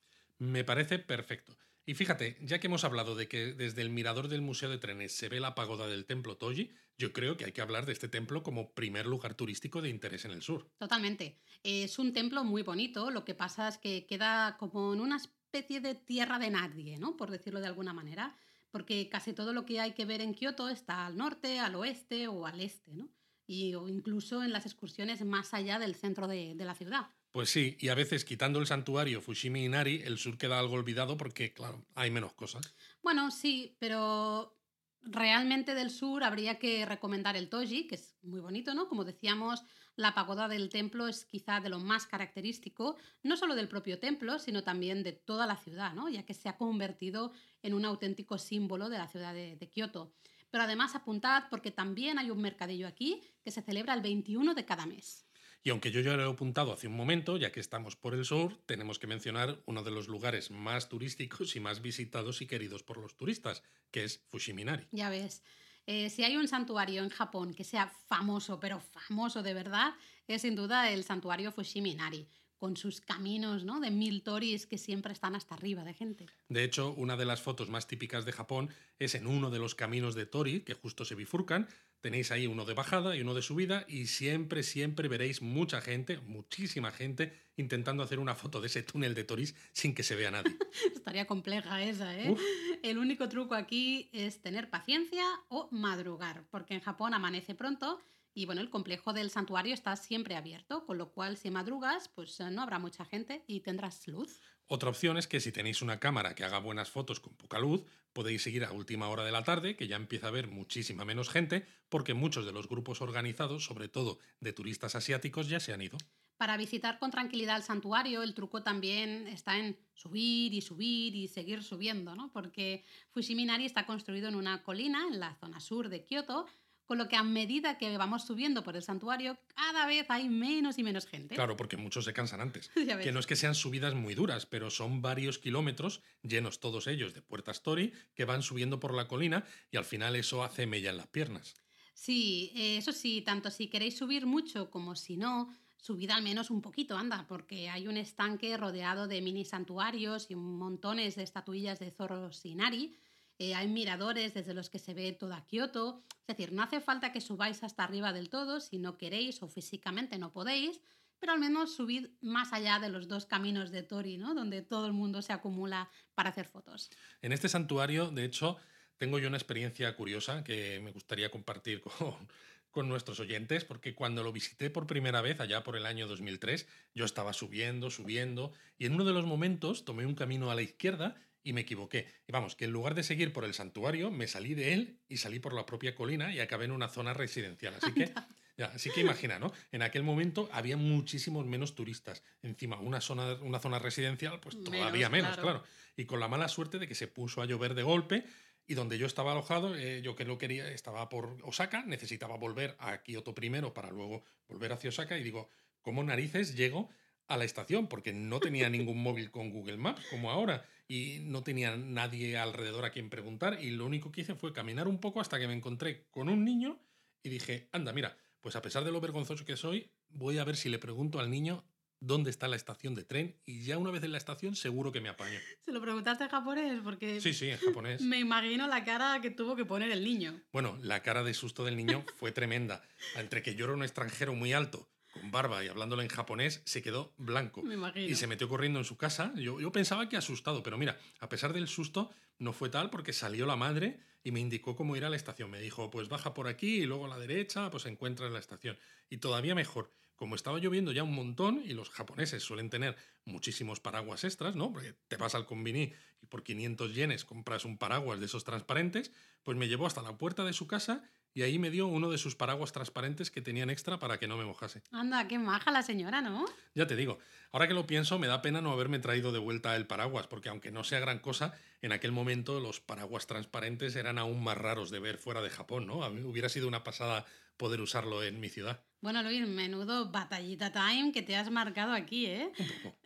Me 0.42 0.64
parece 0.64 0.98
perfecto. 0.98 1.56
Y 1.86 1.94
fíjate, 1.94 2.36
ya 2.42 2.60
que 2.60 2.66
hemos 2.66 2.84
hablado 2.84 3.14
de 3.14 3.28
que 3.28 3.54
desde 3.54 3.84
el 3.84 3.92
mirador 3.92 4.28
del 4.28 4.42
Museo 4.42 4.72
de 4.72 4.80
Trenes 4.80 5.16
se 5.16 5.30
ve 5.30 5.40
la 5.40 5.54
pagoda 5.54 5.86
del 5.86 6.08
templo 6.08 6.36
Toji, 6.36 6.72
yo 6.98 7.14
creo 7.14 7.38
que 7.38 7.46
hay 7.46 7.52
que 7.52 7.62
hablar 7.62 7.86
de 7.86 7.94
este 7.94 8.08
templo 8.08 8.42
como 8.42 8.74
primer 8.74 9.06
lugar 9.06 9.36
turístico 9.36 9.84
de 9.84 9.90
interés 9.90 10.26
en 10.26 10.32
el 10.32 10.42
sur. 10.42 10.68
Totalmente. 10.80 11.38
Es 11.62 12.00
un 12.00 12.12
templo 12.12 12.44
muy 12.44 12.64
bonito, 12.64 13.12
lo 13.12 13.24
que 13.24 13.36
pasa 13.36 13.68
es 13.68 13.78
que 13.78 14.08
queda 14.08 14.58
como 14.58 14.96
en 14.96 15.02
una 15.02 15.18
especie 15.18 15.80
de 15.80 15.94
tierra 15.94 16.40
de 16.40 16.50
nadie, 16.50 16.98
¿no? 16.98 17.18
Por 17.18 17.30
decirlo 17.30 17.60
de 17.60 17.68
alguna 17.68 17.94
manera, 17.94 18.36
porque 18.72 19.10
casi 19.10 19.34
todo 19.34 19.54
lo 19.54 19.64
que 19.68 19.80
hay 19.80 19.92
que 19.92 20.06
ver 20.06 20.22
en 20.22 20.34
Kioto 20.34 20.70
está 20.70 21.06
al 21.06 21.18
norte, 21.18 21.60
al 21.60 21.76
oeste 21.76 22.28
o 22.28 22.48
al 22.48 22.62
este, 22.62 22.96
¿no? 22.96 23.12
Y, 23.46 23.76
o 23.76 23.88
incluso 23.88 24.44
en 24.44 24.54
las 24.54 24.66
excursiones 24.66 25.24
más 25.24 25.54
allá 25.54 25.78
del 25.78 25.94
centro 25.94 26.28
de 26.28 26.56
la 26.56 26.74
ciudad. 26.74 27.12
Pues 27.32 27.50
sí, 27.50 27.78
y 27.80 27.88
a 27.88 27.96
veces 27.96 28.26
quitando 28.26 28.60
el 28.60 28.68
santuario 28.68 29.22
Fushimi 29.22 29.64
Inari, 29.64 30.02
el 30.04 30.18
sur 30.18 30.38
queda 30.38 30.60
algo 30.60 30.76
olvidado 30.76 31.16
porque, 31.16 31.54
claro, 31.54 31.86
hay 31.96 32.12
menos 32.12 32.34
cosas. 32.34 32.76
Bueno, 33.02 33.32
sí, 33.32 33.78
pero 33.80 34.58
realmente 35.02 35.74
del 35.74 35.90
sur 35.90 36.24
habría 36.24 36.60
que 36.60 36.86
recomendar 36.86 37.38
el 37.38 37.50
Toji, 37.50 37.88
que 37.88 37.96
es 37.96 38.18
muy 38.22 38.42
bonito, 38.42 38.74
¿no? 38.74 38.90
Como 38.90 39.06
decíamos, 39.06 39.64
la 39.96 40.14
pagoda 40.14 40.50
del 40.50 40.70
templo 40.70 41.08
es 41.08 41.24
quizá 41.24 41.62
de 41.62 41.70
lo 41.70 41.80
más 41.80 42.06
característico, 42.06 42.98
no 43.24 43.38
solo 43.38 43.56
del 43.56 43.70
propio 43.70 43.98
templo, 43.98 44.38
sino 44.38 44.64
también 44.64 45.02
de 45.02 45.14
toda 45.14 45.48
la 45.48 45.56
ciudad, 45.56 45.94
¿no? 45.94 46.10
Ya 46.10 46.24
que 46.24 46.34
se 46.34 46.50
ha 46.50 46.58
convertido 46.58 47.32
en 47.64 47.74
un 47.74 47.86
auténtico 47.86 48.38
símbolo 48.38 48.90
de 48.90 48.98
la 48.98 49.08
ciudad 49.08 49.34
de, 49.34 49.56
de 49.56 49.70
Kioto. 49.70 50.14
Pero 50.50 50.66
además 50.66 50.96
apuntad 50.96 51.46
porque 51.50 51.72
también 51.72 52.20
hay 52.20 52.30
un 52.30 52.42
mercadillo 52.42 52.88
aquí 52.88 53.22
que 53.42 53.52
se 53.52 53.62
celebra 53.62 53.94
el 53.94 54.02
21 54.02 54.54
de 54.54 54.66
cada 54.66 54.86
mes. 54.86 55.26
Y 55.64 55.70
aunque 55.70 55.92
yo 55.92 56.02
ya 56.02 56.16
lo 56.16 56.24
he 56.24 56.32
apuntado 56.32 56.74
hace 56.74 56.88
un 56.88 56.96
momento, 56.96 57.38
ya 57.38 57.52
que 57.52 57.60
estamos 57.60 57.96
por 57.96 58.16
el 58.16 58.26
sur, 58.26 58.58
tenemos 58.66 58.98
que 58.98 59.06
mencionar 59.06 59.62
uno 59.66 59.84
de 59.84 59.92
los 59.92 60.08
lugares 60.08 60.50
más 60.50 60.90
turísticos 60.90 61.56
y 61.56 61.60
más 61.60 61.82
visitados 61.82 62.42
y 62.42 62.48
queridos 62.48 62.82
por 62.82 62.98
los 62.98 63.16
turistas, 63.16 63.62
que 63.92 64.04
es 64.04 64.24
Fushiminari. 64.30 64.88
Ya 64.92 65.10
ves. 65.10 65.44
Eh, 65.86 66.10
si 66.10 66.24
hay 66.24 66.38
un 66.38 66.48
santuario 66.48 67.04
en 67.04 67.10
Japón 67.10 67.54
que 67.54 67.64
sea 67.64 67.88
famoso, 68.08 68.60
pero 68.60 68.80
famoso 68.80 69.44
de 69.44 69.54
verdad, 69.54 69.94
es 70.28 70.42
sin 70.42 70.56
duda 70.56 70.90
el 70.92 71.04
santuario 71.04 71.52
Fushiminari, 71.52 72.28
con 72.58 72.78
sus 72.78 73.02
caminos 73.02 73.64
¿no? 73.64 73.80
de 73.80 73.90
mil 73.90 74.22
toris 74.22 74.68
que 74.68 74.78
siempre 74.78 75.14
están 75.14 75.36
hasta 75.36 75.56
arriba 75.56 75.84
de 75.84 75.94
gente. 75.94 76.28
De 76.48 76.64
hecho, 76.64 76.94
una 76.94 77.18
de 77.18 77.26
las 77.26 77.42
fotos 77.42 77.70
más 77.70 77.88
típicas 77.88 78.24
de 78.24 78.32
Japón 78.32 78.70
es 79.00 79.16
en 79.16 79.26
uno 79.26 79.50
de 79.50 79.60
los 79.60 79.74
caminos 79.74 80.14
de 80.14 80.28
tori 80.28 80.62
que 80.62 80.76
justo 80.76 81.04
se 81.04 81.16
bifurcan. 81.16 81.68
Tenéis 82.02 82.32
ahí 82.32 82.48
uno 82.48 82.66
de 82.66 82.74
bajada 82.74 83.16
y 83.16 83.22
uno 83.22 83.36
de 83.36 83.44
subida 83.44 83.86
y 83.88 84.08
siempre, 84.08 84.64
siempre 84.64 85.08
veréis 85.08 85.42
mucha 85.42 85.82
gente, 85.82 86.20
muchísima 86.20 86.92
gente, 86.92 87.32
intentando 87.58 88.02
hacer 88.02 88.18
una 88.18 88.34
foto 88.34 88.60
de 88.60 88.68
ese 88.68 88.82
túnel 88.82 89.14
de 89.14 89.24
toris 89.24 89.56
sin 89.72 89.94
que 89.94 90.02
se 90.02 90.16
vea 90.16 90.32
nadie. 90.32 90.58
Estaría 90.96 91.28
compleja 91.28 91.84
esa, 91.84 92.18
¿eh? 92.18 92.36
El 92.82 92.98
único 92.98 93.30
truco 93.30 93.54
aquí 93.54 94.10
es 94.14 94.42
tener 94.42 94.72
paciencia 94.72 95.24
o 95.48 95.70
madrugar, 95.72 96.48
porque 96.50 96.74
en 96.74 96.82
Japón 96.82 97.14
amanece 97.14 97.54
pronto 97.54 98.00
y 98.34 98.46
bueno, 98.46 98.62
el 98.62 98.70
complejo 98.70 99.12
del 99.12 99.30
santuario 99.30 99.74
está 99.74 99.96
siempre 99.96 100.36
abierto, 100.36 100.86
con 100.86 100.98
lo 100.98 101.12
cual 101.12 101.36
si 101.36 101.52
madrugas, 101.52 102.08
pues 102.08 102.40
eh, 102.40 102.50
no 102.50 102.62
habrá 102.62 102.80
mucha 102.80 103.04
gente 103.04 103.44
y 103.46 103.60
tendrás 103.60 104.08
luz. 104.08 104.42
Otra 104.74 104.90
opción 104.90 105.18
es 105.18 105.28
que 105.28 105.42
si 105.42 105.52
tenéis 105.52 105.82
una 105.82 106.00
cámara 106.00 106.34
que 106.34 106.46
haga 106.46 106.58
buenas 106.58 106.90
fotos 106.90 107.20
con 107.20 107.34
poca 107.34 107.60
luz, 107.60 107.84
podéis 108.14 108.42
seguir 108.42 108.64
a 108.64 108.72
última 108.72 109.10
hora 109.10 109.26
de 109.26 109.32
la 109.34 109.44
tarde, 109.44 109.76
que 109.76 109.90
ya 109.90 109.98
empieza 109.98 110.28
a 110.28 110.30
haber 110.30 110.48
muchísima 110.48 111.04
menos 111.04 111.28
gente, 111.28 111.66
porque 111.90 112.14
muchos 112.14 112.46
de 112.46 112.54
los 112.54 112.70
grupos 112.70 113.02
organizados, 113.02 113.66
sobre 113.66 113.90
todo 113.90 114.18
de 114.40 114.54
turistas 114.54 114.96
asiáticos, 114.96 115.50
ya 115.50 115.60
se 115.60 115.74
han 115.74 115.82
ido. 115.82 115.98
Para 116.38 116.56
visitar 116.56 117.00
con 117.00 117.12
tranquilidad 117.12 117.58
el 117.58 117.64
santuario, 117.64 118.24
el 118.24 118.34
truco 118.34 118.64
también 118.64 119.28
está 119.28 119.60
en 119.60 119.78
subir 119.94 120.54
y 120.54 120.62
subir 120.62 121.18
y 121.18 121.28
seguir 121.28 121.64
subiendo, 121.64 122.16
¿no? 122.16 122.32
Porque 122.32 122.86
Fushiminari 123.10 123.66
está 123.66 123.86
construido 123.86 124.30
en 124.30 124.36
una 124.36 124.64
colina 124.64 125.06
en 125.12 125.20
la 125.20 125.36
zona 125.36 125.60
sur 125.60 125.90
de 125.90 126.06
Kioto, 126.06 126.46
con 126.92 126.98
lo 126.98 127.08
que 127.08 127.16
a 127.16 127.24
medida 127.24 127.78
que 127.78 127.98
vamos 127.98 128.26
subiendo 128.26 128.66
por 128.66 128.76
el 128.76 128.84
santuario, 128.84 129.38
cada 129.56 129.86
vez 129.86 130.08
hay 130.10 130.28
menos 130.28 130.78
y 130.78 130.84
menos 130.84 131.06
gente. 131.06 131.36
Claro, 131.36 131.56
porque 131.56 131.78
muchos 131.78 132.04
se 132.04 132.12
cansan 132.12 132.42
antes. 132.42 132.68
que 133.02 133.14
no 133.14 133.22
es 133.22 133.28
que 133.28 133.38
sean 133.38 133.56
subidas 133.56 133.94
muy 133.94 134.14
duras, 134.14 134.46
pero 134.46 134.70
son 134.70 135.02
varios 135.02 135.40
kilómetros, 135.40 136.02
llenos 136.22 136.60
todos 136.60 136.88
ellos 136.88 137.14
de 137.14 137.22
puertas 137.22 137.64
Tori, 137.64 137.94
que 138.14 138.26
van 138.26 138.44
subiendo 138.44 138.82
por 138.82 138.94
la 138.94 139.08
colina 139.08 139.46
y 139.72 139.78
al 139.78 139.86
final 139.86 140.18
eso 140.18 140.44
hace 140.44 140.68
mella 140.68 140.90
en 140.90 140.98
las 140.98 141.08
piernas. 141.08 141.56
Sí, 141.94 142.52
eh, 142.56 142.76
eso 142.76 142.92
sí, 142.92 143.22
tanto 143.22 143.52
si 143.52 143.68
queréis 143.68 143.96
subir 143.96 144.26
mucho 144.26 144.70
como 144.70 144.98
si 144.98 145.16
no, 145.16 145.48
subid 145.78 146.10
al 146.10 146.24
menos 146.24 146.52
un 146.52 146.62
poquito, 146.62 146.98
anda, 146.98 147.26
porque 147.26 147.70
hay 147.70 147.88
un 147.88 147.96
estanque 147.96 148.58
rodeado 148.58 149.08
de 149.08 149.22
mini 149.22 149.46
santuarios 149.46 150.30
y 150.30 150.36
montones 150.36 151.16
de 151.16 151.24
estatuillas 151.24 151.80
de 151.80 151.92
zorros 151.92 152.44
Inari 152.44 152.98
eh, 153.42 153.56
hay 153.56 153.68
miradores 153.68 154.36
desde 154.36 154.54
los 154.54 154.70
que 154.70 154.78
se 154.78 154.94
ve 154.94 155.14
toda 155.14 155.44
Kioto. 155.48 156.04
Es 156.28 156.38
decir, 156.38 156.54
no 156.54 156.62
hace 156.62 156.80
falta 156.80 157.12
que 157.12 157.22
subáis 157.22 157.64
hasta 157.64 157.84
arriba 157.84 158.14
del 158.14 158.30
todo 158.30 158.62
si 158.62 158.78
no 158.78 159.00
queréis 159.00 159.42
o 159.42 159.48
físicamente 159.48 160.20
no 160.20 160.32
podéis, 160.32 160.80
pero 161.18 161.32
al 161.32 161.40
menos 161.40 161.76
subid 161.76 162.10
más 162.22 162.54
allá 162.54 162.78
de 162.78 162.90
los 162.90 163.08
dos 163.08 163.26
caminos 163.26 163.72
de 163.72 163.82
Tori, 163.82 164.20
¿no? 164.20 164.36
donde 164.36 164.62
todo 164.62 164.86
el 164.86 164.94
mundo 164.94 165.24
se 165.24 165.34
acumula 165.34 165.90
para 166.14 166.30
hacer 166.30 166.46
fotos. 166.46 166.92
En 167.24 167.32
este 167.32 167.50
santuario, 167.50 168.12
de 168.12 168.26
hecho, 168.26 168.58
tengo 168.98 169.18
yo 169.18 169.28
una 169.28 169.38
experiencia 169.38 169.96
curiosa 169.96 170.44
que 170.44 170.80
me 170.80 170.92
gustaría 170.92 171.32
compartir 171.32 171.82
con, 171.98 172.30
con 172.70 172.88
nuestros 172.88 173.20
oyentes, 173.20 173.66
porque 173.66 173.96
cuando 173.96 174.22
lo 174.22 174.32
visité 174.32 174.70
por 174.70 174.86
primera 174.86 175.22
vez, 175.22 175.40
allá 175.40 175.64
por 175.64 175.76
el 175.76 175.88
año 175.88 176.08
2003, 176.08 176.68
yo 176.94 177.06
estaba 177.06 177.34
subiendo, 177.34 177.90
subiendo, 177.90 178.52
y 178.78 178.86
en 178.86 178.94
uno 178.94 179.04
de 179.04 179.14
los 179.14 179.26
momentos 179.26 179.84
tomé 179.84 180.06
un 180.06 180.14
camino 180.14 180.52
a 180.52 180.56
la 180.56 180.62
izquierda 180.62 181.16
y 181.44 181.54
me 181.54 181.62
equivoqué. 181.62 182.08
Y 182.28 182.32
vamos, 182.32 182.56
que 182.56 182.66
en 182.66 182.72
lugar 182.72 182.96
de 182.96 183.04
seguir 183.04 183.34
por 183.34 183.46
el 183.46 183.54
santuario, 183.54 184.12
me 184.12 184.28
salí 184.28 184.54
de 184.54 184.74
él 184.74 185.00
y 185.08 185.18
salí 185.18 185.40
por 185.40 185.54
la 185.54 185.66
propia 185.66 185.96
colina 185.96 186.34
y 186.34 186.40
acabé 186.40 186.66
en 186.66 186.72
una 186.72 186.88
zona 186.88 187.14
residencial. 187.14 187.74
Así 187.76 187.94
que, 187.94 188.12
ya, 188.58 188.68
así 188.68 188.90
que 188.92 189.02
imagina, 189.02 189.40
¿no? 189.40 189.52
En 189.72 189.82
aquel 189.82 190.04
momento 190.04 190.50
había 190.52 190.78
muchísimos 190.78 191.46
menos 191.46 191.76
turistas. 191.76 192.24
Encima, 192.42 192.80
una 192.80 193.02
zona, 193.02 193.36
una 193.42 193.60
zona 193.60 193.80
residencial, 193.80 194.40
pues 194.40 194.62
todavía 194.64 195.10
menos, 195.10 195.38
claro. 195.38 195.64
Y 195.96 196.06
con 196.06 196.20
la 196.20 196.28
mala 196.28 196.48
suerte 196.48 196.80
de 196.80 196.88
que 196.88 196.96
se 196.96 197.08
puso 197.08 197.42
a 197.42 197.46
llover 197.46 197.74
de 197.74 197.84
golpe 197.84 198.24
y 198.68 198.74
donde 198.74 198.98
yo 198.98 199.06
estaba 199.06 199.34
alojado, 199.34 199.76
eh, 199.76 200.02
yo 200.02 200.16
que 200.16 200.26
lo 200.26 200.38
quería, 200.38 200.70
estaba 200.72 201.10
por 201.10 201.38
Osaka, 201.44 201.84
necesitaba 201.86 202.38
volver 202.38 202.76
a 202.80 203.02
Kioto 203.02 203.36
primero 203.36 203.74
para 203.74 203.90
luego 203.90 204.24
volver 204.48 204.72
hacia 204.72 204.90
Osaka 204.90 205.18
y 205.18 205.24
digo, 205.24 205.50
¿cómo 205.82 206.04
narices 206.04 206.56
llego 206.56 206.90
a 207.34 207.38
la 207.38 207.46
estación? 207.46 207.88
Porque 207.88 208.14
no 208.14 208.40
tenía 208.40 208.70
ningún 208.70 209.02
móvil 209.02 209.32
con 209.32 209.52
Google 209.52 209.78
Maps 209.78 210.06
como 210.10 210.32
ahora 210.32 210.66
y 210.88 211.20
no 211.22 211.44
tenía 211.44 211.78
nadie 211.78 212.38
alrededor 212.38 212.86
a 212.86 212.92
quien 212.92 213.10
preguntar 213.10 213.60
y 213.62 213.72
lo 213.72 213.86
único 213.86 214.12
que 214.12 214.22
hice 214.22 214.36
fue 214.36 214.52
caminar 214.52 214.88
un 214.88 215.00
poco 215.00 215.22
hasta 215.22 215.40
que 215.40 215.48
me 215.48 215.54
encontré 215.54 216.08
con 216.12 216.28
un 216.28 216.44
niño 216.44 216.80
y 217.24 217.30
dije, 217.30 217.70
anda, 217.72 217.94
mira, 217.94 218.18
pues 218.42 218.56
a 218.56 218.62
pesar 218.62 218.84
de 218.84 218.92
lo 218.92 219.00
vergonzoso 219.00 219.46
que 219.46 219.56
soy, 219.56 219.90
voy 220.10 220.38
a 220.38 220.44
ver 220.44 220.58
si 220.58 220.70
le 220.70 220.80
pregunto 220.80 221.20
al 221.20 221.30
niño 221.30 221.64
dónde 222.02 222.32
está 222.32 222.48
la 222.48 222.56
estación 222.56 222.96
de 222.96 223.04
tren 223.04 223.40
y 223.46 223.64
ya 223.64 223.78
una 223.78 223.92
vez 223.92 224.04
en 224.04 224.12
la 224.12 224.18
estación 224.18 224.56
seguro 224.56 224.92
que 224.92 225.00
me 225.00 225.10
apaño. 225.10 225.40
¿Se 225.64 225.72
lo 225.72 225.80
preguntaste 225.80 226.26
en 226.26 226.30
japonés? 226.30 226.82
Porque 226.84 227.22
sí, 227.22 227.34
sí, 227.34 227.50
en 227.50 227.58
japonés. 227.58 228.02
Me 228.02 228.20
imagino 228.20 228.68
la 228.68 228.84
cara 228.84 229.22
que 229.22 229.30
tuvo 229.30 229.56
que 229.56 229.66
poner 229.66 229.92
el 229.92 230.04
niño. 230.04 230.42
Bueno, 230.52 230.78
la 230.82 231.04
cara 231.04 231.24
de 231.24 231.34
susto 231.34 231.64
del 231.64 231.78
niño 231.78 232.04
fue 232.16 232.32
tremenda. 232.32 232.82
Entre 233.16 233.44
que 233.44 233.56
yo 233.56 233.66
era 233.66 233.76
un 233.76 233.84
extranjero 233.84 234.34
muy 234.34 234.52
alto 234.52 234.90
con 235.22 235.32
barba 235.32 235.64
y 235.64 235.68
hablándolo 235.68 236.02
en 236.02 236.10
japonés, 236.10 236.62
se 236.66 236.82
quedó 236.82 237.14
blanco. 237.18 237.62
Y 238.10 238.16
se 238.16 238.28
metió 238.28 238.50
corriendo 238.50 238.80
en 238.80 238.86
su 238.86 238.98
casa. 238.98 239.32
Yo, 239.36 239.60
yo 239.60 239.72
pensaba 239.72 240.10
que 240.10 240.18
asustado, 240.18 240.64
pero 240.64 240.78
mira, 240.78 240.98
a 241.20 241.30
pesar 241.30 241.54
del 241.54 241.68
susto, 241.68 242.10
no 242.40 242.54
fue 242.54 242.70
tal 242.70 242.90
porque 242.90 243.14
salió 243.14 243.46
la 243.46 243.56
madre 243.56 244.00
y 244.24 244.32
me 244.32 244.40
indicó 244.40 244.76
cómo 244.76 244.96
ir 244.96 245.06
a 245.06 245.10
la 245.10 245.16
estación. 245.16 245.50
Me 245.52 245.62
dijo, 245.62 245.90
pues 245.90 246.10
baja 246.10 246.34
por 246.34 246.48
aquí 246.48 246.78
y 246.82 246.86
luego 246.86 247.06
a 247.06 247.10
la 247.10 247.20
derecha, 247.20 247.70
pues 247.70 247.86
encuentras 247.86 248.32
la 248.32 248.40
estación. 248.40 248.78
Y 249.10 249.18
todavía 249.18 249.56
mejor, 249.56 249.92
como 250.16 250.36
estaba 250.36 250.60
lloviendo 250.60 250.92
ya 250.92 251.04
un 251.04 251.14
montón 251.14 251.62
y 251.64 251.74
los 251.74 251.90
japoneses 251.90 252.44
suelen 252.44 252.70
tener 252.70 252.96
muchísimos 253.26 253.80
paraguas 253.80 254.24
extras, 254.24 254.56
¿no? 254.56 254.72
Porque 254.72 254.96
te 255.08 255.18
vas 255.18 255.36
al 255.36 255.46
convini 255.46 255.94
y 256.22 256.26
por 256.28 256.44
500 256.44 256.94
yenes 256.94 257.26
compras 257.26 257.66
un 257.66 257.78
paraguas 257.78 258.20
de 258.20 258.26
esos 258.26 258.44
transparentes, 258.44 259.12
pues 259.44 259.58
me 259.58 259.68
llevó 259.68 259.88
hasta 259.88 260.02
la 260.02 260.18
puerta 260.18 260.44
de 260.44 260.54
su 260.54 260.68
casa 260.68 261.04
y 261.34 261.44
ahí 261.44 261.60
me 261.60 261.70
dio 261.70 261.88
uno 261.88 262.10
de 262.10 262.18
sus 262.18 262.36
paraguas 262.36 262.72
transparentes 262.72 263.32
que 263.32 263.42
tenían 263.42 263.70
extra 263.70 264.00
para 264.00 264.18
que 264.18 264.28
no 264.28 264.38
me 264.38 264.46
mojase. 264.46 264.82
Anda, 264.92 265.28
qué 265.28 265.40
maja 265.40 265.72
la 265.72 265.82
señora, 265.84 266.22
¿no? 266.22 266.46
Ya 266.76 266.88
te 266.88 266.96
digo, 266.96 267.20
ahora 267.52 267.68
que 267.68 267.74
lo 267.74 267.88
pienso, 267.88 268.20
me 268.20 268.28
da 268.28 268.42
pena 268.42 268.62
no 268.62 268.72
haberme 268.72 269.00
traído 269.00 269.32
de 269.32 269.40
vuelta 269.40 269.76
el 269.76 269.88
paraguas, 269.88 270.28
porque 270.28 270.50
aunque 270.50 270.72
no 270.72 270.84
sea 270.84 271.00
gran 271.00 271.20
cosa, 271.20 271.54
en 271.82 271.92
aquel 271.92 272.12
momento 272.12 272.60
los 272.60 272.80
paraguas 272.80 273.28
transparentes 273.28 273.96
eran 273.96 274.18
aún 274.18 274.44
más 274.44 274.58
raros 274.58 274.92
de 274.92 275.00
ver 275.00 275.18
fuera 275.18 275.42
de 275.42 275.50
Japón, 275.50 275.88
¿no? 275.88 276.00
hubiera 276.28 276.50
sido 276.50 276.68
una 276.68 276.84
pasada 276.84 277.26
poder 277.62 277.80
usarlo 277.80 278.24
en 278.24 278.40
mi 278.40 278.50
ciudad. 278.50 278.84
Bueno, 279.02 279.22
Luis, 279.22 279.48
menudo 279.48 280.10
batallita 280.10 280.72
time 280.72 281.12
que 281.12 281.22
te 281.22 281.36
has 281.36 281.52
marcado 281.52 281.94
aquí, 281.94 282.26
¿eh? 282.26 282.52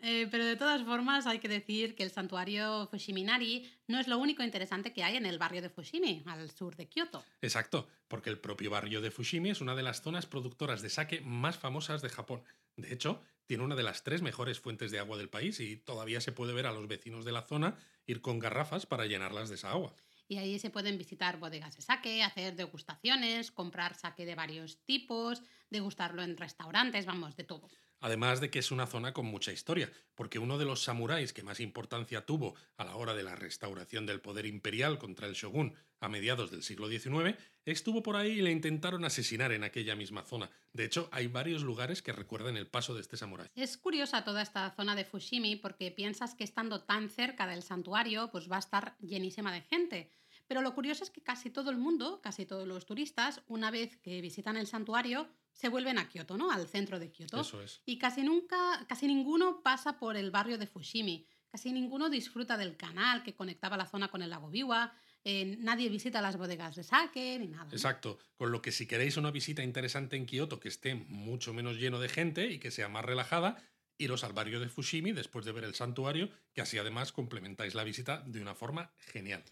¿eh? 0.02 0.30
Pero 0.32 0.46
de 0.46 0.56
todas 0.56 0.82
formas 0.84 1.28
hay 1.28 1.40
que 1.40 1.50
decir 1.50 1.94
que 1.94 2.04
el 2.04 2.10
santuario 2.10 2.88
Fushiminari 2.88 3.70
no 3.90 4.00
es 4.00 4.08
lo 4.08 4.18
único 4.18 4.44
interesante 4.44 4.94
que 4.94 5.04
hay 5.04 5.18
en 5.18 5.26
el 5.26 5.38
barrio 5.38 5.62
de 5.62 5.70
Fushimi, 5.70 6.24
al 6.26 6.50
sur 6.52 6.78
de 6.78 6.88
Kioto. 6.88 7.22
Exacto, 7.42 7.90
porque 8.08 8.30
el 8.30 8.40
propio 8.40 8.70
barrio 8.72 9.02
de 9.02 9.12
Fushimi 9.12 9.50
es 9.50 9.60
una 9.60 9.76
de 9.76 9.84
las 9.84 10.02
zonas 10.02 10.26
productoras 10.26 10.82
de 10.82 10.90
sake 10.90 11.20
más 11.20 11.58
famosas 11.58 12.02
de 12.02 12.08
Japón. 12.08 12.42
De 12.78 12.94
hecho, 12.94 13.22
tiene 13.46 13.64
una 13.64 13.76
de 13.76 13.84
las 13.84 14.04
tres 14.04 14.22
mejores 14.22 14.62
fuentes 14.62 14.92
de 14.92 15.00
agua 15.00 15.18
del 15.18 15.28
país 15.28 15.60
y 15.60 15.76
todavía 15.76 16.22
se 16.22 16.32
puede 16.32 16.54
ver 16.54 16.66
a 16.66 16.72
los 16.72 16.88
vecinos 16.88 17.26
de 17.26 17.34
la 17.34 17.42
zona 17.42 17.76
ir 18.06 18.22
con 18.22 18.40
garrafas 18.40 18.86
para 18.86 19.06
llenarlas 19.06 19.50
de 19.50 19.56
esa 19.56 19.72
agua 19.72 19.94
y 20.28 20.38
ahí 20.38 20.60
se 20.60 20.70
pueden 20.70 20.98
visitar 20.98 21.38
bodegas 21.40 21.76
de 21.76 21.82
sake, 21.82 22.24
hacer 22.24 22.56
degustaciones, 22.56 23.52
comprar 23.52 23.96
sake 23.96 24.26
de 24.26 24.36
varios 24.36 24.84
tipos, 24.86 25.44
degustarlo 25.70 26.24
en 26.24 26.38
restaurantes, 26.38 27.06
vamos, 27.06 27.36
de 27.36 27.44
todo. 27.44 27.70
Además 28.06 28.40
de 28.40 28.52
que 28.52 28.60
es 28.60 28.70
una 28.70 28.86
zona 28.86 29.14
con 29.14 29.26
mucha 29.26 29.52
historia, 29.52 29.92
porque 30.14 30.38
uno 30.38 30.60
de 30.60 30.66
los 30.66 30.84
samuráis 30.84 31.34
que 31.34 31.42
más 31.42 31.60
importancia 31.60 32.24
tuvo 32.24 32.54
a 32.78 32.86
la 32.86 32.98
hora 32.98 33.16
de 33.16 33.24
la 33.24 33.36
restauración 33.36 34.06
del 34.06 34.22
poder 34.22 34.46
imperial 34.46 35.00
contra 35.00 35.26
el 35.26 35.34
shogun 35.34 35.74
a 36.00 36.08
mediados 36.08 36.52
del 36.52 36.62
siglo 36.62 36.88
XIX, 36.88 37.36
estuvo 37.66 38.04
por 38.04 38.16
ahí 38.16 38.34
y 38.34 38.42
le 38.44 38.52
intentaron 38.52 39.06
asesinar 39.06 39.52
en 39.54 39.64
aquella 39.64 39.96
misma 39.96 40.22
zona. 40.22 40.52
De 40.72 40.86
hecho, 40.86 41.10
hay 41.12 41.26
varios 41.26 41.64
lugares 41.64 42.04
que 42.04 42.12
recuerdan 42.12 42.58
el 42.58 42.68
paso 42.68 42.94
de 42.94 43.02
este 43.02 43.18
samurái. 43.18 43.48
Es 43.56 43.76
curiosa 43.76 44.24
toda 44.24 44.44
esta 44.44 44.70
zona 44.76 44.96
de 44.96 45.06
Fushimi 45.06 45.56
porque 45.56 45.90
piensas 45.90 46.36
que 46.36 46.44
estando 46.44 46.84
tan 46.84 47.10
cerca 47.10 47.48
del 47.48 47.64
santuario, 47.64 48.30
pues 48.30 48.52
va 48.52 48.58
a 48.58 48.60
estar 48.60 48.96
llenísima 49.00 49.52
de 49.52 49.62
gente. 49.62 50.12
Pero 50.46 50.62
lo 50.62 50.76
curioso 50.76 51.04
es 51.04 51.10
que 51.10 51.24
casi 51.24 51.50
todo 51.50 51.72
el 51.72 51.78
mundo, 51.78 52.22
casi 52.22 52.46
todos 52.46 52.68
los 52.68 52.86
turistas, 52.86 53.42
una 53.48 53.72
vez 53.72 53.98
que 53.98 54.22
visitan 54.22 54.58
el 54.58 54.68
santuario, 54.68 55.28
se 55.56 55.70
vuelven 55.70 55.98
a 55.98 56.08
Kioto, 56.10 56.38
¿no? 56.38 56.52
Al 56.52 56.68
centro 56.68 57.00
de 57.00 57.10
Kioto. 57.10 57.40
Eso 57.40 57.62
es. 57.62 57.82
Y 57.86 57.98
casi 57.98 58.24
nunca, 58.24 58.86
casi 58.88 59.08
ninguno 59.08 59.62
pasa 59.64 59.98
por 59.98 60.18
el 60.18 60.30
barrio 60.30 60.58
de 60.58 60.68
Fushimi. 60.68 61.26
Casi 61.50 61.72
ninguno 61.72 62.10
disfruta 62.10 62.58
del 62.58 62.76
canal 62.76 63.24
que 63.24 63.34
conectaba 63.34 63.78
la 63.78 63.86
zona 63.86 64.10
con 64.10 64.22
el 64.22 64.30
lago 64.30 64.50
Biwa. 64.50 64.94
Eh, 65.24 65.56
nadie 65.60 65.90
visita 65.90 66.22
las 66.22 66.38
bodegas 66.38 66.76
de 66.76 66.84
sake 66.84 67.40
ni 67.40 67.48
nada. 67.48 67.70
Exacto. 67.72 68.20
Con 68.36 68.52
lo 68.52 68.62
que 68.62 68.74
si 68.74 68.86
queréis 68.86 69.16
una 69.16 69.32
visita 69.32 69.64
interesante 69.64 70.18
en 70.18 70.26
Kioto 70.26 70.60
que 70.60 70.68
esté 70.68 70.94
mucho 70.94 71.54
menos 71.54 71.78
lleno 71.78 72.00
de 72.00 72.10
gente 72.10 72.52
y 72.52 72.60
que 72.60 72.70
sea 72.70 72.90
más 72.90 73.06
relajada, 73.06 73.64
iros 73.98 74.26
al 74.26 74.34
barrio 74.34 74.60
de 74.60 74.68
Fushimi 74.68 75.14
después 75.14 75.46
de 75.46 75.54
ver 75.54 75.64
el 75.64 75.74
santuario, 75.74 76.30
que 76.54 76.62
así 76.62 76.78
además 76.78 77.14
complementáis 77.14 77.76
la 77.76 77.86
visita 77.86 78.22
de 78.26 78.42
una 78.42 78.56
forma 78.56 78.92
genial. 78.98 79.44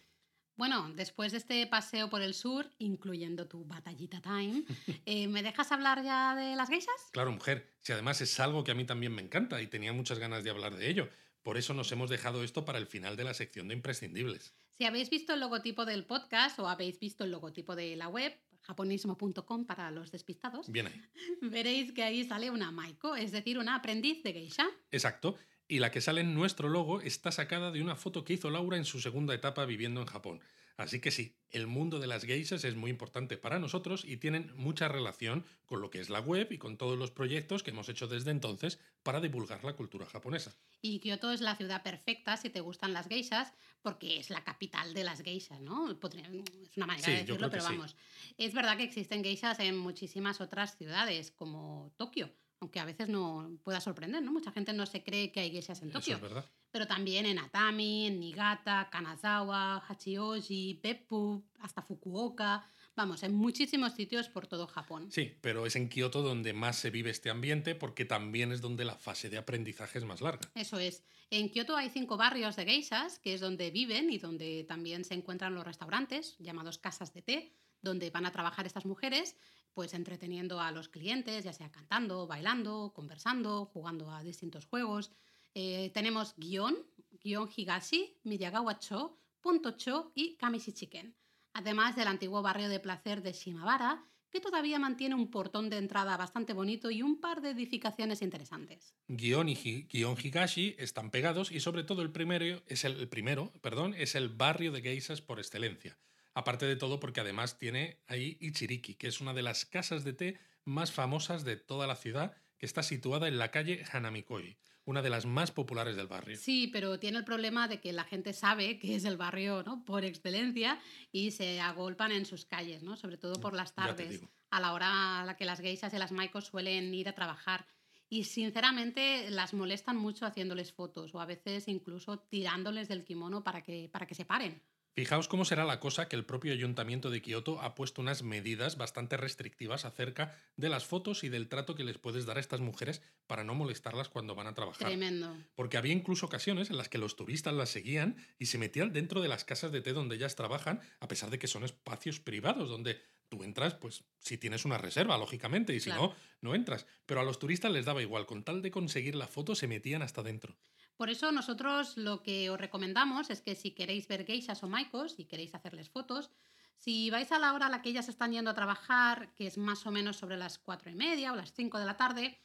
Bueno, 0.55 0.91
después 0.95 1.31
de 1.31 1.39
este 1.39 1.65
paseo 1.67 2.09
por 2.09 2.21
el 2.21 2.33
sur, 2.33 2.69
incluyendo 2.77 3.47
tu 3.47 3.65
batallita 3.65 4.21
time, 4.21 4.63
eh, 5.05 5.27
¿me 5.27 5.41
dejas 5.41 5.71
hablar 5.71 6.03
ya 6.03 6.35
de 6.35 6.55
las 6.55 6.69
geishas? 6.69 6.93
Claro, 7.11 7.31
mujer. 7.31 7.73
Si 7.81 7.91
además 7.91 8.21
es 8.21 8.39
algo 8.39 8.63
que 8.63 8.71
a 8.71 8.75
mí 8.75 8.85
también 8.85 9.13
me 9.13 9.21
encanta 9.21 9.61
y 9.61 9.67
tenía 9.67 9.93
muchas 9.93 10.19
ganas 10.19 10.43
de 10.43 10.51
hablar 10.51 10.75
de 10.75 10.89
ello. 10.89 11.09
Por 11.41 11.57
eso 11.57 11.73
nos 11.73 11.91
hemos 11.91 12.09
dejado 12.09 12.43
esto 12.43 12.65
para 12.65 12.77
el 12.77 12.87
final 12.87 13.17
de 13.17 13.25
la 13.25 13.33
sección 13.33 13.67
de 13.67 13.73
imprescindibles. 13.73 14.55
Si 14.69 14.85
habéis 14.85 15.09
visto 15.09 15.33
el 15.33 15.39
logotipo 15.39 15.85
del 15.85 16.05
podcast 16.05 16.57
o 16.59 16.67
habéis 16.67 16.99
visto 16.99 17.23
el 17.23 17.31
logotipo 17.31 17.75
de 17.75 17.95
la 17.95 18.07
web, 18.07 18.33
japonismo.com 18.61 19.65
para 19.65 19.91
los 19.91 20.11
despistados, 20.11 20.71
Bien 20.71 20.87
ahí. 20.87 21.01
veréis 21.41 21.91
que 21.91 22.03
ahí 22.03 22.23
sale 22.23 22.49
una 22.49 22.71
Maiko, 22.71 23.15
es 23.15 23.31
decir, 23.31 23.57
una 23.57 23.75
aprendiz 23.75 24.23
de 24.23 24.33
geisha. 24.33 24.67
Exacto. 24.91 25.35
Y 25.67 25.79
la 25.79 25.91
que 25.91 26.01
sale 26.01 26.21
en 26.21 26.33
nuestro 26.35 26.69
logo 26.69 27.01
está 27.01 27.31
sacada 27.31 27.71
de 27.71 27.81
una 27.81 27.95
foto 27.95 28.23
que 28.23 28.33
hizo 28.33 28.49
Laura 28.49 28.77
en 28.77 28.85
su 28.85 28.99
segunda 28.99 29.33
etapa 29.33 29.65
viviendo 29.65 30.01
en 30.01 30.07
Japón. 30.07 30.41
Así 30.75 30.99
que 30.99 31.11
sí, 31.11 31.35
el 31.51 31.67
mundo 31.67 31.99
de 31.99 32.07
las 32.07 32.23
geishas 32.23 32.63
es 32.63 32.75
muy 32.75 32.89
importante 32.89 33.37
para 33.37 33.59
nosotros 33.59 34.03
y 34.05 34.17
tienen 34.17 34.51
mucha 34.55 34.87
relación 34.87 35.45
con 35.67 35.81
lo 35.81 35.91
que 35.91 35.99
es 35.99 36.09
la 36.09 36.19
web 36.19 36.51
y 36.51 36.57
con 36.57 36.77
todos 36.77 36.97
los 36.97 37.11
proyectos 37.11 37.61
que 37.61 37.69
hemos 37.69 37.89
hecho 37.89 38.07
desde 38.07 38.31
entonces 38.31 38.79
para 39.03 39.21
divulgar 39.21 39.63
la 39.63 39.73
cultura 39.73 40.07
japonesa. 40.07 40.55
Y 40.81 40.99
Kioto 40.99 41.31
es 41.31 41.41
la 41.41 41.55
ciudad 41.55 41.83
perfecta 41.83 42.37
si 42.37 42.49
te 42.49 42.59
gustan 42.59 42.91
las 42.91 43.07
geishas, 43.07 43.53
porque 43.83 44.17
es 44.19 44.31
la 44.31 44.43
capital 44.43 44.95
de 44.95 45.03
las 45.03 45.21
geishas, 45.21 45.61
¿no? 45.61 45.97
Podría- 45.99 46.27
Es 46.27 46.75
una 46.75 46.87
manera 46.87 47.05
Sí, 47.05 47.11
de 47.11 47.17
decirlo, 47.19 47.51
pero 47.51 47.61
sí. 47.61 47.69
vamos. 47.69 47.95
Es 48.37 48.53
verdad 48.55 48.75
que 48.75 48.83
existen 48.83 49.23
geishas 49.23 49.59
en 49.59 49.77
muchísimas 49.77 50.41
otras 50.41 50.75
ciudades, 50.75 51.29
como 51.29 51.93
Tokio, 51.97 52.33
aunque 52.63 52.79
a 52.79 52.85
veces 52.85 53.09
no 53.09 53.51
pueda 53.63 53.79
sorprender, 53.81 54.23
¿no? 54.23 54.31
Mucha 54.31 54.51
gente 54.51 54.73
no 54.73 54.85
se 54.85 55.03
cree 55.03 55.31
que 55.31 55.41
hay 55.41 55.51
geishas 55.51 55.81
en 55.81 55.89
Eso 55.89 55.99
Tokio. 55.99 56.15
es 56.15 56.21
verdad. 56.21 56.45
pero 56.71 56.87
también 56.87 57.25
en 57.25 57.37
Atami, 57.39 58.07
en 58.07 58.19
Niigata, 58.19 58.89
Kanazawa, 58.91 59.83
Hachioji, 59.87 60.79
Beppu, 60.81 61.43
hasta 61.59 61.81
Fukuoka. 61.81 62.65
Vamos, 62.95 63.23
en 63.23 63.33
muchísimos 63.33 63.93
sitios 63.93 64.29
por 64.29 64.45
todo 64.47 64.67
Japón. 64.67 65.11
Sí, 65.11 65.35
pero 65.41 65.65
es 65.65 65.75
en 65.75 65.89
Kioto 65.89 66.21
donde 66.21 66.53
más 66.53 66.75
se 66.77 66.89
vive 66.91 67.09
este 67.09 67.29
ambiente 67.31 67.73
porque 67.75 68.05
también 68.05 68.51
es 68.51 68.61
donde 68.61 68.85
la 68.85 68.95
fase 68.95 69.29
de 69.29 69.37
aprendizaje 69.37 69.97
es 69.99 70.05
más 70.05 70.21
larga. 70.21 70.49
Eso 70.55 70.77
es. 70.79 71.03
En 71.31 71.49
Kioto 71.49 71.75
hay 71.75 71.89
cinco 71.89 72.17
barrios 72.17 72.55
de 72.55 72.65
geishas, 72.65 73.17
que 73.19 73.33
es 73.33 73.41
donde 73.41 73.71
viven 73.71 74.11
y 74.11 74.19
donde 74.19 74.63
también 74.67 75.03
se 75.05 75.15
encuentran 75.15 75.55
los 75.55 75.65
restaurantes, 75.65 76.37
llamados 76.37 76.77
casas 76.77 77.13
de 77.15 77.21
té, 77.23 77.53
donde 77.83 78.09
van 78.09 78.25
a 78.25 78.31
trabajar 78.31 78.65
estas 78.65 78.85
mujeres, 78.85 79.35
pues 79.73 79.93
entreteniendo 79.93 80.59
a 80.59 80.71
los 80.71 80.89
clientes, 80.89 81.43
ya 81.43 81.53
sea 81.53 81.71
cantando, 81.71 82.25
bailando, 82.25 82.91
conversando, 82.95 83.65
jugando 83.65 84.09
a 84.11 84.23
distintos 84.23 84.65
juegos. 84.65 85.11
Eh, 85.53 85.91
tenemos 85.93 86.33
Gion, 86.37 86.75
Gion 87.21 87.49
Higashi, 87.55 88.17
Miyagawa-cho, 88.23 89.19
Punto-cho 89.41 90.11
y 90.15 90.37
Kamishi-chiken. 90.37 91.15
Además 91.53 91.95
del 91.95 92.07
antiguo 92.07 92.41
barrio 92.41 92.69
de 92.69 92.79
placer 92.79 93.21
de 93.21 93.33
Shimabara, 93.33 94.05
que 94.31 94.39
todavía 94.39 94.79
mantiene 94.79 95.13
un 95.13 95.29
portón 95.29 95.69
de 95.69 95.77
entrada 95.77 96.17
bastante 96.17 96.53
bonito 96.53 96.89
y 96.89 97.03
un 97.03 97.21
par 97.21 97.41
de 97.41 97.51
edificaciones 97.51 98.23
interesantes. 98.23 98.95
Gion 99.07 99.47
y 99.47 99.85
Higashi 99.91 100.75
están 100.79 101.11
pegados 101.11 101.51
y 101.51 101.59
sobre 101.59 101.83
todo 101.83 102.01
el 102.01 102.11
primero 102.11 102.63
es 102.65 102.83
el, 102.83 102.99
el 102.99 103.07
primero, 103.07 103.51
perdón, 103.61 103.93
es 103.93 104.15
el 104.15 104.29
barrio 104.29 104.71
de 104.71 104.81
geishas 104.81 105.21
por 105.21 105.37
excelencia. 105.37 105.99
Aparte 106.33 106.65
de 106.65 106.75
todo 106.75 106.99
porque 106.99 107.21
además 107.21 107.59
tiene 107.59 107.99
ahí 108.07 108.37
Ichiriki, 108.39 108.95
que 108.95 109.07
es 109.07 109.21
una 109.21 109.33
de 109.33 109.43
las 109.43 109.65
casas 109.65 110.03
de 110.03 110.13
té 110.13 110.39
más 110.65 110.91
famosas 110.91 111.43
de 111.43 111.57
toda 111.57 111.87
la 111.87 111.95
ciudad, 111.95 112.35
que 112.57 112.65
está 112.65 112.81
situada 112.81 113.27
en 113.27 113.37
la 113.37 113.51
calle 113.51 113.83
Hanamikoi, 113.91 114.57
una 114.85 115.01
de 115.01 115.09
las 115.09 115.25
más 115.25 115.51
populares 115.51 115.95
del 115.95 116.07
barrio. 116.07 116.37
Sí, 116.37 116.69
pero 116.71 116.99
tiene 116.99 117.17
el 117.19 117.25
problema 117.25 117.67
de 117.67 117.79
que 117.79 117.93
la 117.93 118.03
gente 118.03 118.33
sabe 118.33 118.79
que 118.79 118.95
es 118.95 119.05
el 119.05 119.17
barrio 119.17 119.63
¿no? 119.63 119.83
por 119.85 120.05
excelencia 120.05 120.79
y 121.11 121.31
se 121.31 121.59
agolpan 121.59 122.11
en 122.11 122.25
sus 122.25 122.45
calles, 122.45 122.83
¿no? 122.83 122.97
sobre 122.97 123.17
todo 123.17 123.39
por 123.39 123.53
las 123.53 123.75
tardes, 123.75 124.21
a 124.49 124.59
la 124.59 124.73
hora 124.73 125.21
a 125.21 125.25
la 125.25 125.35
que 125.35 125.45
las 125.45 125.59
geishas 125.59 125.93
y 125.93 125.97
las 125.97 126.11
maicos 126.11 126.45
suelen 126.45 126.93
ir 126.93 127.09
a 127.09 127.15
trabajar. 127.15 127.65
Y 128.09 128.25
sinceramente 128.25 129.29
las 129.31 129.53
molestan 129.53 129.97
mucho 129.97 130.25
haciéndoles 130.25 130.71
fotos 130.71 131.15
o 131.15 131.21
a 131.21 131.25
veces 131.25 131.67
incluso 131.67 132.19
tirándoles 132.19 132.87
del 132.87 133.03
kimono 133.03 133.43
para 133.43 133.63
que, 133.63 133.89
para 133.91 134.05
que 134.05 134.15
se 134.15 134.25
paren. 134.25 134.61
Fijaos 134.95 135.27
cómo 135.27 135.43
será 135.43 135.65
la 135.65 135.79
cosa 135.79 136.07
que 136.07 136.15
el 136.15 136.23
propio 136.23 136.53
ayuntamiento 136.53 137.09
de 137.09 137.19
Kioto 137.19 137.59
ha 137.61 137.73
puesto 137.73 137.99
unas 137.99 138.21
medidas 138.21 138.77
bastante 138.77 139.17
restrictivas 139.17 139.85
acerca 139.85 140.35
de 140.55 140.69
las 140.69 140.85
fotos 140.85 141.23
y 141.23 141.29
del 141.29 141.47
trato 141.49 141.73
que 141.73 141.83
les 141.83 141.97
puedes 141.97 142.27
dar 142.27 142.37
a 142.37 142.39
estas 142.39 142.59
mujeres 142.59 143.01
para 143.25 143.43
no 143.43 143.55
molestarlas 143.55 144.09
cuando 144.09 144.35
van 144.35 144.45
a 144.45 144.53
trabajar. 144.53 144.87
Tremendo. 144.89 145.35
Porque 145.55 145.77
había 145.77 145.93
incluso 145.93 146.27
ocasiones 146.27 146.69
en 146.69 146.77
las 146.77 146.89
que 146.89 146.99
los 146.99 147.15
turistas 147.15 147.55
las 147.55 147.69
seguían 147.69 148.17
y 148.37 148.45
se 148.45 148.59
metían 148.59 148.93
dentro 148.93 149.21
de 149.21 149.29
las 149.29 149.45
casas 149.45 149.71
de 149.71 149.81
té 149.81 149.93
donde 149.93 150.15
ellas 150.15 150.35
trabajan, 150.35 150.79
a 150.99 151.07
pesar 151.07 151.31
de 151.31 151.39
que 151.39 151.47
son 151.47 151.63
espacios 151.63 152.19
privados 152.19 152.69
donde 152.69 153.01
tú 153.29 153.43
entras, 153.43 153.73
pues 153.73 154.03
si 154.19 154.37
tienes 154.37 154.63
una 154.63 154.77
reserva, 154.77 155.17
lógicamente, 155.17 155.73
y 155.73 155.79
si 155.79 155.89
Claro. 155.89 156.13
no, 156.41 156.49
no 156.51 156.55
entras. 156.55 156.85
Pero 157.07 157.19
a 157.19 157.23
los 157.23 157.39
turistas 157.39 157.71
les 157.71 157.85
daba 157.85 158.03
igual, 158.03 158.27
con 158.27 158.43
tal 158.43 158.61
de 158.61 158.69
conseguir 158.69 159.15
la 159.15 159.25
foto 159.25 159.55
se 159.55 159.67
metían 159.67 160.03
hasta 160.03 160.21
dentro. 160.21 160.55
Por 160.95 161.09
eso 161.09 161.31
nosotros 161.31 161.97
lo 161.97 162.21
que 162.21 162.49
os 162.49 162.59
recomendamos 162.59 163.29
es 163.29 163.41
que 163.41 163.55
si 163.55 163.71
queréis 163.71 164.07
ver 164.07 164.25
geishas 164.25 164.63
o 164.63 164.67
maicos 164.67 165.15
y 165.17 165.25
queréis 165.25 165.55
hacerles 165.55 165.89
fotos, 165.89 166.29
si 166.77 167.09
vais 167.09 167.31
a 167.31 167.39
la 167.39 167.53
hora 167.53 167.67
a 167.67 167.69
la 167.69 167.81
que 167.81 167.89
ellas 167.89 168.09
están 168.09 168.31
yendo 168.31 168.51
a 168.51 168.53
trabajar, 168.53 169.33
que 169.35 169.47
es 169.47 169.57
más 169.57 169.85
o 169.85 169.91
menos 169.91 170.17
sobre 170.17 170.37
las 170.37 170.59
cuatro 170.59 170.91
y 170.91 170.95
media 170.95 171.31
o 171.31 171.35
las 171.35 171.53
5 171.53 171.79
de 171.79 171.85
la 171.85 171.97
tarde, 171.97 172.39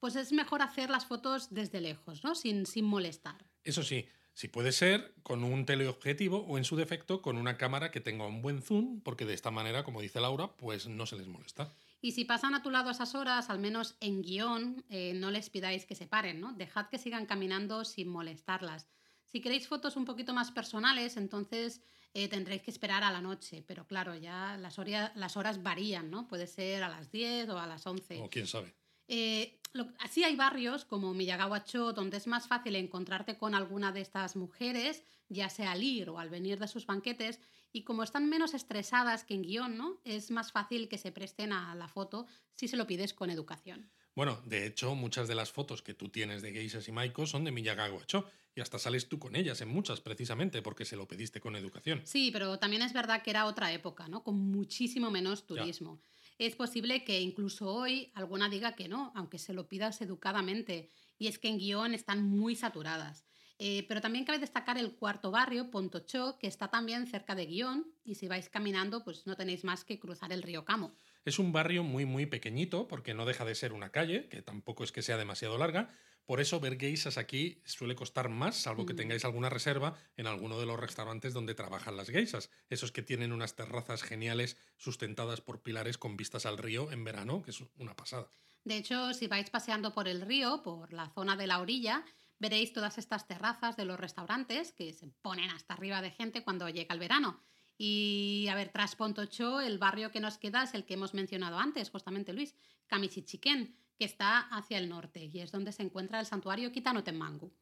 pues 0.00 0.16
es 0.16 0.32
mejor 0.32 0.62
hacer 0.62 0.90
las 0.90 1.06
fotos 1.06 1.52
desde 1.54 1.80
lejos, 1.80 2.24
¿no? 2.24 2.34
Sin, 2.34 2.66
sin 2.66 2.84
molestar. 2.84 3.46
Eso 3.62 3.82
sí, 3.82 4.08
si 4.34 4.48
puede 4.48 4.72
ser 4.72 5.14
con 5.22 5.44
un 5.44 5.66
teleobjetivo 5.66 6.38
o 6.38 6.58
en 6.58 6.64
su 6.64 6.76
defecto 6.76 7.20
con 7.22 7.36
una 7.36 7.58
cámara 7.58 7.90
que 7.90 8.00
tenga 8.00 8.26
un 8.26 8.40
buen 8.40 8.62
zoom, 8.62 9.00
porque 9.02 9.26
de 9.26 9.34
esta 9.34 9.50
manera, 9.50 9.84
como 9.84 10.00
dice 10.00 10.20
Laura, 10.20 10.56
pues 10.56 10.88
no 10.88 11.06
se 11.06 11.16
les 11.16 11.28
molesta. 11.28 11.70
Y 12.04 12.10
si 12.12 12.24
pasan 12.24 12.56
a 12.56 12.62
tu 12.62 12.70
lado 12.70 12.90
esas 12.90 13.14
horas, 13.14 13.48
al 13.48 13.60
menos 13.60 13.94
en 14.00 14.22
guion, 14.22 14.84
eh, 14.88 15.14
no 15.14 15.30
les 15.30 15.48
pidáis 15.50 15.86
que 15.86 15.94
se 15.94 16.08
paren, 16.08 16.40
¿no? 16.40 16.52
Dejad 16.52 16.88
que 16.88 16.98
sigan 16.98 17.26
caminando 17.26 17.84
sin 17.84 18.08
molestarlas. 18.08 18.88
Si 19.28 19.40
queréis 19.40 19.68
fotos 19.68 19.96
un 19.96 20.04
poquito 20.04 20.34
más 20.34 20.50
personales, 20.50 21.16
entonces 21.16 21.80
eh, 22.12 22.26
tendréis 22.28 22.62
que 22.62 22.72
esperar 22.72 23.04
a 23.04 23.12
la 23.12 23.20
noche. 23.20 23.64
Pero 23.66 23.86
claro, 23.86 24.16
ya 24.16 24.58
las, 24.58 25.36
horas 25.36 25.62
varían, 25.62 26.10
¿no? 26.10 26.26
Puede 26.26 26.48
ser 26.48 26.82
a 26.82 26.88
las 26.88 27.12
10 27.12 27.48
o 27.50 27.58
a 27.58 27.68
las 27.68 27.86
11. 27.86 28.20
O 28.20 28.28
quién 28.28 28.48
sabe. 28.48 28.74
Eh, 29.06 29.60
lo- 29.72 29.92
así 30.00 30.24
hay 30.24 30.34
barrios 30.34 30.84
como 30.84 31.14
Miyagawa-cho 31.14 31.92
donde 31.92 32.16
es 32.16 32.26
más 32.26 32.48
fácil 32.48 32.74
encontrarte 32.74 33.38
con 33.38 33.54
alguna 33.54 33.92
de 33.92 34.00
estas 34.00 34.34
mujeres, 34.34 35.04
ya 35.28 35.48
sea 35.48 35.70
al 35.70 35.84
ir 35.84 36.10
o 36.10 36.18
al 36.18 36.30
venir 36.30 36.58
de 36.58 36.66
sus 36.66 36.84
banquetes, 36.84 37.40
y 37.72 37.84
como 37.84 38.02
están 38.02 38.28
menos 38.28 38.54
estresadas 38.54 39.24
que 39.24 39.34
en 39.34 39.42
guion, 39.42 39.76
¿no? 39.76 40.00
Es 40.04 40.30
más 40.30 40.52
fácil 40.52 40.88
que 40.88 40.98
se 40.98 41.12
presten 41.12 41.52
a 41.52 41.74
la 41.74 41.88
foto 41.88 42.26
si 42.52 42.68
se 42.68 42.76
lo 42.76 42.86
pides 42.86 43.14
con 43.14 43.30
educación. 43.30 43.90
Bueno, 44.14 44.40
de 44.44 44.66
hecho, 44.66 44.94
muchas 44.94 45.26
de 45.26 45.34
las 45.34 45.52
fotos 45.52 45.80
que 45.80 45.94
tú 45.94 46.10
tienes 46.10 46.42
de 46.42 46.52
geishas 46.52 46.86
y 46.86 46.92
maiko 46.92 47.26
son 47.26 47.44
de 47.44 47.52
Miyagawa-cho, 47.52 48.26
y 48.54 48.60
hasta 48.60 48.78
sales 48.78 49.08
tú 49.08 49.18
con 49.18 49.34
ellas 49.34 49.62
en 49.62 49.68
muchas, 49.68 50.02
precisamente, 50.02 50.60
porque 50.60 50.84
se 50.84 50.96
lo 50.96 51.08
pediste 51.08 51.40
con 51.40 51.56
educación. 51.56 52.02
Sí, 52.04 52.30
pero 52.30 52.58
también 52.58 52.82
es 52.82 52.92
verdad 52.92 53.22
que 53.22 53.30
era 53.30 53.46
otra 53.46 53.72
época, 53.72 54.08
¿no? 54.08 54.22
Con 54.22 54.38
muchísimo 54.38 55.10
menos 55.10 55.46
turismo. 55.46 56.00
Es 56.38 56.54
posible 56.54 57.04
que 57.04 57.20
incluso 57.20 57.72
hoy 57.72 58.10
alguna 58.14 58.50
diga 58.50 58.74
que 58.74 58.88
no, 58.88 59.12
aunque 59.14 59.38
se 59.38 59.54
lo 59.54 59.68
pidas 59.68 60.02
educadamente. 60.02 60.90
Y 61.18 61.28
es 61.28 61.38
que 61.38 61.48
en 61.48 61.58
guion 61.58 61.94
están 61.94 62.22
muy 62.22 62.54
saturadas. 62.54 63.24
Eh, 63.64 63.84
pero 63.86 64.00
también 64.00 64.24
cabe 64.24 64.40
destacar 64.40 64.76
el 64.76 64.96
cuarto 64.96 65.30
barrio, 65.30 65.70
Pontocho, 65.70 66.36
que 66.40 66.48
está 66.48 66.66
también 66.68 67.06
cerca 67.06 67.36
de 67.36 67.46
Guión. 67.46 67.94
Y 68.02 68.16
si 68.16 68.26
vais 68.26 68.48
caminando, 68.48 69.04
pues 69.04 69.24
no 69.24 69.36
tenéis 69.36 69.62
más 69.62 69.84
que 69.84 70.00
cruzar 70.00 70.32
el 70.32 70.42
río 70.42 70.64
Camo. 70.64 70.96
Es 71.24 71.38
un 71.38 71.52
barrio 71.52 71.84
muy, 71.84 72.04
muy 72.04 72.26
pequeñito, 72.26 72.88
porque 72.88 73.14
no 73.14 73.24
deja 73.24 73.44
de 73.44 73.54
ser 73.54 73.72
una 73.72 73.90
calle, 73.92 74.28
que 74.28 74.42
tampoco 74.42 74.82
es 74.82 74.90
que 74.90 75.02
sea 75.02 75.16
demasiado 75.16 75.58
larga. 75.58 75.90
Por 76.24 76.40
eso 76.40 76.58
ver 76.58 76.76
geishas 76.76 77.18
aquí 77.18 77.62
suele 77.64 77.94
costar 77.94 78.28
más, 78.28 78.56
salvo 78.56 78.84
que 78.84 78.94
Mm. 78.94 78.96
tengáis 78.96 79.24
alguna 79.24 79.48
reserva 79.48 79.96
en 80.16 80.26
alguno 80.26 80.58
de 80.58 80.66
los 80.66 80.80
restaurantes 80.80 81.32
donde 81.32 81.54
trabajan 81.54 81.96
las 81.96 82.08
geishas. 82.10 82.50
Esos 82.68 82.90
que 82.90 83.02
tienen 83.02 83.30
unas 83.32 83.54
terrazas 83.54 84.02
geniales 84.02 84.56
sustentadas 84.76 85.40
por 85.40 85.62
pilares 85.62 85.98
con 85.98 86.16
vistas 86.16 86.46
al 86.46 86.58
río 86.58 86.90
en 86.90 87.04
verano, 87.04 87.42
que 87.42 87.52
es 87.52 87.60
una 87.76 87.94
pasada. 87.94 88.32
De 88.64 88.76
hecho, 88.76 89.12
si 89.12 89.26
vais 89.26 89.50
paseando 89.50 89.92
por 89.92 90.06
el 90.06 90.20
río, 90.20 90.62
por 90.62 90.92
la 90.92 91.10
zona 91.10 91.34
de 91.36 91.48
la 91.48 91.58
orilla, 91.60 92.04
veréis 92.42 92.72
todas 92.72 92.98
estas 92.98 93.28
terrazas 93.28 93.76
de 93.76 93.84
los 93.84 94.00
restaurantes 94.00 94.72
que 94.72 94.92
se 94.92 95.06
ponen 95.22 95.48
hasta 95.50 95.74
arriba 95.74 96.02
de 96.02 96.10
gente 96.10 96.42
cuando 96.42 96.68
llega 96.68 96.92
el 96.92 96.98
verano. 96.98 97.40
Y 97.78 98.48
a 98.50 98.56
ver, 98.56 98.70
tras 98.70 98.96
Pontocho, 98.96 99.60
el 99.60 99.78
barrio 99.78 100.10
que 100.10 100.18
nos 100.18 100.38
queda 100.38 100.64
es 100.64 100.74
el 100.74 100.84
que 100.84 100.94
hemos 100.94 101.14
mencionado 101.14 101.58
antes, 101.58 101.88
justamente 101.90 102.32
Luis, 102.32 102.56
Kamishichiken, 102.88 103.76
que 103.96 104.04
está 104.04 104.40
hacia 104.40 104.78
el 104.78 104.88
norte 104.88 105.30
y 105.32 105.38
es 105.38 105.52
donde 105.52 105.70
se 105.70 105.84
encuentra 105.84 106.18
el 106.18 106.26
santuario 106.26 106.72
Kitano 106.72 107.04
Tenmangu. 107.04 107.52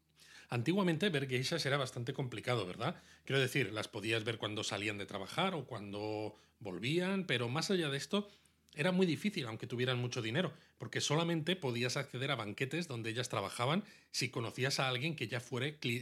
Antiguamente 0.49 1.11
ver 1.11 1.29
geishas 1.29 1.67
era 1.67 1.77
bastante 1.77 2.15
complicado, 2.15 2.67
¿verdad? 2.67 3.03
Quiero 3.25 3.41
decir, 3.41 3.73
las 3.73 3.89
podías 3.89 4.25
ver 4.25 4.39
cuando 4.39 4.65
salían 4.65 4.97
de 4.97 5.05
trabajar 5.05 5.55
o 5.55 5.67
cuando 5.67 6.35
volvían, 6.59 7.27
pero 7.27 7.51
más 7.51 7.71
allá 7.71 7.91
de 7.91 7.99
esto, 7.99 8.31
era 8.75 8.93
muy 8.93 9.07
difícil, 9.07 9.47
aunque 9.47 9.67
tuvieran 9.67 9.99
mucho 9.99 10.23
dinero, 10.23 10.53
porque 10.79 11.01
solamente 11.01 11.57
podías 11.57 11.97
acceder 11.97 12.31
a 12.31 12.37
banquetes 12.37 12.89
donde 12.89 13.11
ellas 13.11 13.29
trabajaban 13.29 13.85
si 14.11 14.31
conocías 14.31 14.81
a 14.81 14.89
alguien 14.89 15.17
que 15.17 15.29
ya, 15.29 15.43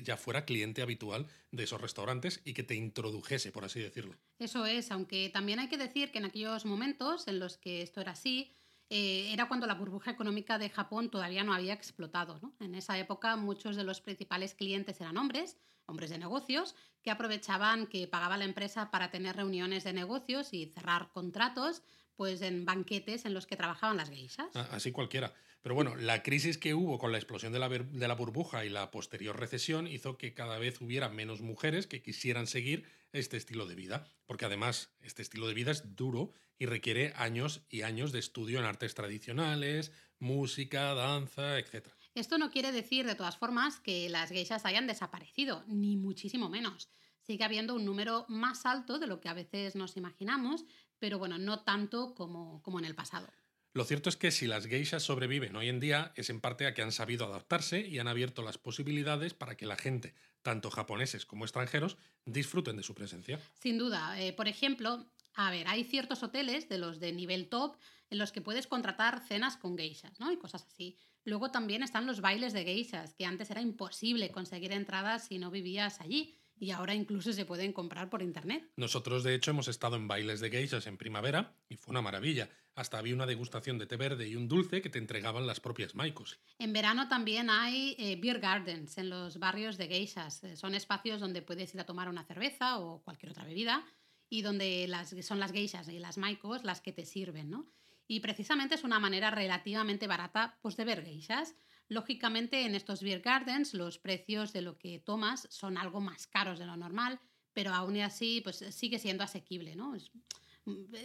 ya 0.02 0.16
fuera 0.16 0.44
cliente 0.44 0.82
habitual 0.82 1.26
de 1.50 1.64
esos 1.64 1.80
restaurantes 1.80 2.40
y 2.44 2.54
que 2.54 2.62
te 2.62 2.74
introdujese, 2.74 3.52
por 3.52 3.64
así 3.64 3.80
decirlo. 3.80 4.16
Eso 4.38 4.66
es, 4.66 4.90
aunque 4.90 5.30
también 5.30 5.58
hay 5.58 5.68
que 5.68 5.78
decir 5.78 6.12
que 6.12 6.18
en 6.18 6.26
aquellos 6.26 6.64
momentos 6.64 7.26
en 7.28 7.38
los 7.38 7.56
que 7.56 7.82
esto 7.82 8.00
era 8.00 8.12
así, 8.12 8.52
eh, 8.90 9.32
era 9.32 9.48
cuando 9.48 9.66
la 9.66 9.74
burbuja 9.74 10.10
económica 10.10 10.58
de 10.58 10.70
Japón 10.70 11.10
todavía 11.10 11.44
no 11.44 11.52
había 11.52 11.74
explotado. 11.74 12.40
En 12.60 12.74
esa 12.74 12.98
época 12.98 13.36
muchos 13.36 13.76
de 13.76 13.84
los 13.84 14.00
principales 14.00 14.54
clientes 14.54 15.00
eran 15.00 15.18
hombres, 15.18 15.58
hombres 15.86 16.10
de 16.10 16.18
negocios, 16.18 16.74
que 17.02 17.10
aprovechaban 17.10 17.86
que 17.86 18.06
pagaba 18.06 18.36
la 18.36 18.44
empresa 18.44 18.90
para 18.90 19.10
tener 19.10 19.36
reuniones 19.36 19.84
de 19.84 19.92
negocios 19.92 20.52
y 20.52 20.66
cerrar 20.66 21.10
contratos 21.12 21.82
pues 22.18 22.42
en 22.42 22.64
banquetes 22.64 23.24
en 23.26 23.32
los 23.32 23.46
que 23.46 23.56
trabajaban 23.56 23.96
las 23.96 24.10
geishas. 24.10 24.48
Ah, 24.54 24.68
así 24.72 24.90
cualquiera. 24.90 25.32
Pero 25.62 25.76
bueno, 25.76 25.94
la 25.94 26.24
crisis 26.24 26.58
que 26.58 26.74
hubo 26.74 26.98
con 26.98 27.12
la 27.12 27.18
explosión 27.18 27.52
de 27.52 27.60
la, 27.60 27.68
de 27.68 28.08
la, 28.08 28.14
burbuja 28.16 28.64
y 28.64 28.70
la 28.70 28.90
posterior 28.90 29.38
recesión 29.38 29.86
hizo 29.86 30.18
que 30.18 30.34
cada 30.34 30.58
vez 30.58 30.80
hubiera 30.80 31.08
menos 31.08 31.42
mujeres 31.42 31.86
que 31.86 32.02
quisieran 32.02 32.48
seguir 32.48 32.84
este 33.12 33.36
estilo 33.36 33.66
de 33.66 33.76
vida, 33.76 34.04
porque 34.26 34.46
además 34.46 34.90
este 35.00 35.22
estilo 35.22 35.46
de 35.46 35.54
vida 35.54 35.70
es 35.70 35.94
duro 35.94 36.32
y 36.58 36.66
requiere 36.66 37.12
años 37.14 37.62
y 37.70 37.82
años 37.82 38.10
de 38.10 38.18
estudio 38.18 38.58
en 38.58 38.64
artes 38.64 38.96
tradicionales, 38.96 39.92
música, 40.18 40.94
danza, 40.94 41.60
etc. 41.60 41.86
Esto 42.16 42.36
no 42.36 42.50
quiere 42.50 42.72
decir, 42.72 43.06
de 43.06 43.14
todas 43.14 43.36
formas, 43.36 43.78
que 43.78 44.08
las 44.08 44.30
geishas 44.30 44.66
hayan 44.66 44.88
desaparecido, 44.88 45.62
ni 45.68 45.96
muchísimo 45.96 46.48
menos. 46.48 46.88
Sigue 47.20 47.44
habiendo 47.44 47.74
un 47.74 47.84
número 47.84 48.24
más 48.28 48.66
alto 48.66 48.98
de 48.98 49.06
lo 49.06 49.20
que 49.20 49.28
a 49.28 49.34
veces 49.34 49.76
nos 49.76 49.96
imaginamos, 49.96 50.64
pero 50.98 51.18
bueno, 51.18 51.38
no 51.38 51.60
tanto 51.60 52.14
como, 52.14 52.62
como 52.62 52.78
en 52.78 52.84
el 52.84 52.94
pasado. 52.94 53.28
Lo 53.74 53.84
cierto 53.84 54.08
es 54.08 54.16
que 54.16 54.30
si 54.30 54.46
las 54.46 54.66
geishas 54.66 55.02
sobreviven 55.02 55.54
hoy 55.54 55.68
en 55.68 55.78
día 55.78 56.12
es 56.16 56.30
en 56.30 56.40
parte 56.40 56.66
a 56.66 56.74
que 56.74 56.82
han 56.82 56.90
sabido 56.90 57.26
adaptarse 57.26 57.86
y 57.86 57.98
han 57.98 58.08
abierto 58.08 58.42
las 58.42 58.58
posibilidades 58.58 59.34
para 59.34 59.56
que 59.56 59.66
la 59.66 59.76
gente, 59.76 60.14
tanto 60.42 60.70
japoneses 60.70 61.26
como 61.26 61.44
extranjeros, 61.44 61.96
disfruten 62.24 62.76
de 62.76 62.82
su 62.82 62.94
presencia. 62.94 63.38
Sin 63.60 63.78
duda. 63.78 64.20
Eh, 64.20 64.32
por 64.32 64.48
ejemplo, 64.48 65.06
a 65.34 65.50
ver, 65.50 65.68
hay 65.68 65.84
ciertos 65.84 66.22
hoteles 66.22 66.68
de 66.68 66.78
los 66.78 66.98
de 66.98 67.12
nivel 67.12 67.48
top 67.48 67.76
en 68.10 68.18
los 68.18 68.32
que 68.32 68.40
puedes 68.40 68.66
contratar 68.66 69.20
cenas 69.20 69.56
con 69.56 69.76
geishas, 69.76 70.18
¿no? 70.18 70.32
Y 70.32 70.38
cosas 70.38 70.66
así. 70.66 70.96
Luego 71.24 71.50
también 71.50 71.82
están 71.82 72.06
los 72.06 72.20
bailes 72.22 72.54
de 72.54 72.64
geishas, 72.64 73.14
que 73.14 73.26
antes 73.26 73.50
era 73.50 73.60
imposible 73.60 74.32
conseguir 74.32 74.72
entradas 74.72 75.26
si 75.26 75.38
no 75.38 75.50
vivías 75.50 76.00
allí 76.00 76.34
y 76.60 76.70
ahora 76.70 76.94
incluso 76.94 77.32
se 77.32 77.44
pueden 77.44 77.72
comprar 77.72 78.10
por 78.10 78.22
internet. 78.22 78.70
Nosotros, 78.76 79.24
de 79.24 79.34
hecho, 79.34 79.50
hemos 79.50 79.68
estado 79.68 79.96
en 79.96 80.08
bailes 80.08 80.40
de 80.40 80.50
geishas 80.50 80.86
en 80.86 80.96
primavera 80.96 81.54
y 81.68 81.76
fue 81.76 81.92
una 81.92 82.02
maravilla. 82.02 82.48
Hasta 82.74 82.98
había 82.98 83.14
una 83.14 83.26
degustación 83.26 83.78
de 83.78 83.86
té 83.86 83.96
verde 83.96 84.28
y 84.28 84.36
un 84.36 84.48
dulce 84.48 84.80
que 84.80 84.90
te 84.90 84.98
entregaban 84.98 85.46
las 85.46 85.60
propias 85.60 85.94
maicos. 85.94 86.38
En 86.58 86.72
verano 86.72 87.08
también 87.08 87.50
hay 87.50 87.96
eh, 87.98 88.16
beer 88.20 88.40
gardens 88.40 88.98
en 88.98 89.10
los 89.10 89.38
barrios 89.38 89.78
de 89.78 89.88
geishas. 89.88 90.44
Eh, 90.44 90.56
son 90.56 90.74
espacios 90.74 91.20
donde 91.20 91.42
puedes 91.42 91.74
ir 91.74 91.80
a 91.80 91.86
tomar 91.86 92.08
una 92.08 92.24
cerveza 92.24 92.78
o 92.78 93.02
cualquier 93.02 93.32
otra 93.32 93.44
bebida 93.44 93.84
y 94.30 94.42
donde 94.42 94.86
las, 94.88 95.14
son 95.22 95.40
las 95.40 95.52
geishas 95.52 95.88
y 95.88 95.98
las 95.98 96.18
maicos 96.18 96.64
las 96.64 96.80
que 96.80 96.92
te 96.92 97.04
sirven, 97.04 97.50
¿no? 97.50 97.66
Y 98.06 98.20
precisamente 98.20 98.74
es 98.74 98.84
una 98.84 98.98
manera 98.98 99.30
relativamente 99.30 100.06
barata 100.06 100.58
pues, 100.62 100.76
de 100.76 100.84
ver 100.84 101.04
geishas. 101.04 101.54
Lógicamente, 101.88 102.66
en 102.66 102.74
estos 102.74 103.02
beer 103.02 103.20
gardens 103.20 103.74
los 103.74 103.98
precios 103.98 104.52
de 104.52 104.62
lo 104.62 104.78
que 104.78 104.98
tomas 104.98 105.48
son 105.50 105.78
algo 105.78 106.00
más 106.00 106.26
caros 106.26 106.58
de 106.58 106.66
lo 106.66 106.76
normal, 106.76 107.18
pero 107.52 107.72
aún 107.72 107.98
así 108.00 108.40
pues, 108.42 108.58
sigue 108.70 108.98
siendo 108.98 109.24
asequible. 109.24 109.74
¿no? 109.74 109.94
Es 109.94 110.10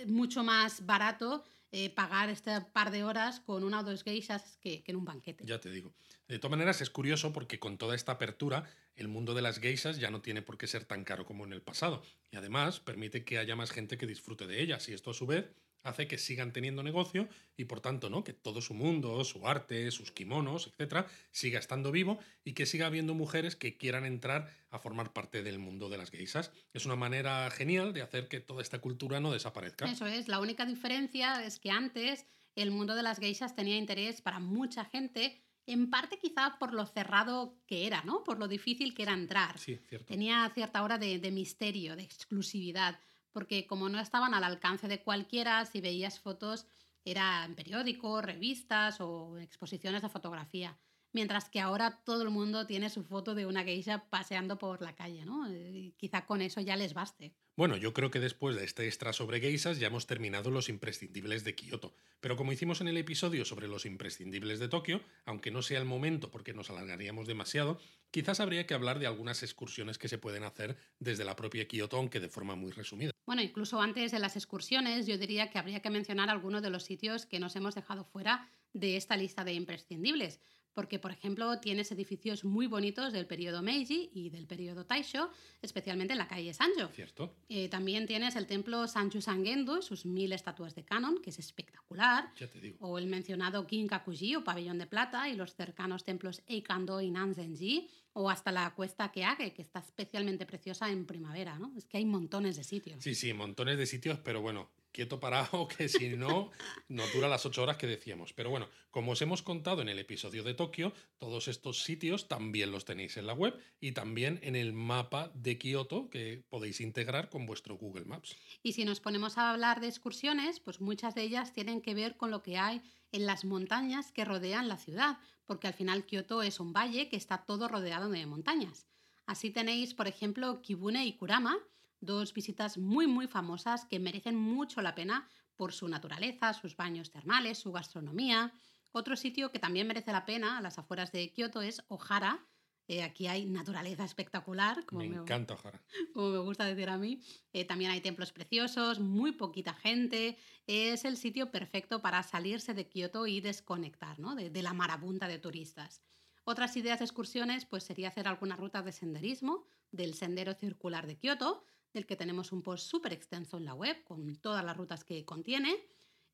mucho 0.08 0.44
más 0.44 0.86
barato 0.86 1.44
eh, 1.72 1.90
pagar 1.90 2.30
este 2.30 2.62
par 2.62 2.92
de 2.92 3.04
horas 3.04 3.40
con 3.40 3.64
una 3.64 3.80
o 3.80 3.84
dos 3.84 4.04
geishas 4.04 4.58
que, 4.62 4.84
que, 4.84 4.92
en 4.92 4.98
un 4.98 5.06
banquete. 5.06 5.46
Ya 5.46 5.60
te 5.60 5.72
digo. 5.72 5.94
De 6.28 6.38
todas 6.38 6.52
maneras, 6.52 6.82
es 6.82 6.90
curioso 6.90 7.34
porque 7.34 7.60
con 7.60 7.78
toda 7.78 7.96
esta 7.96 8.12
apertura, 8.12 8.70
el 8.96 9.08
mundo 9.08 9.34
de 9.34 9.42
las 9.42 9.60
geishas 9.60 9.98
ya 9.98 10.12
no 10.12 10.22
tiene 10.22 10.42
por 10.42 10.58
qué 10.58 10.68
ser 10.68 10.86
tan 10.86 11.04
caro 11.04 11.26
como 11.26 11.46
en 11.46 11.54
el 11.54 11.62
pasado. 11.62 12.04
Y 12.30 12.36
además 12.36 12.80
permite 12.80 13.24
que 13.24 13.40
haya 13.40 13.56
más 13.56 13.72
gente 13.72 13.98
que 13.98 14.06
disfrute 14.06 14.48
de 14.48 14.62
ellas. 14.62 14.88
Y 14.90 14.94
esto 14.94 15.12
a 15.12 15.14
su 15.14 15.26
vez 15.26 15.50
hace 15.84 16.08
que 16.08 16.18
sigan 16.18 16.54
teniendo 16.54 16.82
negocio 16.82 17.28
y 17.56 17.66
por 17.66 17.82
tanto, 17.82 18.10
¿no? 18.10 18.24
Que 18.24 18.34
todo 18.34 18.62
su 18.62 18.74
mundo, 18.74 19.24
su 19.24 19.48
arte, 19.48 19.92
sus 19.92 20.12
kimonos, 20.12 20.68
etcétera, 20.68 21.08
siga 21.32 21.60
estando 21.60 21.92
vivo 21.92 22.20
y 22.44 22.54
que 22.54 22.66
siga 22.66 22.88
habiendo 22.88 23.14
mujeres 23.14 23.56
que 23.56 23.78
quieran 23.78 24.06
entrar 24.06 24.50
a 24.70 24.80
formar 24.80 25.14
parte 25.14 25.44
del 25.44 25.60
mundo 25.60 25.90
de 25.90 25.98
las 25.98 26.10
geisas. 26.10 26.52
Es 26.74 26.86
una 26.86 26.96
manera 26.96 27.50
genial 27.52 27.94
de 27.94 28.02
hacer 28.02 28.28
que 28.28 28.40
toda 28.40 28.62
esta 28.62 28.80
cultura 28.80 29.20
no 29.20 29.32
desaparezca. 29.32 29.86
Eso 29.86 30.08
es, 30.08 30.28
la 30.28 30.40
única 30.40 30.66
diferencia 30.66 31.46
es 31.46 31.60
que 31.60 31.70
antes 31.70 32.26
el 32.56 32.72
mundo 32.72 32.96
de 32.96 33.04
las 33.04 33.20
geishas 33.20 33.56
tenía 33.56 33.78
interés 33.78 34.22
para 34.22 34.40
mucha 34.40 34.86
gente, 34.86 35.42
en 35.66 35.90
parte 35.90 36.18
quizá 36.18 36.58
por 36.60 36.74
lo 36.74 36.86
cerrado 36.86 37.58
que 37.68 37.88
era, 37.88 38.04
¿no? 38.04 38.24
Por 38.24 38.40
lo 38.40 38.48
difícil 38.48 38.94
que 38.94 39.04
era 39.04 39.14
entrar. 39.14 39.58
Sí, 39.58 39.80
cierto. 39.88 40.08
Tenía 40.08 40.50
cierta 40.54 40.84
hora 40.84 40.98
de, 40.98 41.20
de 41.20 41.32
misterio, 41.32 41.96
de 41.96 42.04
exclusividad 42.04 43.00
porque 43.34 43.68
como 43.68 43.90
no 43.90 44.00
estaban 44.00 44.34
al 44.34 44.44
alcance 44.44 44.88
de 44.88 45.04
cualquiera, 45.04 45.66
si 45.66 45.82
veías 45.82 46.20
fotos 46.20 46.68
era 47.06 47.44
en 47.46 47.56
periódicos, 47.56 48.24
revistas 48.24 49.02
o 49.02 49.38
exposiciones 49.38 50.02
de 50.02 50.10
fotografía. 50.10 50.80
Mientras 51.14 51.47
que 51.49 51.59
ahora 51.59 52.01
todo 52.03 52.24
el 52.24 52.32
mundo 52.32 52.66
tiene 52.66 52.89
su 52.89 53.03
foto 53.03 53.36
de 53.36 53.45
una 53.45 53.64
geisha 53.64 54.09
paseando 54.09 54.57
por 54.57 54.82
la 54.82 54.95
calle, 54.95 55.26
¿no? 55.26 55.47
quizá 55.95 56.26
con 56.26 56.41
eso 56.41 56.59
ya 56.59 56.76
les 56.76 56.93
baste. 56.93 57.34
Bueno, 57.55 57.78
yo 57.78 57.93
creo 57.93 58.09
que 58.09 58.20
después 58.20 58.55
de 58.55 58.66
este 58.66 58.88
extra 58.88 59.14
sobre 59.14 59.39
geishas 59.39 59.78
ya 59.78 59.88
hemos 59.88 60.07
terminado 60.07 60.49
los 60.49 60.70
imprescindibles 60.70 61.43
de 61.43 61.53
Kioto. 61.53 61.93
Pero 62.20 62.36
como 62.36 62.51
hicimos 62.51 62.82
en 62.82 62.88
el 62.88 62.97
episodio 62.97 63.45
sobre 63.45 63.68
los 63.68 63.86
imprescindibles 63.86 64.59
de 64.59 64.70
Tokio, 64.70 65.01
aunque 65.26 65.51
no 65.51 65.61
sea 65.61 65.78
el 65.78 65.86
momento 65.86 66.32
porque 66.32 66.53
nos 66.53 66.72
alargaríamos 66.72 67.28
demasiado, 67.28 67.80
quizás 68.09 68.39
habría 68.39 68.66
que 68.66 68.74
hablar 68.74 68.97
de 68.97 69.05
algunas 69.05 69.43
excursiones 69.43 69.99
que 69.99 70.07
se 70.07 70.18
pueden 70.18 70.43
hacer 70.43 70.78
desde 70.97 71.26
la 71.26 71.36
propia 71.36 71.68
Kioto, 71.68 71.97
aunque 71.97 72.20
de 72.20 72.30
forma 72.30 72.55
muy 72.55 72.72
resumida. 72.72 73.11
Bueno, 73.28 73.43
incluso 73.43 73.80
antes 73.80 74.11
de 74.11 74.18
las 74.18 74.36
excursiones, 74.36 75.05
yo 75.05 75.20
diría 75.20 75.51
que 75.51 75.59
habría 75.59 75.82
que 75.82 75.91
mencionar 75.91 76.32
algunos 76.32 76.64
de 76.64 76.72
los 76.72 76.84
sitios 76.84 77.28
que 77.28 77.39
nos 77.39 77.55
hemos 77.55 77.76
dejado 77.76 78.03
fuera 78.03 78.49
de 78.74 78.97
esta 78.97 79.16
lista 79.16 79.43
de 79.43 79.53
imprescindibles 79.53 80.39
porque, 80.74 81.00
por 81.00 81.12
ejemplo, 81.12 81.60
tienes 81.60 81.92
edificios 81.92 82.44
muy 82.44 82.68
bonitos 82.68 83.14
del 83.14 83.28
periodo 83.28 83.62
Meiji 83.62 84.10
y 84.14 84.30
del 84.30 84.48
periodo 84.48 84.86
Taisho, 84.86 85.30
especialmente 85.62 86.14
en 86.14 86.20
la 86.20 86.28
calle 86.28 86.54
Sanjo. 86.54 86.88
Cierto. 86.94 87.36
Eh, 87.50 87.70
también 87.70 88.08
tienes 88.08 88.36
el 88.36 88.48
templo 88.48 88.88
Sanju 88.88 89.22
Sangendo 89.22 89.80
y 89.80 89.82
sus 89.82 90.06
mil 90.06 90.34
estatuas 90.34 90.76
de 90.76 90.84
canon, 90.84 91.22
que 91.22 91.30
es 91.30 91.40
espectacular. 91.40 92.34
Ya 92.38 92.48
te 92.48 92.60
digo. 92.60 92.78
O 92.80 92.98
el 92.98 93.08
mencionado 93.08 93.66
Kinkakuji 93.68 94.36
o 94.36 94.44
Pabellón 94.44 94.78
de 94.78 94.88
Plata 94.88 95.30
y 95.30 95.36
los 95.36 95.56
cercanos 95.56 96.04
templos 96.04 96.42
Eikando 96.48 97.02
y 97.02 97.12
Nanzenji, 97.12 97.90
o 98.14 98.30
hasta 98.30 98.52
la 98.52 98.74
Cuesta 98.76 99.12
Keage, 99.12 99.54
que 99.54 99.62
está 99.62 99.80
especialmente 99.80 100.46
preciosa 100.46 100.90
en 100.92 101.06
primavera, 101.06 101.58
¿no? 101.58 101.74
Es 101.76 101.86
que 101.86 101.98
hay 101.98 102.06
montones 102.06 102.56
de 102.56 102.64
sitios. 102.64 103.02
Sí, 103.02 103.16
sí, 103.16 103.34
montones 103.34 103.78
de 103.78 103.86
sitios, 103.86 104.20
pero 104.20 104.42
bueno, 104.42 104.70
quieto 104.94 105.20
parado, 105.20 105.68
que 105.78 105.89
si 105.89 106.10
no, 106.16 106.52
no 106.88 107.04
dura 107.14 107.28
las 107.28 107.46
ocho 107.46 107.64
horas 107.64 107.76
que 107.78 107.88
decíamos. 107.88 108.32
Pero 108.32 108.50
bueno, 108.50 108.70
como 108.91 109.12
os 109.12 109.22
hemos 109.22 109.41
contado 109.41 109.82
en 109.82 109.89
el 109.89 110.00
episodio 110.00 110.44
de 110.44 110.54
Tokio, 110.54 110.94
todos 111.18 111.50
estos 111.50 111.84
sitios 111.84 112.30
también 112.30 112.72
los 112.72 112.86
tenéis 112.86 113.18
en 113.18 113.28
la 113.28 113.34
web 113.34 113.60
y 113.82 113.91
también 113.91 114.39
en 114.44 114.56
el 114.56 114.72
mapa 114.72 115.32
de 115.34 115.58
Kioto 115.58 116.10
que 116.10 116.46
podéis 116.50 116.80
integrar 116.80 117.30
con 117.30 117.46
vuestro 117.46 117.76
Google 117.76 118.06
Maps. 118.06 118.38
Y 118.62 118.74
si 118.74 118.86
nos 118.86 119.02
ponemos 119.02 119.38
a 119.38 119.52
hablar 119.52 119.82
de 119.82 119.88
excursiones, 119.88 120.62
pues 120.62 120.80
muchas 120.80 121.16
de 121.16 121.24
ellas 121.24 121.52
tienen 121.52 121.82
que 121.82 121.96
ver 121.96 122.16
con 122.16 122.32
lo 122.32 122.44
que 122.44 122.58
hay 122.58 122.82
en 123.12 123.26
las 123.26 123.44
montañas 123.44 124.12
que 124.12 124.26
rodean 124.26 124.68
la 124.68 124.78
ciudad, 124.78 125.18
porque 125.46 125.68
al 125.68 125.74
final 125.74 126.06
Kioto 126.06 126.41
es 126.41 126.60
un 126.60 126.72
valle 126.72 127.10
que 127.10 127.18
está 127.18 127.44
todo 127.46 127.68
rodeado 127.68 128.10
de 128.10 128.26
montañas. 128.26 128.88
Así 129.26 129.50
tenéis, 129.50 129.94
por 129.94 130.08
ejemplo, 130.08 130.62
Kibune 130.62 131.06
y 131.06 131.14
Kurama, 131.14 131.58
dos 132.06 132.34
visitas 132.34 132.78
muy 132.78 133.08
muy 133.08 133.28
famosas 133.28 133.86
que 133.86 133.99
merecen 133.99 134.36
mucho 134.36 134.82
la 134.82 134.95
pena 134.95 135.28
por 135.56 135.74
su 135.74 135.88
naturaleza, 135.88 136.54
sus 136.54 136.76
baños 136.76 137.12
termales, 137.12 137.60
su 137.60 137.72
gastronomía. 137.72 138.54
Otro 138.91 139.16
sitio 139.16 139.51
que 139.51 139.60
también 139.60 139.88
merece 139.88 140.12
la 140.12 140.26
pena 140.26 140.58
a 140.58 140.62
las 140.62 140.78
afueras 140.78 141.12
de 141.12 141.32
Kioto 141.32 141.62
es 141.62 141.84
Ohara. 141.88 142.45
Eh, 142.88 143.01
aquí 143.01 143.28
hay 143.28 143.45
naturaleza 143.45 144.04
espectacular. 144.04 144.86
Como 144.86 145.01
me, 145.01 145.16
encanta 145.16 145.54
Ohara. 145.54 145.82
Como 146.14 146.30
me 146.30 146.39
gusta 146.39 146.66
decir 146.66 146.89
a 146.89 146.97
mí. 146.97 147.22
Eh, 147.54 147.66
también 147.66 147.91
hay 147.91 148.01
templos 148.01 148.32
preciosos, 148.32 148.99
muy 148.99 149.32
poquita 149.32 149.74
gente. 149.74 150.38
Es 150.68 151.06
el 151.06 151.18
sitio 151.18 151.49
perfecto 151.49 152.01
para 152.01 152.22
salirse 152.24 152.74
de 152.74 152.88
Kioto 152.88 153.26
y 153.26 153.41
desconectar 153.41 154.20
¿no? 154.20 154.36
de, 154.36 154.49
de 154.49 154.62
la 154.62 154.74
marabunta 154.74 155.28
de 155.28 155.39
turistas. 155.39 156.04
Otras 156.45 156.76
ideas 156.76 156.99
de 156.99 157.06
excursiones 157.06 157.66
pues, 157.66 157.84
sería 157.84 158.10
hacer 158.10 158.28
alguna 158.28 158.58
ruta 158.58 158.82
de 158.82 158.91
senderismo 158.91 159.66
del 159.91 160.14
Sendero 160.14 160.54
Circular 160.54 161.08
de 161.08 161.18
Kioto, 161.18 161.64
del 161.94 162.06
que 162.06 162.16
tenemos 162.16 162.52
un 162.52 162.62
post 162.62 162.89
súper 162.89 163.14
extenso 163.14 163.58
en 163.58 163.66
la 163.66 163.74
web 163.76 164.04
con 164.04 164.36
todas 164.38 164.64
las 164.66 164.76
rutas 164.78 165.04
que 165.04 165.24
contiene. 165.26 165.76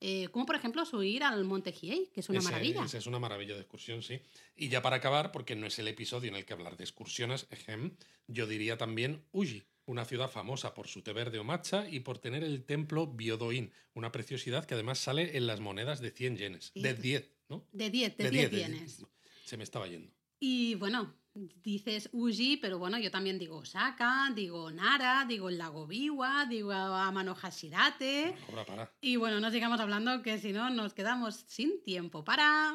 eh, 0.01 0.29
como 0.29 0.45
por 0.45 0.55
ejemplo 0.55 0.85
subir 0.85 1.23
al 1.25 1.43
Monte 1.43 1.73
Hiei, 1.73 2.07
que 2.13 2.21
es 2.21 2.29
una 2.29 2.39
Ese- 2.39 2.49
maravilla. 2.51 2.85
ese 2.85 2.99
es 2.99 3.05
una 3.05 3.19
maravilla 3.19 3.55
de 3.55 3.59
excursión, 3.59 4.01
sí. 4.01 4.21
Y 4.55 4.69
ya 4.69 4.81
para 4.81 4.95
acabar, 4.95 5.33
porque 5.33 5.57
no 5.57 5.67
es 5.67 5.77
el 5.77 5.89
episodio 5.89 6.29
en 6.29 6.37
el 6.37 6.45
que 6.45 6.53
hablar 6.53 6.77
de 6.77 6.85
excursiones, 6.85 7.47
ejem, 7.49 7.97
yo 8.25 8.47
diría 8.47 8.77
también 8.77 9.25
Uji, 9.33 9.61
una 9.87 10.05
ciudad 10.05 10.29
famosa 10.31 10.73
por 10.73 10.87
su 10.87 11.01
té 11.01 11.11
verde 11.11 11.37
o 11.37 11.43
matcha 11.43 11.85
y 11.89 11.99
por 11.99 12.17
tener 12.17 12.45
el 12.45 12.63
templo 12.63 13.07
Byodo-in, 13.07 13.73
una 13.93 14.09
preciosidad 14.13 14.63
que 14.63 14.75
además 14.75 14.99
sale 14.99 15.35
en 15.35 15.47
las 15.47 15.59
monedas 15.59 15.99
de 15.99 16.11
100 16.11 16.37
yenes. 16.37 16.71
Sí. 16.73 16.81
De 16.81 16.93
10, 16.93 17.29
¿no? 17.49 17.67
De 17.73 17.89
10, 17.89 18.15
de 18.15 18.23
De 18.23 18.29
10 18.29 18.51
10, 18.51 18.51
de- 18.69 18.73
yenes. 18.77 19.05
Se 19.43 19.57
me 19.57 19.65
estaba 19.65 19.85
yendo. 19.87 20.13
Y 20.39 20.75
bueno, 20.75 21.13
dices 21.33 22.09
Uji, 22.11 22.57
pero 22.57 22.79
bueno, 22.79 22.97
yo 22.97 23.11
también 23.11 23.39
digo 23.39 23.57
Osaka, 23.57 24.31
digo 24.35 24.71
Nara, 24.71 25.25
digo 25.27 25.49
el 25.49 25.57
lago 25.57 25.87
Biwa, 25.87 26.45
digo 26.45 26.71
Amano 26.71 27.35
Hashirate. 27.35 28.35
Bueno, 28.47 28.47
ahora 28.49 28.65
para. 28.65 28.91
Y 29.01 29.15
bueno, 29.15 29.39
no 29.39 29.51
sigamos 29.51 29.79
hablando 29.79 30.21
que 30.21 30.37
si 30.37 30.51
no 30.51 30.69
nos 30.69 30.93
quedamos 30.93 31.43
sin 31.47 31.81
tiempo 31.83 32.23
para... 32.23 32.73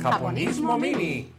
Japonismo 0.00 0.76
Mini. 0.78 1.30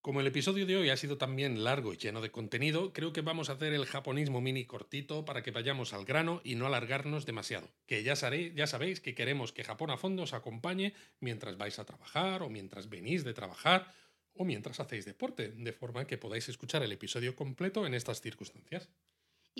Como 0.00 0.20
el 0.20 0.28
episodio 0.28 0.64
de 0.64 0.76
hoy 0.76 0.90
ha 0.90 0.96
sido 0.96 1.18
también 1.18 1.64
largo 1.64 1.92
y 1.92 1.96
lleno 1.96 2.20
de 2.20 2.30
contenido, 2.30 2.92
creo 2.92 3.12
que 3.12 3.20
vamos 3.20 3.50
a 3.50 3.54
hacer 3.54 3.72
el 3.72 3.84
japonismo 3.84 4.40
mini 4.40 4.64
cortito 4.64 5.24
para 5.24 5.42
que 5.42 5.50
vayamos 5.50 5.92
al 5.92 6.04
grano 6.04 6.40
y 6.44 6.54
no 6.54 6.66
alargarnos 6.66 7.26
demasiado. 7.26 7.68
Que 7.86 8.04
ya, 8.04 8.14
sabéis 8.14 9.00
que 9.00 9.16
queremos 9.16 9.52
que 9.52 9.64
Japón 9.64 9.90
a 9.90 9.96
fondo 9.96 10.22
os 10.22 10.34
acompañe 10.34 10.94
mientras 11.18 11.58
vais 11.58 11.80
a 11.80 11.84
trabajar 11.84 12.42
o 12.42 12.48
mientras 12.48 12.88
venís 12.88 13.24
de 13.24 13.34
trabajar 13.34 13.92
o 14.34 14.44
mientras 14.44 14.78
hacéis 14.78 15.04
deporte, 15.04 15.48
de 15.48 15.72
forma 15.72 16.06
que 16.06 16.16
podáis 16.16 16.48
escuchar 16.48 16.84
el 16.84 16.92
episodio 16.92 17.34
completo 17.34 17.84
en 17.84 17.94
estas 17.94 18.20
circunstancias. 18.20 18.88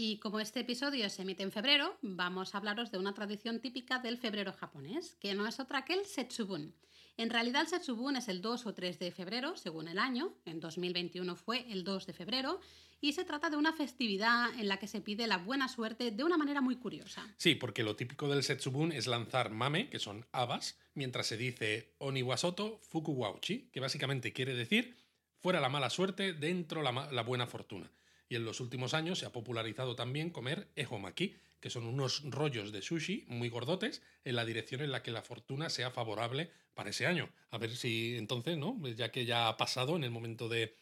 Y 0.01 0.19
como 0.19 0.39
este 0.39 0.61
episodio 0.61 1.11
se 1.11 1.23
emite 1.23 1.43
en 1.43 1.51
febrero, 1.51 1.99
vamos 2.03 2.55
a 2.55 2.59
hablaros 2.59 2.93
de 2.93 2.99
una 2.99 3.15
tradición 3.15 3.59
típica 3.59 3.99
del 3.99 4.17
febrero 4.17 4.53
japonés, 4.53 5.17
que 5.19 5.35
no 5.35 5.45
es 5.45 5.59
otra 5.59 5.85
que 5.85 5.95
el 5.95 6.07
Setsubun. 6.07 6.73
En 7.17 7.31
realidad 7.31 7.63
el 7.63 7.67
Setsubun 7.67 8.15
es 8.15 8.29
el 8.29 8.41
2 8.41 8.67
o 8.67 8.75
3 8.75 8.97
de 9.01 9.11
febrero, 9.11 9.57
según 9.57 9.89
el 9.89 9.99
año, 9.99 10.37
en 10.45 10.61
2021 10.61 11.35
fue 11.35 11.67
el 11.73 11.83
2 11.83 12.07
de 12.07 12.13
febrero, 12.13 12.61
y 13.01 13.15
se 13.15 13.25
trata 13.25 13.51
de 13.51 13.57
una 13.57 13.73
festividad 13.73 14.57
en 14.57 14.69
la 14.69 14.77
que 14.77 14.87
se 14.87 15.01
pide 15.01 15.27
la 15.27 15.39
buena 15.39 15.67
suerte 15.67 16.13
de 16.13 16.23
una 16.23 16.39
manera 16.39 16.61
muy 16.61 16.77
curiosa. 16.77 17.27
Sí, 17.37 17.57
porque 17.57 17.83
lo 17.83 17.97
típico 17.97 18.29
del 18.29 18.45
Setsubun 18.45 18.93
es 18.93 19.09
lanzar 19.09 19.51
mame, 19.51 19.89
que 19.89 19.99
son 19.99 20.25
habas, 20.31 20.79
mientras 20.95 21.27
se 21.27 21.37
dice 21.37 21.97
Oniwasoto 21.99 22.79
Fukuwauchi, 22.83 23.71
que 23.73 23.81
básicamente 23.81 24.33
quiere 24.33 24.55
decir 24.55 24.97
fuera 25.41 25.61
la 25.61 25.69
mala 25.69 25.91
suerte, 25.91 26.33
dentro 26.33 26.83
la, 26.83 27.23
buena 27.23 27.47
fortuna. 27.47 27.91
Y 28.29 28.37
en 28.37 28.45
los 28.45 28.61
últimos 28.61 28.95
años 28.95 29.19
se 29.19 29.27
ha 29.27 29.33
popularizado 29.33 29.97
también 29.97 30.31
comer 30.31 30.69
ehomaki, 30.77 31.37
que 31.61 31.71
son 31.71 31.87
unos 31.87 32.23
rollos 32.25 32.73
de 32.73 32.83
sushi 32.83 33.25
muy 33.29 33.49
gordotes 33.49 34.03
en 34.25 34.37
la 34.37 34.45
dirección 34.45 34.81
en 34.83 34.93
la 34.93 35.03
que 35.03 35.11
la 35.11 35.23
fortuna 35.23 35.71
sea 35.71 35.91
favorable 35.91 36.51
para 36.75 36.91
ese 36.91 37.07
año. 37.07 37.31
A 37.51 37.59
ver 37.59 37.75
si 37.75 38.17
entonces, 38.17 38.57
¿no? 38.59 38.79
Ya 38.89 39.11
que 39.11 39.25
ya 39.25 39.49
ha 39.49 39.57
pasado 39.57 39.97
en 39.97 40.05
el 40.05 40.11
momento 40.11 40.49
de 40.49 40.77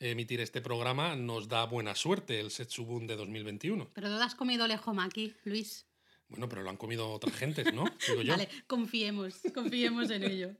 emitir 0.00 0.40
este 0.40 0.60
programa, 0.60 1.16
nos 1.16 1.48
da 1.48 1.64
buena 1.66 1.94
suerte 1.94 2.40
el 2.40 2.50
Setsubun 2.50 3.06
de 3.06 3.16
2021. 3.16 3.90
Pero 3.94 4.08
tú 4.08 4.22
has 4.22 4.34
comido 4.34 4.66
lejomaki, 4.66 5.34
Luis. 5.44 5.87
Bueno, 6.28 6.48
pero 6.48 6.62
lo 6.62 6.70
han 6.70 6.76
comido 6.76 7.10
otras 7.10 7.34
gentes, 7.34 7.72
¿no? 7.72 7.84
Digo 8.08 8.22
yo. 8.22 8.32
Vale, 8.32 8.48
confiemos, 8.66 9.40
confiemos 9.54 10.10
en 10.10 10.24
ello. 10.24 10.50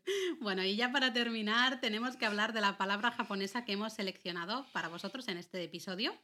Bueno, 0.40 0.64
y 0.64 0.76
ya 0.76 0.90
para 0.92 1.12
terminar, 1.12 1.80
tenemos 1.80 2.16
que 2.16 2.26
hablar 2.26 2.52
de 2.52 2.60
la 2.60 2.78
palabra 2.78 3.10
japonesa 3.10 3.64
que 3.64 3.72
hemos 3.72 3.92
seleccionado 3.92 4.66
para 4.72 4.88
vosotros 4.88 5.28
en 5.28 5.36
este 5.36 5.62
episodio. 5.62 6.14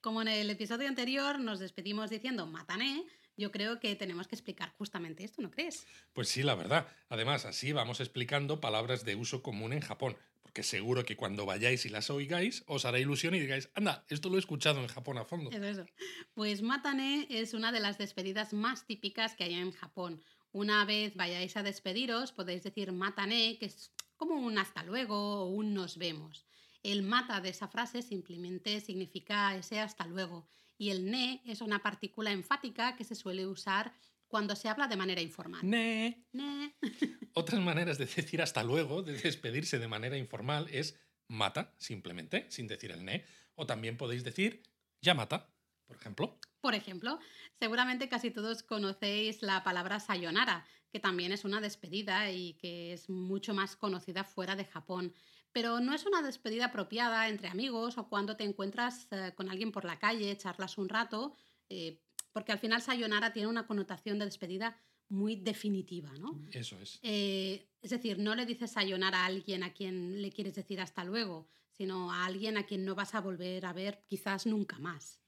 Como 0.00 0.22
en 0.22 0.28
el 0.28 0.50
episodio 0.50 0.88
anterior 0.88 1.40
nos 1.40 1.58
despedimos 1.58 2.10
diciendo 2.10 2.46
matané, 2.46 3.04
yo 3.36 3.50
creo 3.50 3.80
que 3.80 3.94
tenemos 3.96 4.28
que 4.28 4.34
explicar 4.34 4.72
justamente 4.76 5.24
esto, 5.24 5.42
¿no 5.42 5.50
crees? 5.50 5.86
Pues 6.12 6.28
sí, 6.28 6.42
la 6.42 6.54
verdad. 6.54 6.86
Además, 7.08 7.44
así 7.44 7.72
vamos 7.72 8.00
explicando 8.00 8.60
palabras 8.60 9.04
de 9.04 9.16
uso 9.16 9.42
común 9.42 9.72
en 9.72 9.80
Japón, 9.80 10.16
porque 10.52 10.64
seguro 10.64 11.06
que 11.06 11.16
cuando 11.16 11.46
vayáis 11.46 11.86
y 11.86 11.88
las 11.88 12.10
oigáis, 12.10 12.62
os 12.66 12.84
hará 12.84 12.98
ilusión 12.98 13.34
y 13.34 13.40
digáis, 13.40 13.70
anda, 13.74 14.04
esto 14.10 14.28
lo 14.28 14.36
he 14.36 14.38
escuchado 14.38 14.82
en 14.82 14.86
Japón 14.86 15.16
a 15.16 15.24
fondo. 15.24 15.50
Eso, 15.50 15.64
eso. 15.64 15.86
Pues 16.34 16.60
matané 16.60 17.26
es 17.30 17.54
una 17.54 17.72
de 17.72 17.80
las 17.80 17.96
despedidas 17.96 18.52
más 18.52 18.84
típicas 18.86 19.34
que 19.34 19.44
hay 19.44 19.54
en 19.54 19.72
Japón. 19.72 20.20
Una 20.52 20.84
vez 20.84 21.14
vayáis 21.14 21.56
a 21.56 21.62
despediros, 21.62 22.32
podéis 22.32 22.64
decir 22.64 22.92
matané, 22.92 23.56
que 23.58 23.64
es 23.64 23.92
como 24.18 24.34
un 24.34 24.58
hasta 24.58 24.82
luego 24.82 25.44
o 25.44 25.46
un 25.46 25.72
nos 25.72 25.96
vemos. 25.96 26.44
El 26.82 27.02
mata 27.02 27.40
de 27.40 27.48
esa 27.48 27.68
frase 27.68 28.02
simplemente 28.02 28.82
significa 28.82 29.56
ese 29.56 29.80
hasta 29.80 30.06
luego. 30.06 30.46
Y 30.76 30.90
el 30.90 31.10
ne 31.10 31.40
es 31.46 31.62
una 31.62 31.78
partícula 31.78 32.30
enfática 32.30 32.94
que 32.94 33.04
se 33.04 33.14
suele 33.14 33.46
usar 33.46 33.94
cuando 34.32 34.56
se 34.56 34.70
habla 34.70 34.88
de 34.88 34.96
manera 34.96 35.20
informal. 35.20 35.60
Ne. 35.62 36.24
Ne. 36.32 36.74
Otras 37.34 37.60
maneras 37.60 37.98
de 37.98 38.06
decir 38.06 38.40
hasta 38.40 38.64
luego, 38.64 39.02
de 39.02 39.12
despedirse 39.12 39.78
de 39.78 39.88
manera 39.88 40.16
informal, 40.16 40.68
es 40.70 40.98
mata, 41.28 41.74
simplemente, 41.76 42.46
sin 42.48 42.66
decir 42.66 42.92
el 42.92 43.04
ne. 43.04 43.26
O 43.56 43.66
también 43.66 43.98
podéis 43.98 44.24
decir 44.24 44.62
ya 45.02 45.12
mata, 45.12 45.52
por 45.84 45.98
ejemplo. 45.98 46.40
Por 46.62 46.74
ejemplo, 46.74 47.18
seguramente 47.60 48.08
casi 48.08 48.30
todos 48.30 48.62
conocéis 48.62 49.42
la 49.42 49.62
palabra 49.64 50.00
sayonara, 50.00 50.64
que 50.90 50.98
también 50.98 51.30
es 51.32 51.44
una 51.44 51.60
despedida 51.60 52.30
y 52.30 52.54
que 52.54 52.94
es 52.94 53.10
mucho 53.10 53.52
más 53.52 53.76
conocida 53.76 54.24
fuera 54.24 54.56
de 54.56 54.64
Japón. 54.64 55.12
Pero 55.52 55.80
no 55.80 55.92
es 55.92 56.06
una 56.06 56.22
despedida 56.22 56.66
apropiada 56.66 57.28
entre 57.28 57.48
amigos 57.48 57.98
o 57.98 58.08
cuando 58.08 58.34
te 58.38 58.44
encuentras 58.44 59.08
eh, 59.10 59.34
con 59.34 59.50
alguien 59.50 59.72
por 59.72 59.84
la 59.84 59.98
calle, 59.98 60.38
charlas 60.38 60.78
un 60.78 60.88
rato, 60.88 61.34
eh, 61.68 62.00
porque 62.32 62.52
al 62.52 62.58
final 62.58 62.80
sayonara 62.82 63.32
tiene 63.32 63.48
una 63.48 63.66
connotación 63.66 64.18
de 64.18 64.24
despedida 64.26 64.78
muy 65.08 65.36
definitiva, 65.36 66.10
¿no? 66.18 66.40
Eso 66.52 66.78
es. 66.80 66.98
Eh, 67.02 67.68
es 67.82 67.90
decir, 67.90 68.18
no 68.18 68.34
le 68.34 68.46
dices 68.46 68.70
sayonara 68.70 69.22
a 69.22 69.26
alguien 69.26 69.62
a 69.62 69.72
quien 69.74 70.22
le 70.22 70.30
quieres 70.30 70.54
decir 70.54 70.80
hasta 70.80 71.04
luego, 71.04 71.48
sino 71.70 72.10
a 72.12 72.24
alguien 72.24 72.56
a 72.56 72.64
quien 72.64 72.84
no 72.84 72.94
vas 72.94 73.14
a 73.14 73.20
volver 73.20 73.66
a 73.66 73.72
ver 73.72 74.04
quizás 74.06 74.46
nunca 74.46 74.78
más. 74.78 75.20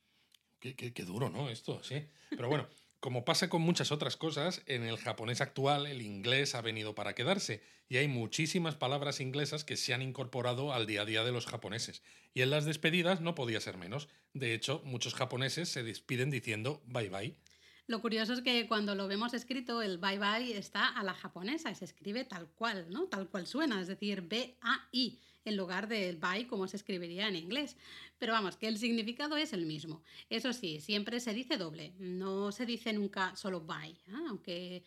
Qué, 0.60 0.74
qué- 0.74 0.92
qué 0.94 1.04
duro, 1.04 1.28
¿no? 1.28 1.50
Esto, 1.50 1.82
sí. 1.82 2.06
Pero 2.30 2.48
bueno, 2.48 2.66
como 3.04 3.26
pasa 3.26 3.50
con 3.50 3.60
muchas 3.60 3.92
otras 3.92 4.16
cosas, 4.16 4.62
en 4.64 4.82
el 4.82 4.96
japonés 4.96 5.42
actual 5.42 5.86
el 5.86 6.00
inglés 6.00 6.54
ha 6.54 6.62
venido 6.62 6.94
para 6.94 7.14
quedarse 7.14 7.62
y 7.86 7.98
hay 7.98 8.08
muchísimas 8.08 8.76
palabras 8.76 9.20
inglesas 9.20 9.62
que 9.62 9.76
se 9.76 9.92
han 9.92 10.00
incorporado 10.00 10.72
al 10.72 10.86
día 10.86 11.02
a 11.02 11.04
día 11.04 11.22
de 11.22 11.30
los 11.30 11.44
japoneses. 11.44 12.02
Y 12.32 12.40
en 12.40 12.48
las 12.48 12.64
despedidas 12.64 13.20
no 13.20 13.34
podía 13.34 13.60
ser 13.60 13.76
menos. 13.76 14.08
De 14.32 14.54
hecho, 14.54 14.80
muchos 14.86 15.12
japoneses 15.12 15.68
se 15.68 15.82
despiden 15.82 16.30
diciendo 16.30 16.82
bye 16.86 17.10
bye. 17.10 17.36
Lo 17.88 18.00
curioso 18.00 18.32
es 18.32 18.40
que 18.40 18.66
cuando 18.66 18.94
lo 18.94 19.06
vemos 19.06 19.34
escrito, 19.34 19.82
el 19.82 19.98
bye 19.98 20.18
bye 20.18 20.56
está 20.56 20.88
a 20.88 21.02
la 21.02 21.12
japonesa 21.12 21.70
y 21.70 21.74
se 21.74 21.84
escribe 21.84 22.24
tal 22.24 22.48
cual, 22.54 22.86
¿no? 22.88 23.04
Tal 23.08 23.28
cual 23.28 23.46
suena, 23.46 23.82
es 23.82 23.86
decir, 23.86 24.22
B-A-I, 24.22 25.20
en 25.44 25.56
lugar 25.56 25.88
del 25.88 26.16
bye 26.16 26.46
como 26.46 26.66
se 26.68 26.76
escribiría 26.76 27.28
en 27.28 27.36
inglés. 27.36 27.76
Pero 28.18 28.32
vamos, 28.32 28.56
que 28.56 28.68
el 28.68 28.78
significado 28.78 29.36
es 29.36 29.52
el 29.52 29.66
mismo. 29.66 30.02
Eso 30.30 30.52
sí, 30.52 30.80
siempre 30.80 31.20
se 31.20 31.34
dice 31.34 31.56
doble, 31.56 31.92
no 31.98 32.52
se 32.52 32.66
dice 32.66 32.92
nunca 32.92 33.34
solo 33.36 33.60
bye, 33.60 33.96
¿ah? 34.08 34.24
aunque 34.28 34.84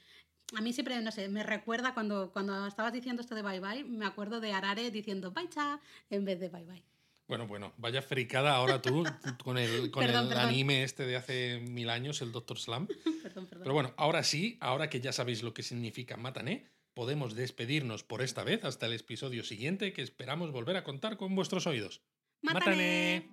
a 0.56 0.62
mí 0.62 0.72
siempre, 0.72 1.02
no 1.02 1.12
sé, 1.12 1.28
me 1.28 1.44
recuerda 1.44 1.94
cuando, 1.94 2.32
cuando 2.32 2.68
estabas 2.68 2.94
diciendo 2.94 3.22
esto 3.22 3.36
de 3.36 3.42
bye 3.42 3.60
bye, 3.60 3.84
me 3.84 4.06
acuerdo 4.06 4.40
de 4.40 4.54
Arare 4.54 4.92
diciendo 4.92 5.32
bye 5.32 5.50
cha 5.50 5.80
en 6.10 6.26
vez 6.26 6.40
de 6.40 6.50
bye 6.50 6.64
bye. 6.64 6.84
Bueno, 7.28 7.46
bueno, 7.46 7.74
vaya 7.76 8.02
fricada 8.02 8.56
ahora 8.56 8.82
tú 8.82 9.04
con 9.44 9.58
el, 9.58 9.92
con 9.92 10.06
Perdón, 10.06 10.24
el 10.24 10.30
perdón. 10.30 10.46
anime 10.46 10.84
este 10.84 11.06
de 11.06 11.18
hace 11.18 11.60
mil 11.60 11.90
años, 11.90 12.22
el 12.22 12.32
Doctor 12.32 12.58
Slam. 12.58 12.88
perdón. 13.24 13.48
Pero 13.50 13.74
bueno, 13.74 13.94
ahora 13.98 14.24
sí, 14.24 14.58
ahora 14.62 14.90
que 14.90 15.02
ya 15.02 15.12
sabéis 15.12 15.44
lo 15.44 15.54
que 15.54 15.64
significa 15.64 16.16
matané, 16.16 16.66
podemos 16.98 17.36
despedirnos 17.36 18.04
por 18.04 18.24
esta 18.24 18.44
vez 18.44 18.66
hasta 18.66 18.88
el 18.88 18.94
episodio 18.94 19.44
siguiente 19.44 19.94
que 19.94 20.02
esperamos 20.02 20.52
volver 20.52 20.78
a 20.78 20.84
contar 20.84 21.16
con 21.16 21.36
vuestros 21.36 21.68
oídos. 21.68 22.02
¡Mátane! 22.42 23.30